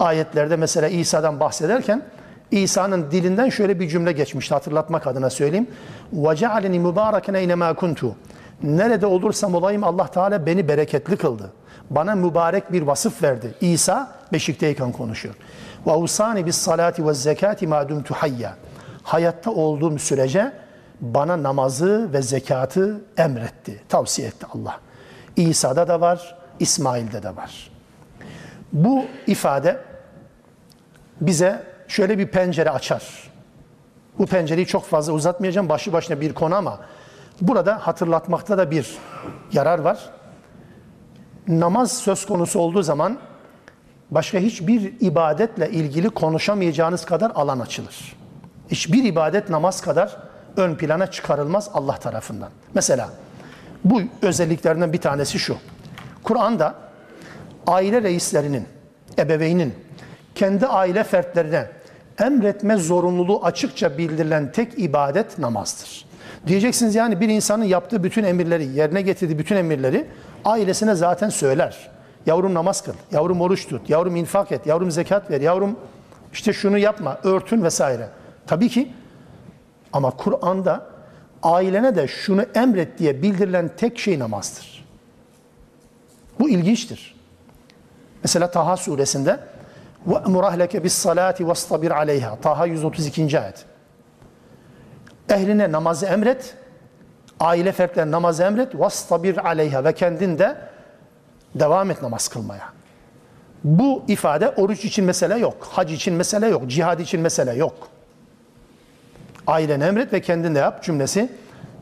ayetlerde 0.00 0.56
mesela 0.56 0.88
İsa'dan 0.88 1.40
bahsederken 1.40 2.02
İsa'nın 2.50 3.10
dilinden 3.10 3.48
şöyle 3.48 3.80
bir 3.80 3.88
cümle 3.88 4.12
geçmişti 4.12 4.54
hatırlatmak 4.54 5.06
adına 5.06 5.30
söyleyeyim. 5.30 5.66
وَجَعَلَنِي 6.16 6.82
مُبَارَكًا 6.82 7.32
اَيْنَمَا 7.32 7.74
كُنْتُ 7.74 8.10
Nerede 8.62 9.06
olursam 9.06 9.54
olayım 9.54 9.84
Allah 9.84 10.06
Teala 10.06 10.46
beni 10.46 10.68
bereketli 10.68 11.16
kıldı. 11.16 11.52
Bana 11.90 12.14
mübarek 12.14 12.72
bir 12.72 12.82
vasıf 12.82 13.22
verdi. 13.22 13.54
İsa 13.60 14.12
beşikteyken 14.32 14.92
konuşuyor. 14.92 15.34
وَاُوْسَانِ 15.86 16.44
بِالصَّلَاةِ 16.44 16.92
وَالزَّكَاةِ 16.92 17.66
مَا 17.66 17.88
دُمْتُ 17.88 18.06
حَيَّا 18.06 18.50
Hayatta 19.02 19.50
olduğum 19.50 19.98
sürece 19.98 20.52
bana 21.03 21.43
namazı 21.43 22.13
ve 22.13 22.21
zekatı 22.21 23.01
emretti, 23.17 23.81
tavsiye 23.89 24.27
etti 24.27 24.45
Allah. 24.53 24.79
İsa'da 25.35 25.87
da 25.87 26.01
var, 26.01 26.37
İsmail'de 26.59 27.23
de 27.23 27.35
var. 27.35 27.71
Bu 28.73 29.05
ifade 29.27 29.79
bize 31.21 31.63
şöyle 31.87 32.17
bir 32.17 32.27
pencere 32.27 32.69
açar. 32.69 33.31
Bu 34.19 34.25
pencereyi 34.25 34.67
çok 34.67 34.85
fazla 34.85 35.13
uzatmayacağım. 35.13 35.69
Başlı 35.69 35.93
başına 35.93 36.21
bir 36.21 36.33
konu 36.33 36.55
ama 36.55 36.79
burada 37.41 37.87
hatırlatmakta 37.87 38.57
da 38.57 38.71
bir 38.71 38.97
yarar 39.53 39.79
var. 39.79 40.09
Namaz 41.47 41.97
söz 41.97 42.25
konusu 42.25 42.59
olduğu 42.59 42.83
zaman 42.83 43.17
başka 44.11 44.37
hiçbir 44.37 44.93
ibadetle 44.99 45.69
ilgili 45.69 46.09
konuşamayacağınız 46.09 47.05
kadar 47.05 47.31
alan 47.35 47.59
açılır. 47.59 48.15
Hiçbir 48.71 49.03
ibadet 49.03 49.49
namaz 49.49 49.81
kadar 49.81 50.17
ön 50.57 50.75
plana 50.75 51.07
çıkarılmaz 51.11 51.69
Allah 51.73 51.97
tarafından. 51.97 52.49
Mesela 52.73 53.09
bu 53.83 54.01
özelliklerinden 54.21 54.93
bir 54.93 55.01
tanesi 55.01 55.39
şu. 55.39 55.57
Kur'an'da 56.23 56.75
aile 57.67 58.01
reislerinin, 58.03 58.65
ebeveynin 59.17 59.73
kendi 60.35 60.67
aile 60.67 61.03
fertlerine 61.03 61.67
emretme 62.19 62.77
zorunluluğu 62.77 63.45
açıkça 63.45 63.97
bildirilen 63.97 64.51
tek 64.51 64.79
ibadet 64.79 65.37
namazdır. 65.37 66.05
Diyeceksiniz 66.47 66.95
yani 66.95 67.19
bir 67.19 67.29
insanın 67.29 67.63
yaptığı 67.63 68.03
bütün 68.03 68.23
emirleri, 68.23 68.65
yerine 68.65 69.01
getirdiği 69.01 69.39
bütün 69.39 69.55
emirleri 69.55 70.07
ailesine 70.45 70.95
zaten 70.95 71.29
söyler. 71.29 71.89
Yavrum 72.25 72.53
namaz 72.53 72.83
kıl, 72.83 72.93
yavrum 73.11 73.41
oruç 73.41 73.67
tut, 73.67 73.89
yavrum 73.89 74.15
infak 74.15 74.51
et, 74.51 74.67
yavrum 74.67 74.91
zekat 74.91 75.31
ver, 75.31 75.41
yavrum 75.41 75.79
işte 76.33 76.53
şunu 76.53 76.77
yapma, 76.77 77.17
örtün 77.23 77.63
vesaire. 77.63 78.09
Tabii 78.47 78.69
ki 78.69 78.91
ama 79.92 80.10
Kur'an'da 80.10 80.86
ailene 81.42 81.96
de 81.96 82.08
şunu 82.08 82.42
emret 82.54 82.98
diye 82.98 83.22
bildirilen 83.22 83.70
tek 83.76 83.98
şey 83.98 84.18
namazdır. 84.18 84.84
Bu 86.40 86.48
ilginçtir. 86.48 87.16
Mesela 88.22 88.50
Taha 88.50 88.76
suresinde 88.76 89.40
وَأْمُرْ 90.08 90.42
أَهْلَكَ 90.50 90.76
بِالصَّلَاةِ 90.76 91.36
وَاسْطَبِرْ 91.42 91.92
عَلَيْهَا 91.92 92.40
Taha 92.40 92.66
132. 92.66 93.40
ayet. 93.40 93.64
Ehline 95.30 95.72
namazı 95.72 96.06
emret, 96.06 96.56
aile 97.40 97.72
fertlerine 97.72 98.10
namazı 98.10 98.42
emret, 98.42 98.74
وَاسْطَبِرْ 98.74 99.34
عَلَيْهَا 99.34 99.84
ve 99.84 99.92
kendin 99.92 100.38
de 100.38 100.56
devam 101.54 101.90
et 101.90 102.02
namaz 102.02 102.28
kılmaya. 102.28 102.72
Bu 103.64 104.02
ifade 104.08 104.48
oruç 104.48 104.84
için 104.84 105.04
mesele 105.04 105.38
yok, 105.38 105.68
hac 105.70 105.92
için 105.92 106.14
mesele 106.14 106.46
yok, 106.46 106.62
cihad 106.70 106.98
için 106.98 107.20
mesele 107.20 107.54
yok. 107.54 107.88
Ailene 109.47 109.85
emret 109.85 110.13
ve 110.13 110.21
kendin 110.21 110.55
de 110.55 110.59
yap 110.59 110.83
cümlesi 110.83 111.29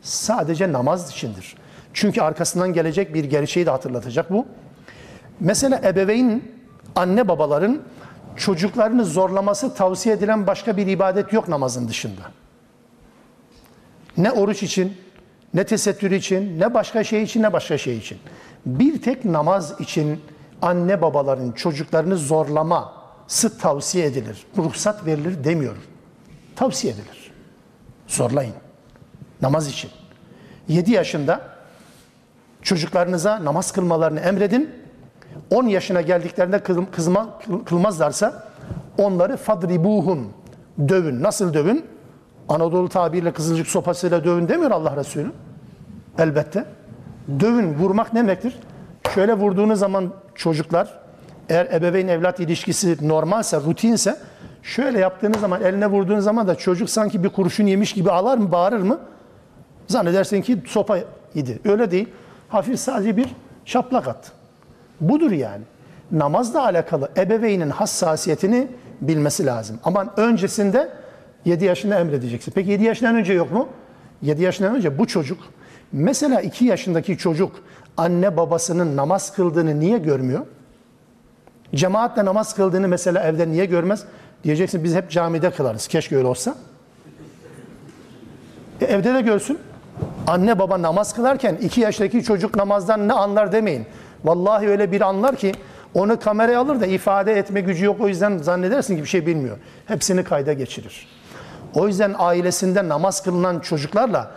sadece 0.02 0.72
namaz 0.72 1.10
içindir. 1.10 1.56
Çünkü 1.92 2.20
arkasından 2.20 2.72
gelecek 2.72 3.14
bir 3.14 3.24
gerçeği 3.24 3.66
de 3.66 3.70
hatırlatacak 3.70 4.32
bu. 4.32 4.46
Mesela 5.40 5.80
ebeveyn, 5.84 6.42
anne 6.96 7.28
babaların 7.28 7.82
çocuklarını 8.36 9.04
zorlaması 9.04 9.74
tavsiye 9.74 10.14
edilen 10.14 10.46
başka 10.46 10.76
bir 10.76 10.86
ibadet 10.86 11.32
yok 11.32 11.48
namazın 11.48 11.88
dışında. 11.88 12.22
Ne 14.16 14.32
oruç 14.32 14.62
için, 14.62 14.96
ne 15.54 15.64
tesettür 15.64 16.10
için, 16.10 16.60
ne 16.60 16.74
başka 16.74 17.04
şey 17.04 17.22
için, 17.22 17.42
ne 17.42 17.52
başka 17.52 17.78
şey 17.78 17.96
için. 17.96 18.18
Bir 18.66 19.02
tek 19.02 19.24
namaz 19.24 19.80
için 19.80 20.20
anne 20.62 21.02
babaların 21.02 21.52
çocuklarını 21.52 22.16
zorlaması 22.16 23.58
tavsiye 23.58 24.06
edilir. 24.06 24.46
Ruhsat 24.56 25.06
verilir 25.06 25.44
demiyorum. 25.44 25.82
Tavsiye 26.56 26.92
edilir. 26.92 27.21
Zorlayın. 28.12 28.54
Namaz 29.42 29.68
için. 29.68 29.90
7 30.68 30.92
yaşında 30.92 31.40
çocuklarınıza 32.62 33.44
namaz 33.44 33.72
kılmalarını 33.72 34.20
emredin 34.20 34.70
10 35.50 35.66
yaşına 35.66 36.00
geldiklerinde 36.00 36.62
kızma, 36.92 37.38
kılmazlarsa 37.66 38.48
onları 38.98 39.36
fadribuhum 39.36 40.32
dövün. 40.88 41.22
Nasıl 41.22 41.54
dövün? 41.54 41.84
Anadolu 42.48 42.88
tabiriyle 42.88 43.32
kızılcık 43.32 43.66
sopasıyla 43.66 44.24
dövün 44.24 44.48
demiyor 44.48 44.70
Allah 44.70 44.96
Resulü. 44.96 45.32
Elbette. 46.18 46.64
Dövün, 47.40 47.74
vurmak 47.74 48.12
ne 48.12 48.20
demektir? 48.20 48.58
Şöyle 49.14 49.34
vurduğunuz 49.34 49.78
zaman 49.78 50.12
çocuklar 50.34 51.00
eğer 51.48 51.66
ebeveyn 51.72 52.08
evlat 52.08 52.40
ilişkisi 52.40 53.08
normalse, 53.08 53.56
rutinse 53.56 54.16
şöyle 54.62 54.98
yaptığınız 54.98 55.40
zaman 55.40 55.62
eline 55.62 55.86
vurduğunuz 55.86 56.24
zaman 56.24 56.48
da 56.48 56.54
çocuk 56.54 56.90
sanki 56.90 57.24
bir 57.24 57.28
kurşun 57.28 57.66
yemiş 57.66 57.92
gibi 57.92 58.10
ağlar 58.10 58.38
mı, 58.38 58.52
bağırır 58.52 58.82
mı? 58.82 59.00
Zannedersin 59.88 60.42
ki 60.42 60.62
sopa 60.66 60.98
yedi. 61.34 61.58
Öyle 61.64 61.90
değil. 61.90 62.08
Hafif 62.48 62.80
sadece 62.80 63.16
bir 63.16 63.28
şaplak 63.64 64.08
at. 64.08 64.32
Budur 65.00 65.30
yani. 65.30 65.62
Namazla 66.12 66.64
alakalı 66.64 67.10
ebeveynin 67.16 67.70
hassasiyetini 67.70 68.68
bilmesi 69.00 69.46
lazım. 69.46 69.78
Ama 69.84 70.14
öncesinde 70.16 70.88
7 71.44 71.64
yaşında 71.64 71.98
emredeceksin. 71.98 72.52
Peki 72.54 72.70
7 72.70 72.84
yaşından 72.84 73.16
önce 73.16 73.32
yok 73.32 73.52
mu? 73.52 73.68
7 74.22 74.42
yaşından 74.42 74.74
önce 74.74 74.98
bu 74.98 75.06
çocuk 75.06 75.38
mesela 75.92 76.40
2 76.40 76.64
yaşındaki 76.64 77.18
çocuk 77.18 77.52
anne 77.96 78.36
babasının 78.36 78.96
namaz 78.96 79.32
kıldığını 79.32 79.80
niye 79.80 79.98
görmüyor? 79.98 80.46
Cemaatle 81.74 82.24
namaz 82.24 82.54
kıldığını 82.54 82.88
mesela 82.88 83.22
evde 83.22 83.48
niye 83.48 83.64
görmez? 83.64 84.04
Diyeceksin 84.44 84.84
biz 84.84 84.94
hep 84.94 85.10
camide 85.10 85.50
kılarız. 85.50 85.88
Keşke 85.88 86.16
öyle 86.16 86.26
olsa. 86.26 86.54
E, 88.80 88.84
evde 88.84 89.14
de 89.14 89.20
görsün. 89.20 89.58
Anne 90.26 90.58
baba 90.58 90.82
namaz 90.82 91.14
kılarken 91.14 91.54
2 91.54 91.80
yaşındaki 91.80 92.24
çocuk 92.24 92.56
namazdan 92.56 93.08
ne 93.08 93.12
anlar 93.12 93.52
demeyin. 93.52 93.86
Vallahi 94.24 94.68
öyle 94.68 94.92
bir 94.92 95.00
anlar 95.00 95.36
ki 95.36 95.52
onu 95.94 96.20
kameraya 96.20 96.60
alır 96.60 96.80
da 96.80 96.86
ifade 96.86 97.32
etme 97.32 97.60
gücü 97.60 97.84
yok 97.84 98.00
o 98.00 98.08
yüzden 98.08 98.38
zannedersin 98.38 98.96
ki 98.96 99.02
bir 99.02 99.08
şey 99.08 99.26
bilmiyor. 99.26 99.58
Hepsini 99.86 100.24
kayda 100.24 100.52
geçirir. 100.52 101.08
O 101.74 101.88
yüzden 101.88 102.14
ailesinde 102.18 102.88
namaz 102.88 103.22
kılınan 103.22 103.60
çocuklarla 103.60 104.30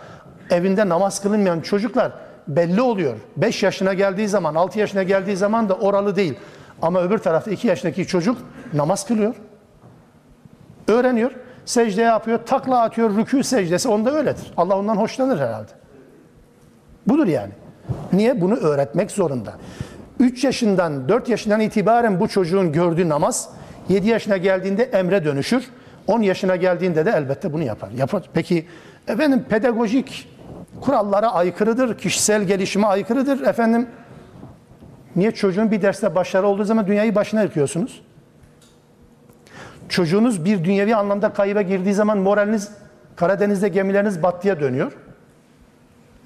evinde 0.50 0.88
namaz 0.88 1.22
kılınmayan 1.22 1.60
çocuklar 1.60 2.12
belli 2.48 2.80
oluyor. 2.80 3.16
5 3.36 3.62
yaşına 3.62 3.94
geldiği 3.94 4.28
zaman, 4.28 4.54
6 4.54 4.78
yaşına 4.78 5.02
geldiği 5.02 5.36
zaman 5.36 5.68
da 5.68 5.74
oralı 5.74 6.16
değil. 6.16 6.34
Ama 6.82 7.02
öbür 7.02 7.18
tarafta 7.18 7.50
2 7.50 7.68
yaşındaki 7.68 8.06
çocuk 8.06 8.38
namaz 8.74 9.06
kılıyor. 9.06 9.34
Öğreniyor. 10.88 11.30
Secde 11.64 12.02
yapıyor, 12.02 12.38
takla 12.46 12.80
atıyor, 12.80 13.10
rükû 13.10 13.42
secdesi 13.42 13.88
onda 13.88 14.12
öyledir. 14.16 14.52
Allah 14.56 14.78
ondan 14.78 14.96
hoşlanır 14.96 15.40
herhalde. 15.40 15.70
Budur 17.06 17.26
yani. 17.26 17.52
Niye? 18.12 18.40
Bunu 18.40 18.54
öğretmek 18.54 19.10
zorunda. 19.10 19.52
3 20.20 20.44
yaşından, 20.44 21.08
4 21.08 21.28
yaşından 21.28 21.60
itibaren 21.60 22.20
bu 22.20 22.28
çocuğun 22.28 22.72
gördüğü 22.72 23.08
namaz 23.08 23.48
7 23.88 24.08
yaşına 24.08 24.36
geldiğinde 24.36 24.82
emre 24.82 25.24
dönüşür. 25.24 25.70
10 26.06 26.22
yaşına 26.22 26.56
geldiğinde 26.56 27.06
de 27.06 27.10
elbette 27.10 27.52
bunu 27.52 27.62
yapar. 27.62 27.90
yapar. 27.90 28.22
Peki 28.34 28.66
efendim 29.08 29.44
pedagojik 29.48 30.28
kurallara 30.80 31.32
aykırıdır, 31.32 31.98
kişisel 31.98 32.42
gelişime 32.42 32.86
aykırıdır. 32.86 33.46
Efendim 33.46 33.88
niye 35.16 35.30
çocuğun 35.30 35.70
bir 35.70 35.82
derste 35.82 36.14
başarı 36.14 36.46
olduğu 36.46 36.64
zaman 36.64 36.86
dünyayı 36.86 37.14
başına 37.14 37.42
yıkıyorsunuz? 37.42 38.02
Çocuğunuz 39.88 40.44
bir 40.44 40.64
dünyevi 40.64 40.96
anlamda 40.96 41.32
kayıba 41.32 41.62
girdiği 41.62 41.94
zaman 41.94 42.18
moraliniz 42.18 42.70
Karadeniz'de 43.16 43.68
gemileriniz 43.68 44.22
battıya 44.22 44.60
dönüyor. 44.60 44.92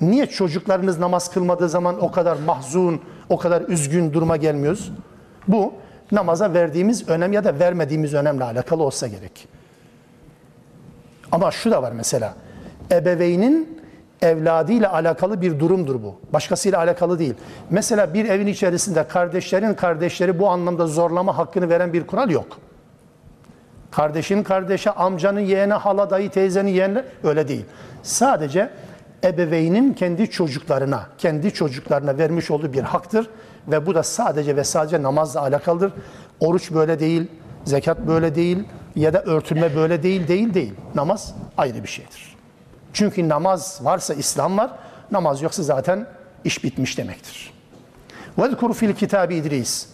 Niye 0.01 0.27
çocuklarınız 0.27 0.99
namaz 0.99 1.31
kılmadığı 1.31 1.69
zaman 1.69 2.05
o 2.05 2.11
kadar 2.11 2.37
mahzun, 2.37 3.01
o 3.29 3.39
kadar 3.39 3.63
üzgün 3.63 4.13
duruma 4.13 4.37
gelmiyoruz? 4.37 4.93
Bu 5.49 5.75
namaza 6.13 6.55
verdiğimiz 6.55 7.09
önem 7.09 7.33
ya 7.33 7.45
da 7.45 7.59
vermediğimiz 7.59 8.15
önemle 8.15 8.45
alakalı 8.45 8.83
olsa 8.83 9.07
gerek. 9.07 9.49
Ama 11.33 11.51
şu 11.51 11.71
da 11.71 11.83
var 11.83 11.93
mesela. 11.93 12.35
Ebeveynin 12.93 13.81
evladıyla 14.23 14.93
alakalı 14.93 15.41
bir 15.41 15.59
durumdur 15.59 16.03
bu. 16.03 16.21
Başkasıyla 16.33 16.79
alakalı 16.79 17.19
değil. 17.19 17.35
Mesela 17.71 18.15
bir 18.15 18.25
evin 18.25 18.47
içerisinde 18.47 19.09
kardeşlerin 19.09 19.75
kardeşleri 19.75 20.39
bu 20.39 20.49
anlamda 20.49 20.87
zorlama 20.87 21.39
hakkını 21.39 21.69
veren 21.69 21.93
bir 21.93 22.07
kural 22.07 22.31
yok. 22.31 22.59
Kardeşin 23.92 24.44
kardeşe, 24.44 24.92
amcanın 24.92 25.40
yeğene, 25.40 25.74
hala 25.74 26.10
dayı, 26.10 26.30
teyzenin 26.30 26.70
yeğenine 26.70 27.04
öyle 27.24 27.48
değil. 27.48 27.66
Sadece 28.04 28.70
ebeveynin 29.24 29.94
kendi 29.94 30.30
çocuklarına, 30.30 31.06
kendi 31.18 31.54
çocuklarına 31.54 32.18
vermiş 32.18 32.52
olduğu 32.52 32.74
bir 32.74 32.84
haktır 32.84 33.30
ve 33.68 33.86
bu 33.86 33.96
da 33.96 34.04
sadece 34.04 34.56
ve 34.56 34.64
sadece 34.64 35.04
namazla 35.04 35.42
alakalıdır. 35.42 35.94
Oruç 36.40 36.72
böyle 36.72 37.00
değil, 37.00 37.28
zekat 37.66 38.00
böyle 38.08 38.36
değil 38.36 38.64
ya 38.96 39.14
da 39.14 39.24
örtülme 39.24 39.76
böyle 39.76 40.04
değil, 40.04 40.28
değil, 40.28 40.54
değil. 40.54 40.74
Namaz 40.96 41.36
ayrı 41.58 41.84
bir 41.84 41.88
şeydir. 41.88 42.36
Çünkü 42.94 43.30
namaz 43.30 43.80
varsa 43.84 44.14
İslam 44.14 44.58
var, 44.58 44.72
namaz 45.12 45.42
yoksa 45.42 45.64
zaten 45.64 46.08
iş 46.44 46.64
bitmiş 46.64 46.98
demektir. 46.98 47.54
وَذْكُرُ 48.38 48.74
fil 48.74 48.94
kitabı 48.94 49.34
İdris. 49.34 49.88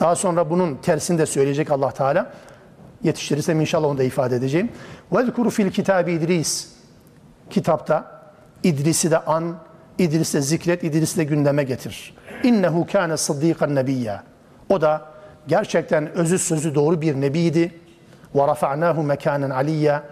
Daha 0.00 0.16
sonra 0.16 0.50
bunun 0.50 0.74
tersini 0.74 1.18
de 1.18 1.26
söyleyecek 1.26 1.70
Allah 1.70 1.90
Teala. 1.90 2.32
Yetiştirirsem 3.02 3.60
inşallah 3.60 3.88
onu 3.88 3.98
da 3.98 4.02
ifade 4.02 4.36
edeceğim. 4.36 4.68
وَذْكُرُ 5.12 5.50
fil 5.50 5.70
kitabı 5.70 6.10
İdris. 6.10 6.68
Kitapta 7.50 8.22
İdris'i 8.62 9.10
de 9.10 9.18
an, 9.18 9.56
İdris'i 9.98 10.38
de 10.38 10.42
zikret, 10.42 10.84
İdris'i 10.84 11.16
de 11.16 11.24
gündeme 11.24 11.64
getir. 11.64 12.14
İnnehu 12.42 12.86
kâne 12.92 13.16
sıddîkan 13.16 13.74
nebiyya. 13.74 14.22
O 14.68 14.80
da 14.80 15.04
gerçekten 15.48 16.12
özü 16.12 16.38
sözü 16.38 16.74
doğru 16.74 17.00
bir 17.00 17.20
nebiydi. 17.20 17.74
Ve 18.34 18.46
rafa'nâhu 18.46 19.02
mekânen 19.02 19.50
aliyya. 19.50 20.02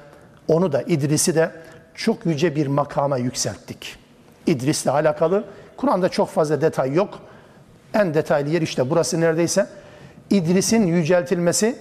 Onu 0.48 0.72
da 0.72 0.82
İdris'i 0.82 1.34
de 1.34 1.50
çok 1.94 2.26
yüce 2.26 2.56
bir 2.56 2.66
makama 2.66 3.18
yükselttik. 3.18 3.96
İdris'le 4.46 4.86
alakalı 4.86 5.44
Kur'an'da 5.76 6.08
çok 6.08 6.28
fazla 6.28 6.60
detay 6.60 6.94
yok. 6.94 7.18
En 7.94 8.14
detaylı 8.14 8.50
yer 8.50 8.62
işte 8.62 8.90
burası 8.90 9.20
neredeyse. 9.20 9.66
İdris'in 10.30 10.86
yüceltilmesi 10.86 11.76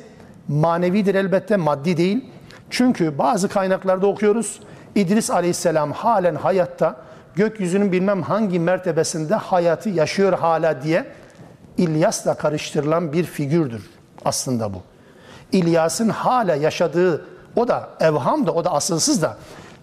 manevidir 0.49 1.15
elbette, 1.15 1.57
maddi 1.57 1.97
değil. 1.97 2.25
Çünkü 2.71 3.19
bazı 3.19 3.49
kaynaklarda 3.49 4.07
okuyoruz. 4.07 4.61
İdris 4.95 5.31
aleyhisselam 5.31 5.93
halen 5.93 6.35
hayatta 6.35 6.97
gökyüzünün 7.35 7.93
bilmem 7.93 8.23
hangi 8.23 8.61
mertebesinde 8.61 9.35
hayatı 9.35 9.89
yaşıyor 9.89 10.33
hala 10.33 10.83
diye 10.83 11.07
İlyas'la 11.79 12.35
karıştırılan 12.35 13.13
bir 13.13 13.25
figürdür 13.25 13.91
aslında 14.25 14.75
bu. 14.75 14.83
İlyas'ın 15.53 16.09
hala 16.09 16.55
yaşadığı 16.55 17.27
o 17.57 17.69
da 17.69 17.89
evham 18.01 18.47
da 18.47 18.53
o 18.53 18.65
da 18.65 18.73
asılsız 18.73 19.23
da 19.23 19.37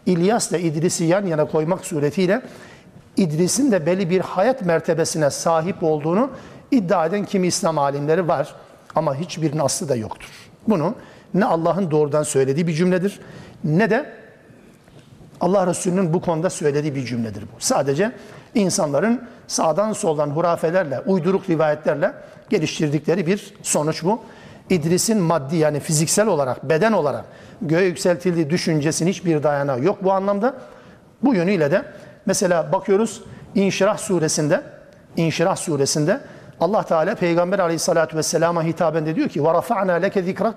İlyas'la 0.06 0.58
İdris'i 0.58 1.04
yan 1.04 1.26
yana 1.26 1.46
koymak 1.46 1.86
suretiyle 1.86 2.42
İdris'in 3.18 3.72
de 3.72 3.86
belli 3.86 4.10
bir 4.10 4.22
hayat 4.22 4.62
mertebesine 4.62 5.30
sahip 5.30 5.84
olduğunu 5.84 6.30
iddia 6.72 7.06
eden 7.06 7.26
kimi 7.26 7.48
İslam 7.48 7.78
alimleri 7.78 8.28
var. 8.28 8.56
Ama 8.96 9.16
hiçbirinin 9.16 9.60
aslı 9.60 9.90
da 9.90 9.96
yoktur. 9.96 10.30
Bunu 10.68 10.96
ne 11.34 11.46
Allah'ın 11.46 11.92
doğrudan 11.92 12.24
söylediği 12.24 12.68
bir 12.68 12.74
cümledir 12.74 13.20
ne 13.64 13.90
de 13.90 14.14
Allah 15.42 15.68
Resulü'nün 15.68 16.14
bu 16.14 16.22
konuda 16.22 16.50
söylediği 16.50 16.96
bir 16.96 17.06
cümledir 17.06 17.42
bu. 17.42 17.56
Sadece 17.60 18.12
insanların 18.56 19.22
sağdan 19.48 19.94
soldan 19.94 20.30
hurafelerle, 20.30 21.00
uyduruk 21.00 21.50
rivayetlerle 21.50 22.14
geliştirdikleri 22.50 23.28
bir 23.28 23.54
sonuç 23.64 24.04
bu. 24.04 24.22
İdris'in 24.70 25.18
maddi 25.18 25.56
yani 25.56 25.80
fiziksel 25.80 26.28
olarak, 26.28 26.70
beden 26.70 26.92
olarak 26.92 27.26
göğe 27.62 27.86
yükseltildiği 27.86 28.50
düşüncesinin 28.50 29.10
hiçbir 29.10 29.44
dayanağı 29.44 29.84
yok 29.84 30.04
bu 30.04 30.12
anlamda. 30.12 30.56
Bu 31.24 31.36
yönüyle 31.36 31.72
de 31.72 31.86
mesela 32.26 32.72
bakıyoruz 32.72 33.24
İnşirah 33.56 33.98
suresinde, 33.98 34.62
İnşirah 35.18 35.56
suresinde 35.56 36.20
Allah 36.61 36.83
Teala 36.83 37.15
Peygamber 37.15 37.59
aleyhissalatü 37.59 38.17
vesselama 38.17 38.65
hitaben 38.65 39.07
de 39.07 39.17
diyor 39.17 39.29
ki 39.29 39.41
وَرَفَعْنَا 39.41 40.07
لَكَ 40.07 40.35
ذِكْرَكَ 40.35 40.55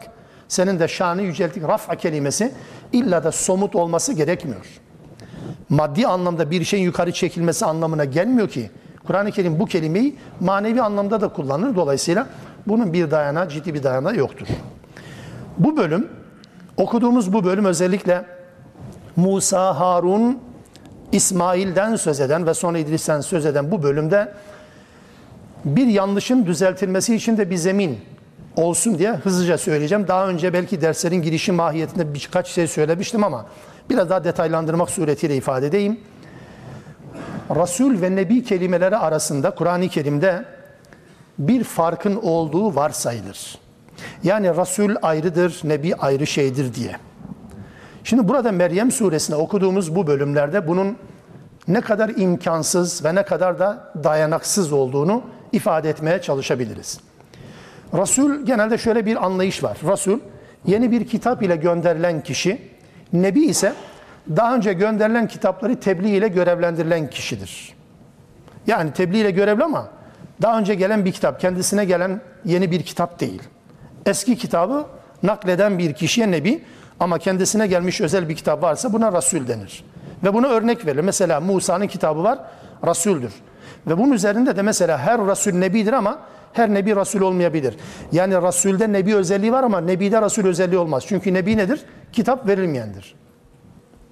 senin 0.47 0.79
de 0.79 0.87
şanı 0.87 1.21
yücelttik. 1.21 1.63
Raf'a 1.63 1.95
kelimesi 1.95 2.51
illa 2.91 3.23
da 3.23 3.31
somut 3.31 3.75
olması 3.75 4.13
gerekmiyor. 4.13 4.65
Maddi 5.69 6.07
anlamda 6.07 6.51
bir 6.51 6.63
şeyin 6.63 6.83
yukarı 6.83 7.11
çekilmesi 7.11 7.65
anlamına 7.65 8.05
gelmiyor 8.05 8.49
ki. 8.49 8.71
Kur'an-ı 9.07 9.31
Kerim 9.31 9.59
bu 9.59 9.65
kelimeyi 9.65 10.15
manevi 10.39 10.81
anlamda 10.81 11.21
da 11.21 11.27
kullanır. 11.27 11.75
Dolayısıyla 11.75 12.27
bunun 12.67 12.93
bir 12.93 13.11
dayanağı, 13.11 13.49
ciddi 13.49 13.73
bir 13.73 13.83
dayanağı 13.83 14.15
yoktur. 14.15 14.47
Bu 15.57 15.77
bölüm, 15.77 16.07
okuduğumuz 16.77 17.33
bu 17.33 17.43
bölüm 17.43 17.65
özellikle 17.65 18.25
Musa, 19.15 19.79
Harun, 19.79 20.39
İsmail'den 21.11 21.95
söz 21.95 22.19
eden 22.19 22.47
ve 22.47 22.53
sonra 22.53 22.77
İdris'ten 22.77 23.21
söz 23.21 23.45
eden 23.45 23.71
bu 23.71 23.83
bölümde 23.83 24.33
bir 25.64 25.86
yanlışın 25.86 26.46
düzeltilmesi 26.46 27.14
için 27.14 27.36
de 27.36 27.50
bir 27.50 27.56
zemin 27.56 27.98
olsun 28.56 28.98
diye 28.98 29.12
hızlıca 29.12 29.58
söyleyeceğim. 29.58 30.08
Daha 30.08 30.28
önce 30.28 30.52
belki 30.52 30.80
derslerin 30.80 31.22
girişi 31.22 31.52
mahiyetinde 31.52 32.14
birkaç 32.14 32.48
şey 32.48 32.66
söylemiştim 32.66 33.24
ama 33.24 33.46
biraz 33.90 34.10
daha 34.10 34.24
detaylandırmak 34.24 34.90
suretiyle 34.90 35.36
ifade 35.36 35.66
edeyim. 35.66 36.00
Resul 37.50 38.02
ve 38.02 38.16
Nebi 38.16 38.44
kelimeleri 38.44 38.96
arasında 38.96 39.50
Kur'an-ı 39.50 39.88
Kerim'de 39.88 40.44
bir 41.38 41.64
farkın 41.64 42.16
olduğu 42.16 42.74
varsayılır. 42.74 43.58
Yani 44.22 44.56
Resul 44.56 44.94
ayrıdır, 45.02 45.60
Nebi 45.64 45.94
ayrı 45.94 46.26
şeydir 46.26 46.74
diye. 46.74 46.96
Şimdi 48.04 48.28
burada 48.28 48.52
Meryem 48.52 48.90
suresinde 48.90 49.36
okuduğumuz 49.36 49.96
bu 49.96 50.06
bölümlerde 50.06 50.68
bunun 50.68 50.96
ne 51.68 51.80
kadar 51.80 52.08
imkansız 52.08 53.04
ve 53.04 53.14
ne 53.14 53.22
kadar 53.22 53.58
da 53.58 53.92
dayanaksız 54.04 54.72
olduğunu 54.72 55.22
ifade 55.52 55.90
etmeye 55.90 56.22
çalışabiliriz. 56.22 57.00
Resul 57.94 58.46
genelde 58.46 58.78
şöyle 58.78 59.06
bir 59.06 59.24
anlayış 59.24 59.64
var. 59.64 59.78
Resul 59.84 60.18
yeni 60.66 60.90
bir 60.90 61.06
kitap 61.06 61.42
ile 61.42 61.56
gönderilen 61.56 62.22
kişi, 62.22 62.62
Nebi 63.12 63.40
ise 63.40 63.72
daha 64.36 64.54
önce 64.54 64.72
gönderilen 64.72 65.28
kitapları 65.28 65.80
tebliğ 65.80 66.16
ile 66.16 66.28
görevlendirilen 66.28 67.10
kişidir. 67.10 67.74
Yani 68.66 68.92
tebliğ 68.92 69.18
ile 69.18 69.30
görevli 69.30 69.64
ama 69.64 69.88
daha 70.42 70.58
önce 70.58 70.74
gelen 70.74 71.04
bir 71.04 71.12
kitap, 71.12 71.40
kendisine 71.40 71.84
gelen 71.84 72.20
yeni 72.44 72.70
bir 72.70 72.82
kitap 72.82 73.20
değil. 73.20 73.42
Eski 74.06 74.36
kitabı 74.36 74.86
nakleden 75.22 75.78
bir 75.78 75.94
kişiye 75.94 76.30
Nebi 76.30 76.64
ama 77.00 77.18
kendisine 77.18 77.66
gelmiş 77.66 78.00
özel 78.00 78.28
bir 78.28 78.36
kitap 78.36 78.62
varsa 78.62 78.92
buna 78.92 79.12
Resul 79.12 79.48
denir. 79.48 79.84
Ve 80.24 80.34
buna 80.34 80.48
örnek 80.48 80.86
verilir. 80.86 81.02
Mesela 81.02 81.40
Musa'nın 81.40 81.86
kitabı 81.86 82.22
var, 82.22 82.38
Resul'dür. 82.86 83.32
Ve 83.86 83.98
bunun 83.98 84.12
üzerinde 84.12 84.56
de 84.56 84.62
mesela 84.62 84.98
her 84.98 85.26
Resul 85.26 85.52
Nebidir 85.52 85.92
ama 85.92 86.18
her 86.52 86.74
Nebi 86.74 86.96
Resul 86.96 87.20
olmayabilir. 87.20 87.76
Yani 88.12 88.34
Resul'de 88.34 88.92
Nebi 88.92 89.14
özelliği 89.14 89.52
var 89.52 89.64
ama 89.64 89.80
Nebi'de 89.80 90.22
Resul 90.22 90.46
özelliği 90.46 90.78
olmaz. 90.78 91.04
Çünkü 91.06 91.34
Nebi 91.34 91.56
nedir? 91.56 91.84
Kitap 92.12 92.48
verilmeyendir. 92.48 93.14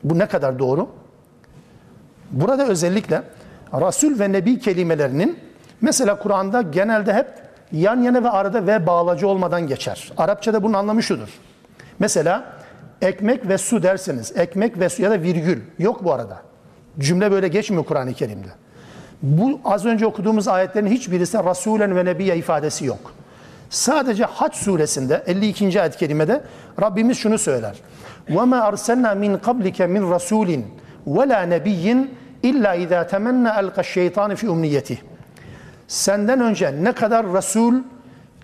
Bu 0.04 0.18
ne 0.18 0.26
kadar 0.26 0.58
doğru? 0.58 0.88
Burada 2.30 2.66
özellikle 2.66 3.22
Resul 3.72 4.18
ve 4.18 4.32
Nebi 4.32 4.58
kelimelerinin 4.58 5.38
mesela 5.80 6.18
Kur'an'da 6.18 6.62
genelde 6.62 7.12
hep 7.12 7.26
yan 7.72 8.02
yana 8.02 8.24
ve 8.24 8.30
arada 8.30 8.66
ve 8.66 8.86
bağlacı 8.86 9.28
olmadan 9.28 9.66
geçer. 9.66 10.12
Arapçada 10.16 10.62
bunun 10.62 10.74
anlamı 10.74 11.02
şudur. 11.02 11.28
Mesela 11.98 12.52
ekmek 13.02 13.48
ve 13.48 13.58
su 13.58 13.82
derseniz 13.82 14.36
ekmek 14.36 14.78
ve 14.78 14.88
su 14.88 15.02
ya 15.02 15.10
da 15.10 15.22
virgül 15.22 15.62
yok 15.78 16.04
bu 16.04 16.12
arada. 16.12 16.42
Cümle 16.98 17.30
böyle 17.30 17.48
geçmiyor 17.48 17.84
Kur'an-ı 17.84 18.14
Kerim'de. 18.14 18.48
Bu 19.21 19.59
az 19.65 19.85
önce 19.85 20.05
okuduğumuz 20.05 20.47
ayetlerin 20.47 20.87
hiçbirisinde 20.87 21.43
Rasulen 21.43 21.95
ve 21.95 22.05
Nebiye 22.05 22.37
ifadesi 22.37 22.85
yok. 22.85 23.13
Sadece 23.69 24.23
Haç 24.23 24.55
suresinde 24.55 25.23
52. 25.27 25.81
ayet-i 25.81 25.97
kerimede 25.97 26.41
Rabbimiz 26.81 27.17
şunu 27.17 27.37
söyler. 27.37 27.75
وَمَا 28.29 28.71
أَرْسَلْنَا 28.71 29.15
مِنْ 29.15 29.37
قَبْلِكَ 29.37 29.79
مِنْ 29.95 30.15
رَسُولٍ 30.15 30.61
وَلَا 31.07 31.49
نَبِيٍّ 31.55 32.07
اِلَّا 32.43 32.71
اِذَا 32.83 33.01
تَمَنَّ 33.13 33.45
اَلْقَ 33.61 33.77
الشَّيْطَانِ 33.79 34.35
فِي 34.35 34.47
اُمْنِيَّتِهِ 34.47 34.97
Senden 35.87 36.41
önce 36.41 36.83
ne 36.83 36.91
kadar 36.91 37.33
Resul, 37.33 37.73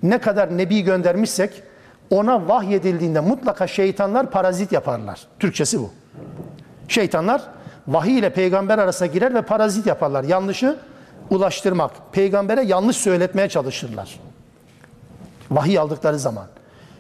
ne 0.04 0.18
kadar 0.18 0.58
Nebi 0.58 0.82
göndermişsek 0.82 1.64
ona 2.10 2.48
vahyedildiğinde 2.48 3.20
mutlaka 3.20 3.68
şeytanlar 3.68 4.32
parazit 4.32 4.72
yaparlar. 4.72 5.28
Türkçesi 5.40 5.80
bu. 5.80 5.90
Şeytanlar 6.88 7.42
vahiy 7.89 8.19
ile 8.19 8.31
peygamber 8.31 8.79
arasına 8.79 9.07
girer 9.07 9.35
ve 9.35 9.43
parazit 9.43 9.87
yaparlar. 9.87 10.25
Yanlışı 10.25 10.77
ulaştırmak, 11.31 11.91
peygambere 12.13 12.63
yanlış 12.63 12.97
söyletmeye 12.97 13.49
çalışırlar. 13.49 14.21
Vahiy 15.51 15.79
aldıkları 15.79 16.19
zaman. 16.19 16.47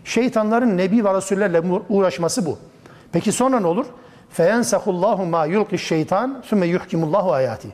Şeytanların 0.05 0.76
nebi 0.76 1.05
ve 1.05 1.14
rasullerle 1.14 1.62
uğraşması 1.89 2.47
bu. 2.47 2.59
Peki 3.12 3.33
sonra 3.33 3.61
ne 3.61 3.66
olur? 3.66 3.87
Feyensahullahu 4.30 5.26
ma 5.26 5.47
yulqi 5.47 5.78
şeytan 5.78 6.43
sümme 6.45 6.66
yuhkimullahu 6.66 7.33
ayati. 7.33 7.68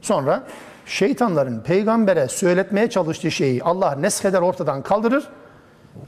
Sonra 0.00 0.42
şeytanların 0.86 1.60
peygambere 1.60 2.28
söyletmeye 2.28 2.90
çalıştığı 2.90 3.30
şeyi 3.30 3.62
Allah 3.62 3.94
nesheder 3.94 4.40
ortadan 4.40 4.82
kaldırır. 4.82 5.28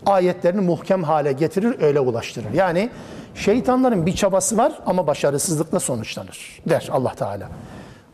Ayetlerini 0.07 0.61
muhkem 0.61 1.03
hale 1.03 1.33
getirir, 1.33 1.83
öyle 1.83 2.01
ulaştırır. 2.01 2.53
Yani 2.55 2.91
şeytanların 3.35 4.07
bir 4.07 4.13
çabası 4.13 4.57
var 4.57 4.73
ama 4.87 5.07
başarısızlıkla 5.07 5.81
sonuçlanır 5.81 6.63
der 6.69 6.89
Allah 6.93 7.15
Teala. 7.15 7.49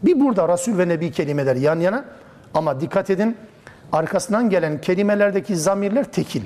Bir 0.03 0.21
burada 0.21 0.49
Resul 0.49 0.79
ve 0.79 0.89
Nebi 0.89 1.13
kelimeleri 1.13 1.61
yan 1.61 1.81
yana 1.81 2.05
ama 2.55 2.81
dikkat 2.81 3.11
edin 3.11 3.37
arkasından 3.93 4.51
gelen 4.51 4.81
kelimelerdeki 4.81 5.57
zamirler 5.57 6.05
tekil. 6.05 6.43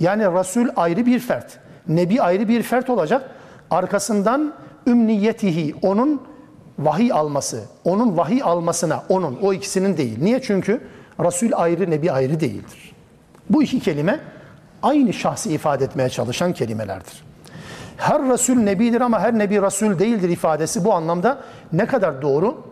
Yani 0.00 0.22
Resul 0.24 0.68
ayrı 0.76 1.06
bir 1.06 1.18
fert, 1.18 1.58
Nebi 1.88 2.22
ayrı 2.22 2.48
bir 2.48 2.62
fert 2.62 2.90
olacak. 2.90 3.30
Arkasından 3.70 4.54
ümniyetihi, 4.86 5.74
onun 5.82 6.22
vahiy 6.78 7.12
alması, 7.12 7.64
onun 7.84 8.16
vahiy 8.16 8.42
almasına, 8.42 9.02
onun, 9.08 9.38
o 9.42 9.52
ikisinin 9.52 9.96
değil. 9.96 10.18
Niye? 10.22 10.42
Çünkü 10.42 10.80
Resul 11.20 11.50
ayrı, 11.54 11.90
Nebi 11.90 12.12
ayrı 12.12 12.40
değildir. 12.40 12.94
Bu 13.50 13.62
iki 13.62 13.80
kelime 13.80 14.20
aynı 14.82 15.12
şahsı 15.12 15.48
ifade 15.48 15.84
etmeye 15.84 16.08
çalışan 16.08 16.52
kelimelerdir 16.52 17.27
Her 17.97 18.29
Resul 18.29 18.55
Nebidir 18.55 19.01
ama 19.01 19.19
her 19.19 19.39
Nebi 19.39 19.61
Resul 19.61 19.99
değildir 19.99 20.29
ifadesi 20.29 20.85
bu 20.85 20.93
anlamda 20.93 21.39
ne 21.73 21.85
kadar 21.85 22.21
doğru? 22.21 22.63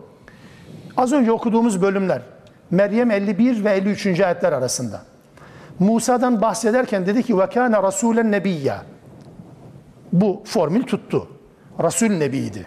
Az 0.96 1.12
önce 1.12 1.32
okuduğumuz 1.32 1.82
bölümler, 1.82 2.22
Meryem 2.70 3.10
51 3.10 3.64
ve 3.64 3.70
53. 3.70 4.20
ayetler 4.20 4.52
arasında. 4.52 5.02
Musa'dan 5.78 6.40
bahsederken 6.40 7.06
dedi 7.06 7.22
ki 7.22 7.32
وَكَانَ 7.32 7.74
رَسُولًا 7.74 8.36
نَبِيًّا 8.36 8.76
Bu 10.12 10.42
formül 10.44 10.82
tuttu. 10.82 11.28
Resul 11.82 12.10
Nebi'ydi. 12.10 12.66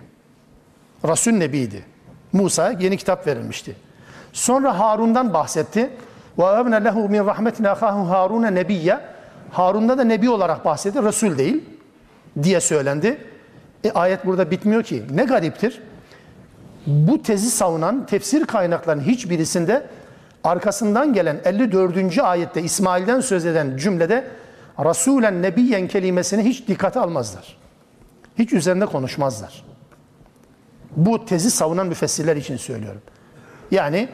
Resul 1.08 1.32
Nebi'ydi. 1.32 1.86
Musa'ya 2.34 2.80
yeni 2.80 2.98
kitap 2.98 3.28
verilmişti. 3.28 3.76
Sonra 4.34 4.80
Harun'dan 4.80 5.34
bahsetti. 5.34 5.90
وَاَبْنَ 6.38 6.88
لَهُ 6.88 7.08
مِنْ 7.08 7.22
رَحْمَتِنَا 7.32 7.74
خَاهُ 7.74 7.98
هَارُونَ 8.12 8.64
نَبِيًّا 8.64 9.00
Harun'da 9.52 9.98
da 9.98 10.04
Nebi 10.04 10.30
olarak 10.30 10.66
bahsetti. 10.66 11.04
Resul 11.04 11.38
değil 11.38 11.64
diye 12.43 12.61
söylendi. 12.61 13.19
E, 13.85 13.91
ayet 13.91 14.27
burada 14.27 14.51
bitmiyor 14.51 14.83
ki. 14.83 15.03
Ne 15.11 15.25
gariptir. 15.25 15.81
Bu 16.87 17.23
tezi 17.23 17.51
savunan 17.51 18.07
tefsir 18.07 18.45
kaynaklarının 18.45 19.03
hiçbirisinde 19.03 19.87
arkasından 20.45 21.13
gelen 21.13 21.41
54. 21.45 22.19
ayette 22.19 22.63
İsmail'den 22.63 23.21
söz 23.21 23.47
eden 23.47 23.77
cümlede 23.77 24.29
Rasulen 24.85 25.43
Nebiyen 25.43 25.89
kelimesini 25.89 26.43
hiç 26.43 26.69
dikkate 26.69 27.01
almazlar. 27.01 27.57
Hiç 28.39 28.53
üzerinde 28.53 28.87
konuşmazlar. 28.87 29.65
Bu 30.97 31.25
tezi 31.25 31.51
savunan 31.51 31.87
müfessirler 31.87 32.37
için 32.37 32.57
söylüyorum. 32.57 33.01
Yani 33.71 34.09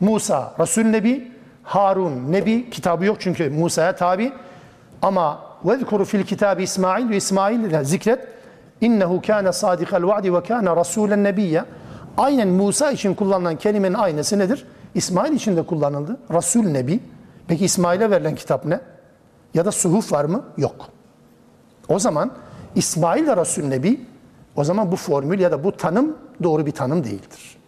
Musa 0.00 0.54
Resul 0.60 0.82
Nebi, 0.82 1.32
Harun 1.62 2.32
Nebi, 2.32 2.70
kitabı 2.70 3.04
yok 3.04 3.16
çünkü 3.20 3.50
Musa'ya 3.50 3.96
tabi. 3.96 4.32
Ama 5.02 5.49
vezkuru 5.64 6.04
fil 6.04 6.24
kitabı 6.24 6.62
İsmail 6.62 7.10
ve 7.10 7.16
İsmail 7.16 7.84
zikret. 7.84 8.28
İnnehu 8.80 9.22
kâne 9.26 9.52
sadikal 9.52 10.02
va'di 10.02 10.34
ve 10.34 10.42
kâne 10.42 10.68
rasûlen 10.68 11.24
nebiyye. 11.24 11.64
Aynen 12.18 12.48
Musa 12.48 12.90
için 12.90 13.14
kullanılan 13.14 13.56
kelimenin 13.56 13.94
aynısı 13.94 14.38
nedir? 14.38 14.66
İsmail 14.94 15.32
için 15.32 15.56
de 15.56 15.62
kullanıldı. 15.62 16.16
Resul 16.32 16.64
Nebi. 16.64 17.00
Peki 17.48 17.64
İsmail'e 17.64 18.10
verilen 18.10 18.34
kitap 18.34 18.64
ne? 18.64 18.80
Ya 19.54 19.64
da 19.64 19.72
suhuf 19.72 20.12
var 20.12 20.24
mı? 20.24 20.44
Yok. 20.56 20.88
O 21.88 21.98
zaman 21.98 22.30
İsmail 22.74 23.26
de 23.26 23.36
Resul 23.36 23.62
Nebi. 23.62 24.00
O 24.56 24.64
zaman 24.64 24.92
bu 24.92 24.96
formül 24.96 25.40
ya 25.40 25.52
da 25.52 25.64
bu 25.64 25.76
tanım 25.76 26.16
doğru 26.42 26.66
bir 26.66 26.72
tanım 26.72 27.04
değildir. 27.04 27.58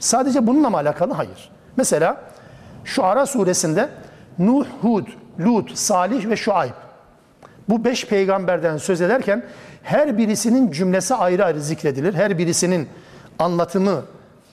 Sadece 0.00 0.46
bununla 0.46 0.70
mı 0.70 0.76
alakalı? 0.76 1.12
Hayır. 1.12 1.50
Mesela 1.76 2.22
Şuara 2.84 3.26
suresinde 3.26 3.88
Nuh, 4.38 4.66
Hud, 4.82 5.06
Lut, 5.40 5.78
Salih 5.78 6.28
ve 6.28 6.36
Şuayb. 6.36 6.85
Bu 7.68 7.84
beş 7.84 8.06
peygamberden 8.06 8.76
söz 8.76 9.00
ederken 9.00 9.44
her 9.82 10.18
birisinin 10.18 10.70
cümlesi 10.70 11.14
ayrı 11.14 11.44
ayrı 11.44 11.60
zikredilir. 11.60 12.14
Her 12.14 12.38
birisinin 12.38 12.88
anlatımı 13.38 14.02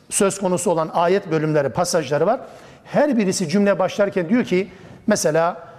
söz 0.10 0.40
konusu 0.40 0.72
olan 0.72 0.90
ayet 0.94 1.32
bölümleri, 1.32 1.70
pasajları 1.70 2.26
var. 2.26 2.40
Her 2.84 3.18
birisi 3.18 3.50
cümle 3.50 3.80
başlarken 3.80 4.30
diyor 4.30 4.44
ki 4.44 4.68
mesela 5.08 5.74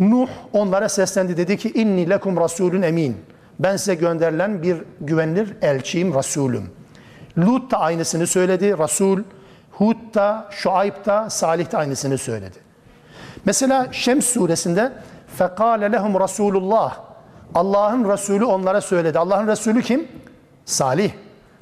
Nuh 0.00 0.28
onlara 0.52 0.88
seslendi 0.88 1.36
dedi 1.36 1.56
ki 1.56 1.70
inni 1.70 2.10
lekum 2.10 2.36
rasulun 2.36 2.82
emin. 2.82 3.16
Ben 3.58 3.76
size 3.76 3.94
gönderilen 3.94 4.62
bir 4.62 4.76
güvenilir 5.00 5.56
elçiyim, 5.62 6.14
Resulüm. 6.14 6.70
Lut 7.38 7.70
da 7.70 7.80
aynısını 7.80 8.26
söyledi, 8.26 8.78
Resul. 8.78 9.22
Hud 9.72 10.14
da, 10.14 10.48
Şuayb 10.50 11.06
da, 11.06 11.30
Salih 11.30 11.72
de 11.72 11.76
aynısını 11.76 12.18
söyledi. 12.18 12.58
Mesela 13.44 13.88
Şems 13.92 14.26
suresinde 14.26 14.92
Fekale 15.38 15.92
lehum 15.92 16.20
Resulullah. 16.20 16.96
Allah'ın 17.54 18.12
Resulü 18.12 18.44
onlara 18.44 18.80
söyledi. 18.80 19.18
Allah'ın 19.18 19.48
Resulü 19.48 19.82
kim? 19.82 20.08
Salih. 20.64 21.12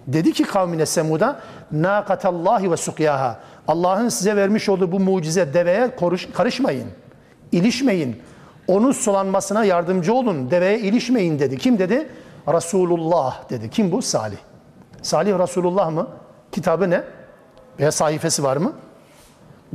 Dedi 0.07 0.33
ki 0.33 0.45
kavmine 0.45 0.87
Semud'a 0.87 1.41
Nakatallahi 1.73 2.71
ve 2.71 2.77
sukyaha. 2.77 3.39
Allah'ın 3.69 4.09
size 4.09 4.37
vermiş 4.37 4.69
olduğu 4.69 4.93
bu 4.93 5.01
mucize 5.01 5.55
deveye 5.55 5.97
karışmayın. 6.35 6.89
İlişmeyin. 7.53 8.23
Onun 8.69 8.93
sulanmasına 8.93 9.65
yardımcı 9.65 10.15
olun. 10.15 10.51
Deveye 10.51 10.79
ilişmeyin 10.79 11.39
dedi. 11.39 11.59
Kim 11.59 11.79
dedi? 11.79 12.09
Resulullah 12.49 13.51
dedi. 13.51 13.71
Kim 13.71 13.93
bu? 13.93 14.03
Salih. 14.03 14.37
Salih 15.03 15.39
Resulullah 15.39 15.91
mı? 15.91 16.09
Kitabı 16.53 16.91
ne? 16.91 17.05
Veya 17.79 17.93
sayfası 17.93 18.43
var 18.43 18.57
mı? 18.57 18.73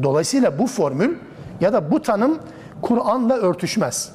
Dolayısıyla 0.03 0.59
bu 0.59 0.67
formül 0.67 1.15
ya 1.61 1.73
da 1.73 1.91
bu 1.91 2.01
tanım 2.01 2.39
Kur'an'la 2.81 3.37
örtüşmez. 3.37 4.11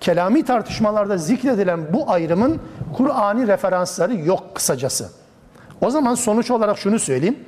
Kelami 0.00 0.44
tartışmalarda 0.44 1.18
zikredilen 1.18 1.92
bu 1.92 2.10
ayrımın 2.10 2.60
Kur'ani 2.96 3.46
referansları 3.46 4.14
yok 4.16 4.54
kısacası. 4.54 5.10
O 5.80 5.90
zaman 5.90 6.14
sonuç 6.14 6.50
olarak 6.50 6.78
şunu 6.78 6.98
söyleyeyim. 6.98 7.38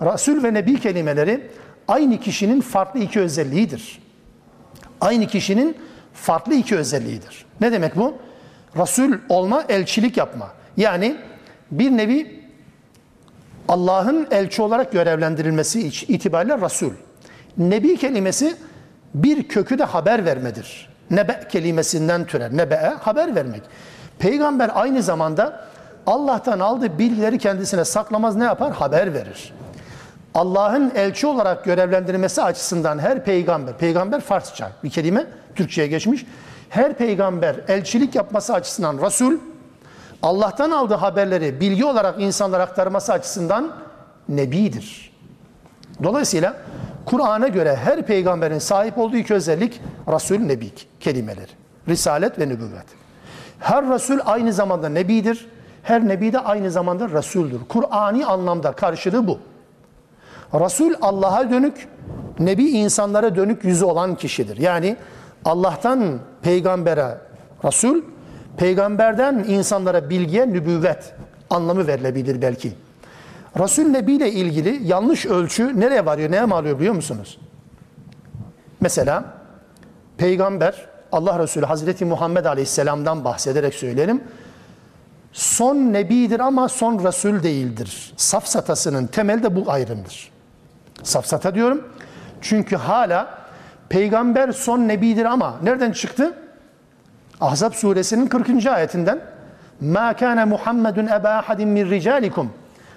Resul 0.00 0.42
ve 0.42 0.54
Nebi 0.54 0.80
kelimeleri 0.80 1.50
aynı 1.88 2.20
kişinin 2.20 2.60
farklı 2.60 3.00
iki 3.00 3.20
özelliğidir. 3.20 4.02
Aynı 5.00 5.26
kişinin 5.26 5.76
farklı 6.14 6.54
iki 6.54 6.76
özelliğidir. 6.76 7.46
Ne 7.60 7.72
demek 7.72 7.96
bu? 7.96 8.14
Resul 8.76 9.12
olma, 9.28 9.64
elçilik 9.68 10.16
yapma. 10.16 10.48
Yani 10.76 11.16
bir 11.70 11.90
nevi 11.90 12.42
Allah'ın 13.68 14.26
elçi 14.30 14.62
olarak 14.62 14.92
görevlendirilmesi 14.92 15.80
itibariyle 16.08 16.60
Resul. 16.60 16.90
Nebi 17.58 17.96
kelimesi 17.96 18.56
bir 19.14 19.48
kökü 19.48 19.78
de 19.78 19.84
haber 19.84 20.24
vermedir. 20.24 20.88
Nebe 21.10 21.40
kelimesinden 21.48 22.24
türer. 22.24 22.56
Nebe'e 22.56 22.94
haber 23.00 23.34
vermek. 23.34 23.62
Peygamber 24.18 24.70
aynı 24.74 25.02
zamanda 25.02 25.66
Allah'tan 26.06 26.60
aldığı 26.60 26.98
bilgileri 26.98 27.38
kendisine 27.38 27.84
saklamaz 27.84 28.36
ne 28.36 28.44
yapar? 28.44 28.72
Haber 28.72 29.14
verir. 29.14 29.52
Allah'ın 30.34 30.92
elçi 30.94 31.26
olarak 31.26 31.64
görevlendirilmesi 31.64 32.42
açısından 32.42 32.98
her 32.98 33.24
peygamber, 33.24 33.78
peygamber 33.78 34.20
Farsça 34.20 34.70
bir 34.84 34.90
kelime 34.90 35.26
Türkçe'ye 35.54 35.88
geçmiş. 35.88 36.26
Her 36.68 36.92
peygamber 36.92 37.56
elçilik 37.68 38.14
yapması 38.14 38.54
açısından 38.54 38.98
Resul, 38.98 39.38
Allah'tan 40.22 40.70
aldığı 40.70 40.94
haberleri 40.94 41.60
bilgi 41.60 41.84
olarak 41.84 42.20
insanlara 42.20 42.62
aktarması 42.62 43.12
açısından 43.12 43.72
Nebidir. 44.28 45.12
Dolayısıyla 46.02 46.56
Kur'an'a 47.06 47.48
göre 47.48 47.76
her 47.76 48.02
peygamberin 48.02 48.58
sahip 48.58 48.98
olduğu 48.98 49.16
iki 49.16 49.34
özellik 49.34 49.80
Resul, 50.08 50.38
Nebi 50.38 50.70
kelimeleri. 51.00 51.50
Risalet 51.88 52.38
ve 52.38 52.48
nübüvvet. 52.48 52.86
Her 53.58 53.88
Resul 53.88 54.18
aynı 54.24 54.52
zamanda 54.52 54.88
Nebidir. 54.88 55.46
Her 55.82 56.08
Nebi 56.08 56.32
de 56.32 56.38
aynı 56.38 56.70
zamanda 56.70 57.10
Resul'dür. 57.10 57.60
Kur'ani 57.68 58.26
anlamda 58.26 58.72
karşılığı 58.72 59.26
bu. 59.26 59.38
Resul 60.54 60.94
Allah'a 61.02 61.50
dönük, 61.50 61.88
Nebi 62.38 62.64
insanlara 62.64 63.36
dönük 63.36 63.64
yüzü 63.64 63.84
olan 63.84 64.14
kişidir. 64.14 64.56
Yani 64.56 64.96
Allah'tan 65.44 66.18
peygambere 66.42 67.18
Resul, 67.64 68.02
peygamberden 68.56 69.44
insanlara 69.48 70.10
bilgiye 70.10 70.48
nübüvvet 70.48 71.14
anlamı 71.50 71.86
verilebilir 71.86 72.42
belki. 72.42 72.72
Resul 73.58 73.84
Nebi 73.84 74.12
ile 74.12 74.32
ilgili 74.32 74.88
yanlış 74.88 75.26
ölçü 75.26 75.80
nereye 75.80 76.06
varıyor, 76.06 76.30
neye 76.30 76.44
mal 76.44 76.60
oluyor 76.60 76.78
biliyor 76.78 76.94
musunuz? 76.94 77.38
Mesela 78.80 79.24
peygamber 80.16 80.86
Allah 81.12 81.38
Resulü 81.38 81.66
Hazreti 81.66 82.04
Muhammed 82.04 82.44
Aleyhisselam'dan 82.44 83.24
bahsederek 83.24 83.74
söyleyelim. 83.74 84.24
Son 85.32 85.76
nebidir 85.76 86.40
ama 86.40 86.68
son 86.68 87.04
Resul 87.04 87.42
değildir. 87.42 88.12
Safsatasının 88.16 89.06
temeli 89.06 89.42
de 89.42 89.56
bu 89.56 89.70
ayrımdır. 89.72 90.30
Safsata 91.02 91.54
diyorum. 91.54 91.88
Çünkü 92.40 92.76
hala 92.76 93.38
peygamber 93.88 94.52
son 94.52 94.88
nebidir 94.88 95.24
ama 95.24 95.56
nereden 95.62 95.92
çıktı? 95.92 96.34
Ahzab 97.40 97.72
suresinin 97.72 98.26
40. 98.26 98.66
ayetinden 98.66 99.20
Ma 99.80 100.16
kana 100.16 100.46
Muhammedun 100.46 101.06
eba 101.06 101.30
ahadin 101.30 101.68
min 101.68 101.90
ricalikum. 101.90 102.52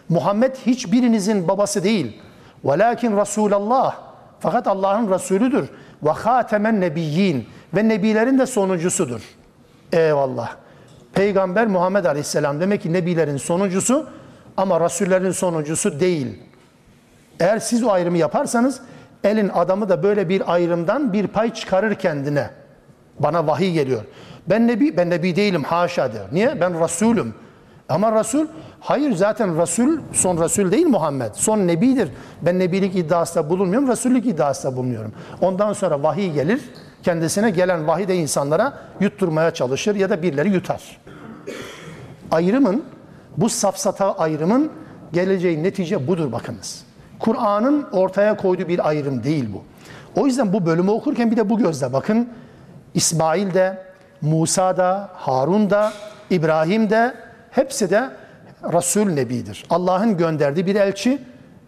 Muhammed 0.10 0.56
hiçbirinizin 0.56 1.48
babası 1.48 1.84
değil. 1.84 2.22
Velakin 2.66 3.18
Resulallah. 3.18 3.98
Fakat 4.40 4.68
Allah'ın 4.68 5.12
Resulüdür. 5.12 5.70
Ve 6.04 6.10
hatemen 6.10 6.82
nebiyyin. 6.82 7.48
Ve 7.76 7.88
nebilerin 7.88 8.40
de 8.40 8.46
sonuncusudur. 8.46 9.22
Eyvallah. 9.94 10.56
Peygamber 11.14 11.68
Muhammed 11.68 12.06
Aleyhisselam 12.06 12.60
demek 12.60 12.82
ki 12.82 12.94
nebilerin 12.94 13.38
sonuncusu 13.38 14.10
ama 14.58 14.80
rasullerin 14.80 15.32
sonuncusu 15.32 16.00
değil. 16.00 16.40
Eğer 17.40 17.60
siz 17.60 17.84
o 17.84 17.92
ayrımı 17.92 18.18
yaparsanız 18.18 18.82
elin 19.24 19.50
adamı 19.50 19.90
da 19.90 20.04
böyle 20.04 20.30
bir 20.30 20.54
ayrımdan 20.54 21.14
bir 21.14 21.28
pay 21.28 21.54
çıkarır 21.54 21.96
kendine. 21.96 22.50
Bana 23.20 23.48
vahiy 23.48 23.72
geliyor. 23.72 24.02
Ben 24.48 24.68
nebi, 24.68 24.98
ben 24.98 25.10
nebi 25.10 25.36
değilim 25.36 25.64
haşa 25.64 26.14
diyor. 26.14 26.26
Niye? 26.32 26.62
Ben 26.62 26.84
Resulüm. 26.84 27.34
Ama 27.90 28.20
Resul, 28.20 28.48
hayır 28.80 29.16
zaten 29.16 29.62
Resul, 29.62 29.98
son 30.14 30.44
Resul 30.44 30.72
değil 30.72 30.88
Muhammed. 30.88 31.32
Son 31.34 31.68
nebidir. 31.68 32.10
Ben 32.42 32.60
nebilik 32.60 32.96
iddiasında 32.96 33.50
bulunmuyorum, 33.50 33.88
Resullük 33.88 34.26
iddiasında 34.26 34.78
bulunuyorum. 34.78 35.14
Ondan 35.42 35.74
sonra 35.74 36.04
vahiy 36.04 36.32
gelir, 36.32 36.62
kendisine 37.04 37.50
gelen 37.50 37.88
vahiy 37.88 38.08
de 38.08 38.16
insanlara 38.16 38.74
yutturmaya 39.00 39.52
çalışır 39.52 39.96
ya 39.96 40.10
da 40.10 40.22
birileri 40.22 40.50
yutar. 40.50 40.98
Ayrımın, 42.32 42.84
bu 43.38 43.50
safsata 43.50 44.18
ayrımın 44.18 44.72
geleceği 45.14 45.64
netice 45.64 46.08
budur 46.08 46.32
bakınız. 46.32 46.84
Kur'an'ın 47.20 47.88
ortaya 47.92 48.38
koyduğu 48.38 48.68
bir 48.68 48.88
ayrım 48.88 49.24
değil 49.24 49.50
bu. 49.54 49.64
O 50.22 50.26
yüzden 50.26 50.54
bu 50.54 50.66
bölümü 50.66 50.92
okurken 50.92 51.32
bir 51.32 51.38
de 51.38 51.50
bu 51.50 51.58
gözle 51.58 51.94
bakın. 51.94 52.30
İsmail 52.94 53.54
de, 53.54 53.86
Musa 54.22 54.78
da, 54.78 55.10
Harun 55.14 55.70
da, 55.70 55.94
İbrahim 56.30 56.90
de 56.90 57.25
hepsi 57.55 57.91
de 57.91 58.11
Resul 58.73 59.07
Nebidir. 59.07 59.65
Allah'ın 59.71 60.17
gönderdiği 60.17 60.67
bir 60.67 60.75
elçi 60.75 61.19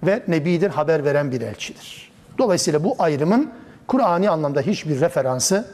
ve 0.02 0.22
Nebidir, 0.28 0.70
haber 0.70 1.04
veren 1.04 1.32
bir 1.32 1.40
elçidir. 1.40 2.12
Dolayısıyla 2.38 2.84
bu 2.84 2.96
ayrımın 2.98 3.50
Kur'ani 3.86 4.30
anlamda 4.30 4.60
hiçbir 4.60 5.00
referansı 5.00 5.66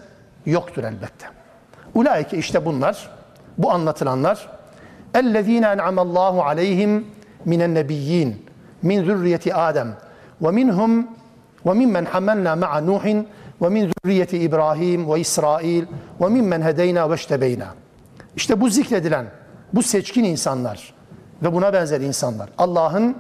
yoktur 0.46 0.84
elbette. 0.84 1.26
Ulaike 1.94 2.38
işte 2.38 2.64
bunlar, 2.64 3.10
bu 3.58 3.72
anlatılanlar 3.72 4.48
اَلَّذ۪ينَ 5.14 5.76
اَنْعَمَ 5.76 5.96
اللّٰهُ 5.96 6.42
عَلَيْهِمْ 6.42 7.02
مِنَ 7.46 7.60
النَّبِيِّينَ 7.64 8.32
min 8.82 9.04
zürriyeti 9.04 9.54
Adem 9.54 9.96
ve 10.42 10.50
minhum 10.50 11.06
ve 11.66 11.72
mimmen 11.74 12.04
hamalna 12.04 12.56
ma'a 12.56 12.80
Nuhin 12.80 13.28
ve 13.62 13.68
min 13.68 13.92
zürriyeti 14.04 14.38
İbrahim 14.38 15.12
ve 15.12 15.20
İsrail 15.20 15.84
ve 16.20 16.28
mimmen 16.28 16.62
hedeyna 16.62 17.10
ve 17.10 17.14
iştebeyna. 17.14 17.66
İşte 18.36 18.60
bu 18.60 18.68
zikredilen, 18.68 19.26
bu 19.73 19.83
seçkin 19.83 20.23
insanlar 20.23 20.93
ve 21.43 21.53
buna 21.53 21.73
benzer 21.73 22.01
insanlar 22.01 22.49
Allah'ın 22.57 23.17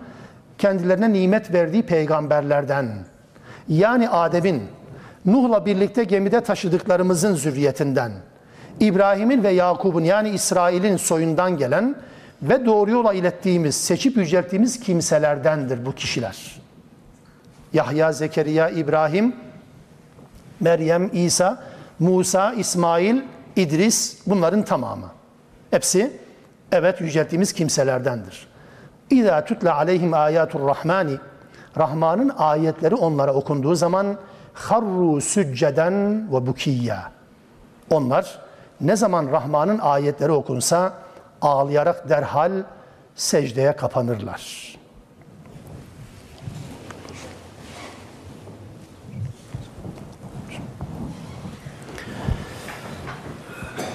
kendilerine 0.57 1.13
nimet 1.13 1.53
verdiği 1.53 1.83
peygamberlerden 1.83 2.87
yani 3.67 4.09
Adem'in 4.09 4.63
Nuh'la 5.25 5.65
birlikte 5.65 6.03
gemide 6.03 6.41
taşıdıklarımızın 6.41 7.35
zürriyetinden 7.35 8.11
İbrahim'in 8.79 9.43
ve 9.43 9.49
Yakub'un 9.49 10.03
yani 10.03 10.29
İsrail'in 10.29 10.97
soyundan 10.97 11.57
gelen 11.57 11.95
ve 12.41 12.65
doğru 12.65 12.91
yola 12.91 13.13
ilettiğimiz, 13.13 13.75
seçip 13.75 14.17
yücelttiğimiz 14.17 14.79
kimselerdendir 14.79 15.85
bu 15.85 15.95
kişiler. 15.95 16.61
Yahya, 17.73 18.11
Zekeriya, 18.11 18.69
İbrahim, 18.69 19.35
Meryem, 20.59 21.09
İsa, 21.13 21.63
Musa, 21.99 22.53
İsmail, 22.53 23.21
İdris 23.55 24.17
bunların 24.27 24.65
tamamı. 24.65 25.11
Hepsi 25.71 26.11
evet 26.73 27.01
yücelttiğimiz 27.01 27.53
kimselerdendir. 27.53 28.47
İza 29.09 29.45
tutla 29.45 29.75
aleyhim 29.75 30.13
ayatur 30.13 30.67
rahmani 30.67 31.17
Rahman'ın 31.77 32.29
ayetleri 32.37 32.95
onlara 32.95 33.33
okunduğu 33.33 33.75
zaman 33.75 34.17
harru 34.53 35.21
sücceden 35.21 36.27
ve 36.33 36.47
bukiyya. 36.47 37.11
Onlar 37.89 38.39
ne 38.81 38.95
zaman 38.95 39.31
Rahman'ın 39.31 39.79
ayetleri 39.79 40.31
okunsa 40.31 40.93
ağlayarak 41.41 42.09
derhal 42.09 42.51
secdeye 43.15 43.75
kapanırlar. 43.75 44.73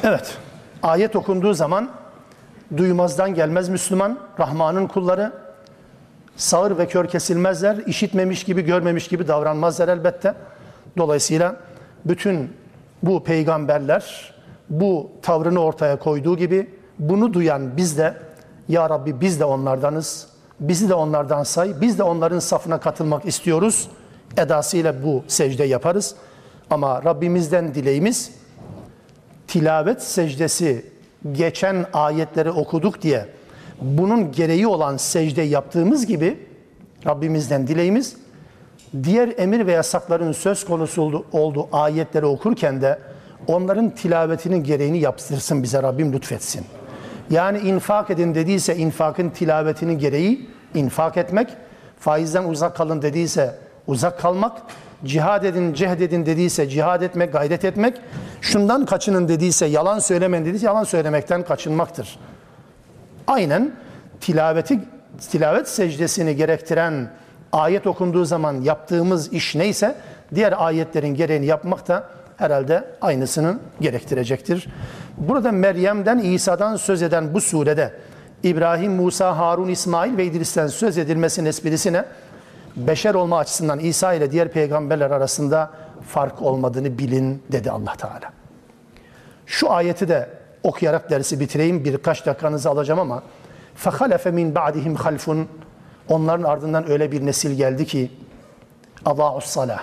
Evet, 0.02 0.38
ayet 0.82 1.16
okunduğu 1.16 1.54
zaman 1.54 1.90
duymazdan 2.76 3.34
gelmez 3.34 3.68
Müslüman, 3.68 4.18
Rahman'ın 4.40 4.86
kulları 4.86 5.32
sağır 6.36 6.78
ve 6.78 6.88
kör 6.88 7.08
kesilmezler, 7.08 7.76
işitmemiş 7.76 8.44
gibi, 8.44 8.62
görmemiş 8.62 9.08
gibi 9.08 9.28
davranmazlar 9.28 9.88
elbette. 9.88 10.34
Dolayısıyla 10.96 11.56
bütün 12.04 12.52
bu 13.02 13.24
peygamberler 13.24 14.34
bu 14.70 15.10
tavrını 15.22 15.58
ortaya 15.58 15.98
koyduğu 15.98 16.36
gibi 16.36 16.70
bunu 16.98 17.34
duyan 17.34 17.76
biz 17.76 17.98
de 17.98 18.14
ya 18.68 18.90
Rabbi 18.90 19.20
biz 19.20 19.40
de 19.40 19.44
onlardanız. 19.44 20.26
Bizi 20.60 20.88
de 20.88 20.94
onlardan 20.94 21.42
say. 21.42 21.80
Biz 21.80 21.98
de 21.98 22.02
onların 22.02 22.38
safına 22.38 22.80
katılmak 22.80 23.24
istiyoruz. 23.26 23.88
Edasıyla 24.36 25.02
bu 25.04 25.24
secde 25.28 25.64
yaparız. 25.64 26.14
Ama 26.70 27.04
Rabbimizden 27.04 27.74
dileğimiz 27.74 28.30
tilavet 29.46 30.02
secdesi 30.02 30.86
geçen 31.32 31.86
ayetleri 31.92 32.50
okuduk 32.50 33.02
diye 33.02 33.26
bunun 33.80 34.32
gereği 34.32 34.66
olan 34.66 34.96
secde 34.96 35.42
yaptığımız 35.42 36.06
gibi 36.06 36.46
Rabbimizden 37.06 37.66
dileğimiz 37.66 38.16
diğer 39.02 39.34
emir 39.36 39.66
ve 39.66 39.72
yasakların 39.72 40.32
söz 40.32 40.64
konusu 40.64 41.24
olduğu 41.32 41.68
ayetleri 41.72 42.26
okurken 42.26 42.82
de 42.82 42.98
onların 43.46 43.90
tilavetinin 43.90 44.64
gereğini 44.64 44.98
yaptırsın 44.98 45.62
bize 45.62 45.82
Rabbim 45.82 46.12
lütfetsin. 46.12 46.66
Yani 47.30 47.58
infak 47.58 48.10
edin 48.10 48.34
dediyse 48.34 48.76
infakın 48.76 49.30
tilavetinin 49.30 49.98
gereği 49.98 50.48
infak 50.74 51.16
etmek, 51.16 51.48
faizden 51.98 52.44
uzak 52.44 52.76
kalın 52.76 53.02
dediyse 53.02 53.54
uzak 53.86 54.20
kalmak, 54.20 54.62
cihad 55.04 55.44
edin, 55.44 55.74
cehd 55.74 56.00
edin 56.00 56.26
dediyse 56.26 56.68
cihad 56.68 57.02
etmek, 57.02 57.32
gayret 57.32 57.64
etmek, 57.64 58.00
şundan 58.40 58.86
kaçının 58.86 59.28
dediyse 59.28 59.66
yalan 59.66 59.98
söylemeyin 59.98 60.46
dediyse 60.46 60.66
yalan 60.66 60.84
söylemekten 60.84 61.42
kaçınmaktır. 61.42 62.18
Aynen 63.26 63.72
tilaveti 64.20 64.80
tilavet 65.30 65.68
secdesini 65.68 66.36
gerektiren 66.36 67.10
ayet 67.52 67.86
okunduğu 67.86 68.24
zaman 68.24 68.60
yaptığımız 68.60 69.32
iş 69.32 69.54
neyse 69.54 69.94
diğer 70.34 70.66
ayetlerin 70.66 71.14
gereğini 71.14 71.46
yapmak 71.46 71.88
da 71.88 72.08
herhalde 72.36 72.84
aynısını 73.00 73.58
gerektirecektir. 73.80 74.68
Burada 75.16 75.52
Meryem'den, 75.52 76.18
İsa'dan 76.18 76.76
söz 76.76 77.02
eden 77.02 77.34
bu 77.34 77.40
surede 77.40 77.92
İbrahim, 78.42 78.92
Musa, 78.92 79.38
Harun, 79.38 79.68
İsmail 79.68 80.16
ve 80.16 80.24
İdris'ten 80.24 80.66
söz 80.66 80.98
edilmesinin 80.98 81.48
esprisine 81.48 82.04
beşer 82.77 83.13
olma 83.13 83.37
açısından 83.37 83.79
İsa 83.79 84.13
ile 84.13 84.31
diğer 84.31 84.51
peygamberler 84.51 85.11
arasında 85.11 85.71
fark 86.07 86.41
olmadığını 86.41 86.97
bilin 86.97 87.43
dedi 87.51 87.71
Allah 87.71 87.95
Teala. 87.95 88.33
Şu 89.45 89.71
ayeti 89.71 90.07
de 90.07 90.29
okuyarak 90.63 91.09
dersi 91.09 91.39
bitireyim. 91.39 91.85
Birkaç 91.85 92.25
dakikanızı 92.25 92.69
alacağım 92.69 92.99
ama 92.99 93.23
فَخَلَفَ 93.83 94.29
مِنْ 94.29 94.53
بَعْدِهِمْ 94.53 94.95
خَلْفٌ 94.95 95.45
Onların 96.09 96.43
ardından 96.43 96.89
öyle 96.89 97.11
bir 97.11 97.25
nesil 97.25 97.51
geldi 97.51 97.85
ki 97.85 98.11
اَضَاعُ 99.05 99.41
الصَّلَاةِ 99.41 99.79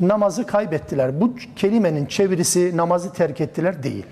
namazı 0.00 0.46
kaybettiler. 0.46 1.20
Bu 1.20 1.34
kelimenin 1.56 2.06
çevirisi 2.06 2.76
namazı 2.76 3.12
terk 3.12 3.40
ettiler 3.40 3.82
değil. 3.82 4.06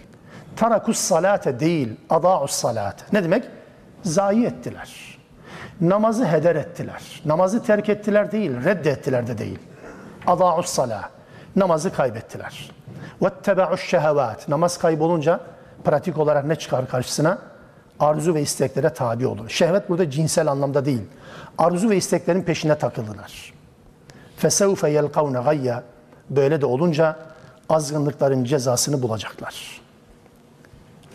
Tarakus 0.57 0.99
salate 0.99 1.61
değil, 1.61 1.89
adaus 2.11 2.51
salate. 2.51 3.05
Ne 3.13 3.25
demek? 3.25 3.45
Zayi 4.03 4.47
ettiler. 4.47 5.08
Namazı 5.82 6.26
heder 6.26 6.56
ettiler. 6.56 7.22
Namazı 7.26 7.64
terk 7.64 7.90
ettiler 7.90 8.32
değil, 8.32 8.52
reddettiler 8.64 9.28
de 9.28 9.38
değil. 9.38 9.60
Ada'us 10.28 10.66
salah. 10.66 11.10
Namazı 11.56 11.94
kaybettiler. 11.94 12.72
Vettebe'uş 13.22 13.90
şehevat. 13.90 14.48
Namaz 14.50 14.78
kaybolunca 14.78 15.40
pratik 15.84 16.18
olarak 16.18 16.46
ne 16.46 16.56
çıkar 16.56 16.88
karşısına? 16.88 17.38
Arzu 18.00 18.34
ve 18.34 18.42
isteklere 18.42 18.94
tabi 18.94 19.28
olur. 19.28 19.50
Şehvet 19.50 19.90
burada 19.90 20.10
cinsel 20.10 20.48
anlamda 20.48 20.86
değil. 20.86 21.02
Arzu 21.58 21.90
ve 21.90 21.98
isteklerin 21.98 22.42
peşine 22.42 22.78
takıldılar. 22.78 23.54
Fesevfe 24.38 24.90
yelkavne 24.90 25.40
gayya. 25.40 25.84
Böyle 26.30 26.62
de 26.62 26.66
olunca 26.66 27.16
azgınlıkların 27.70 28.44
cezasını 28.44 29.02
bulacaklar. 29.02 29.82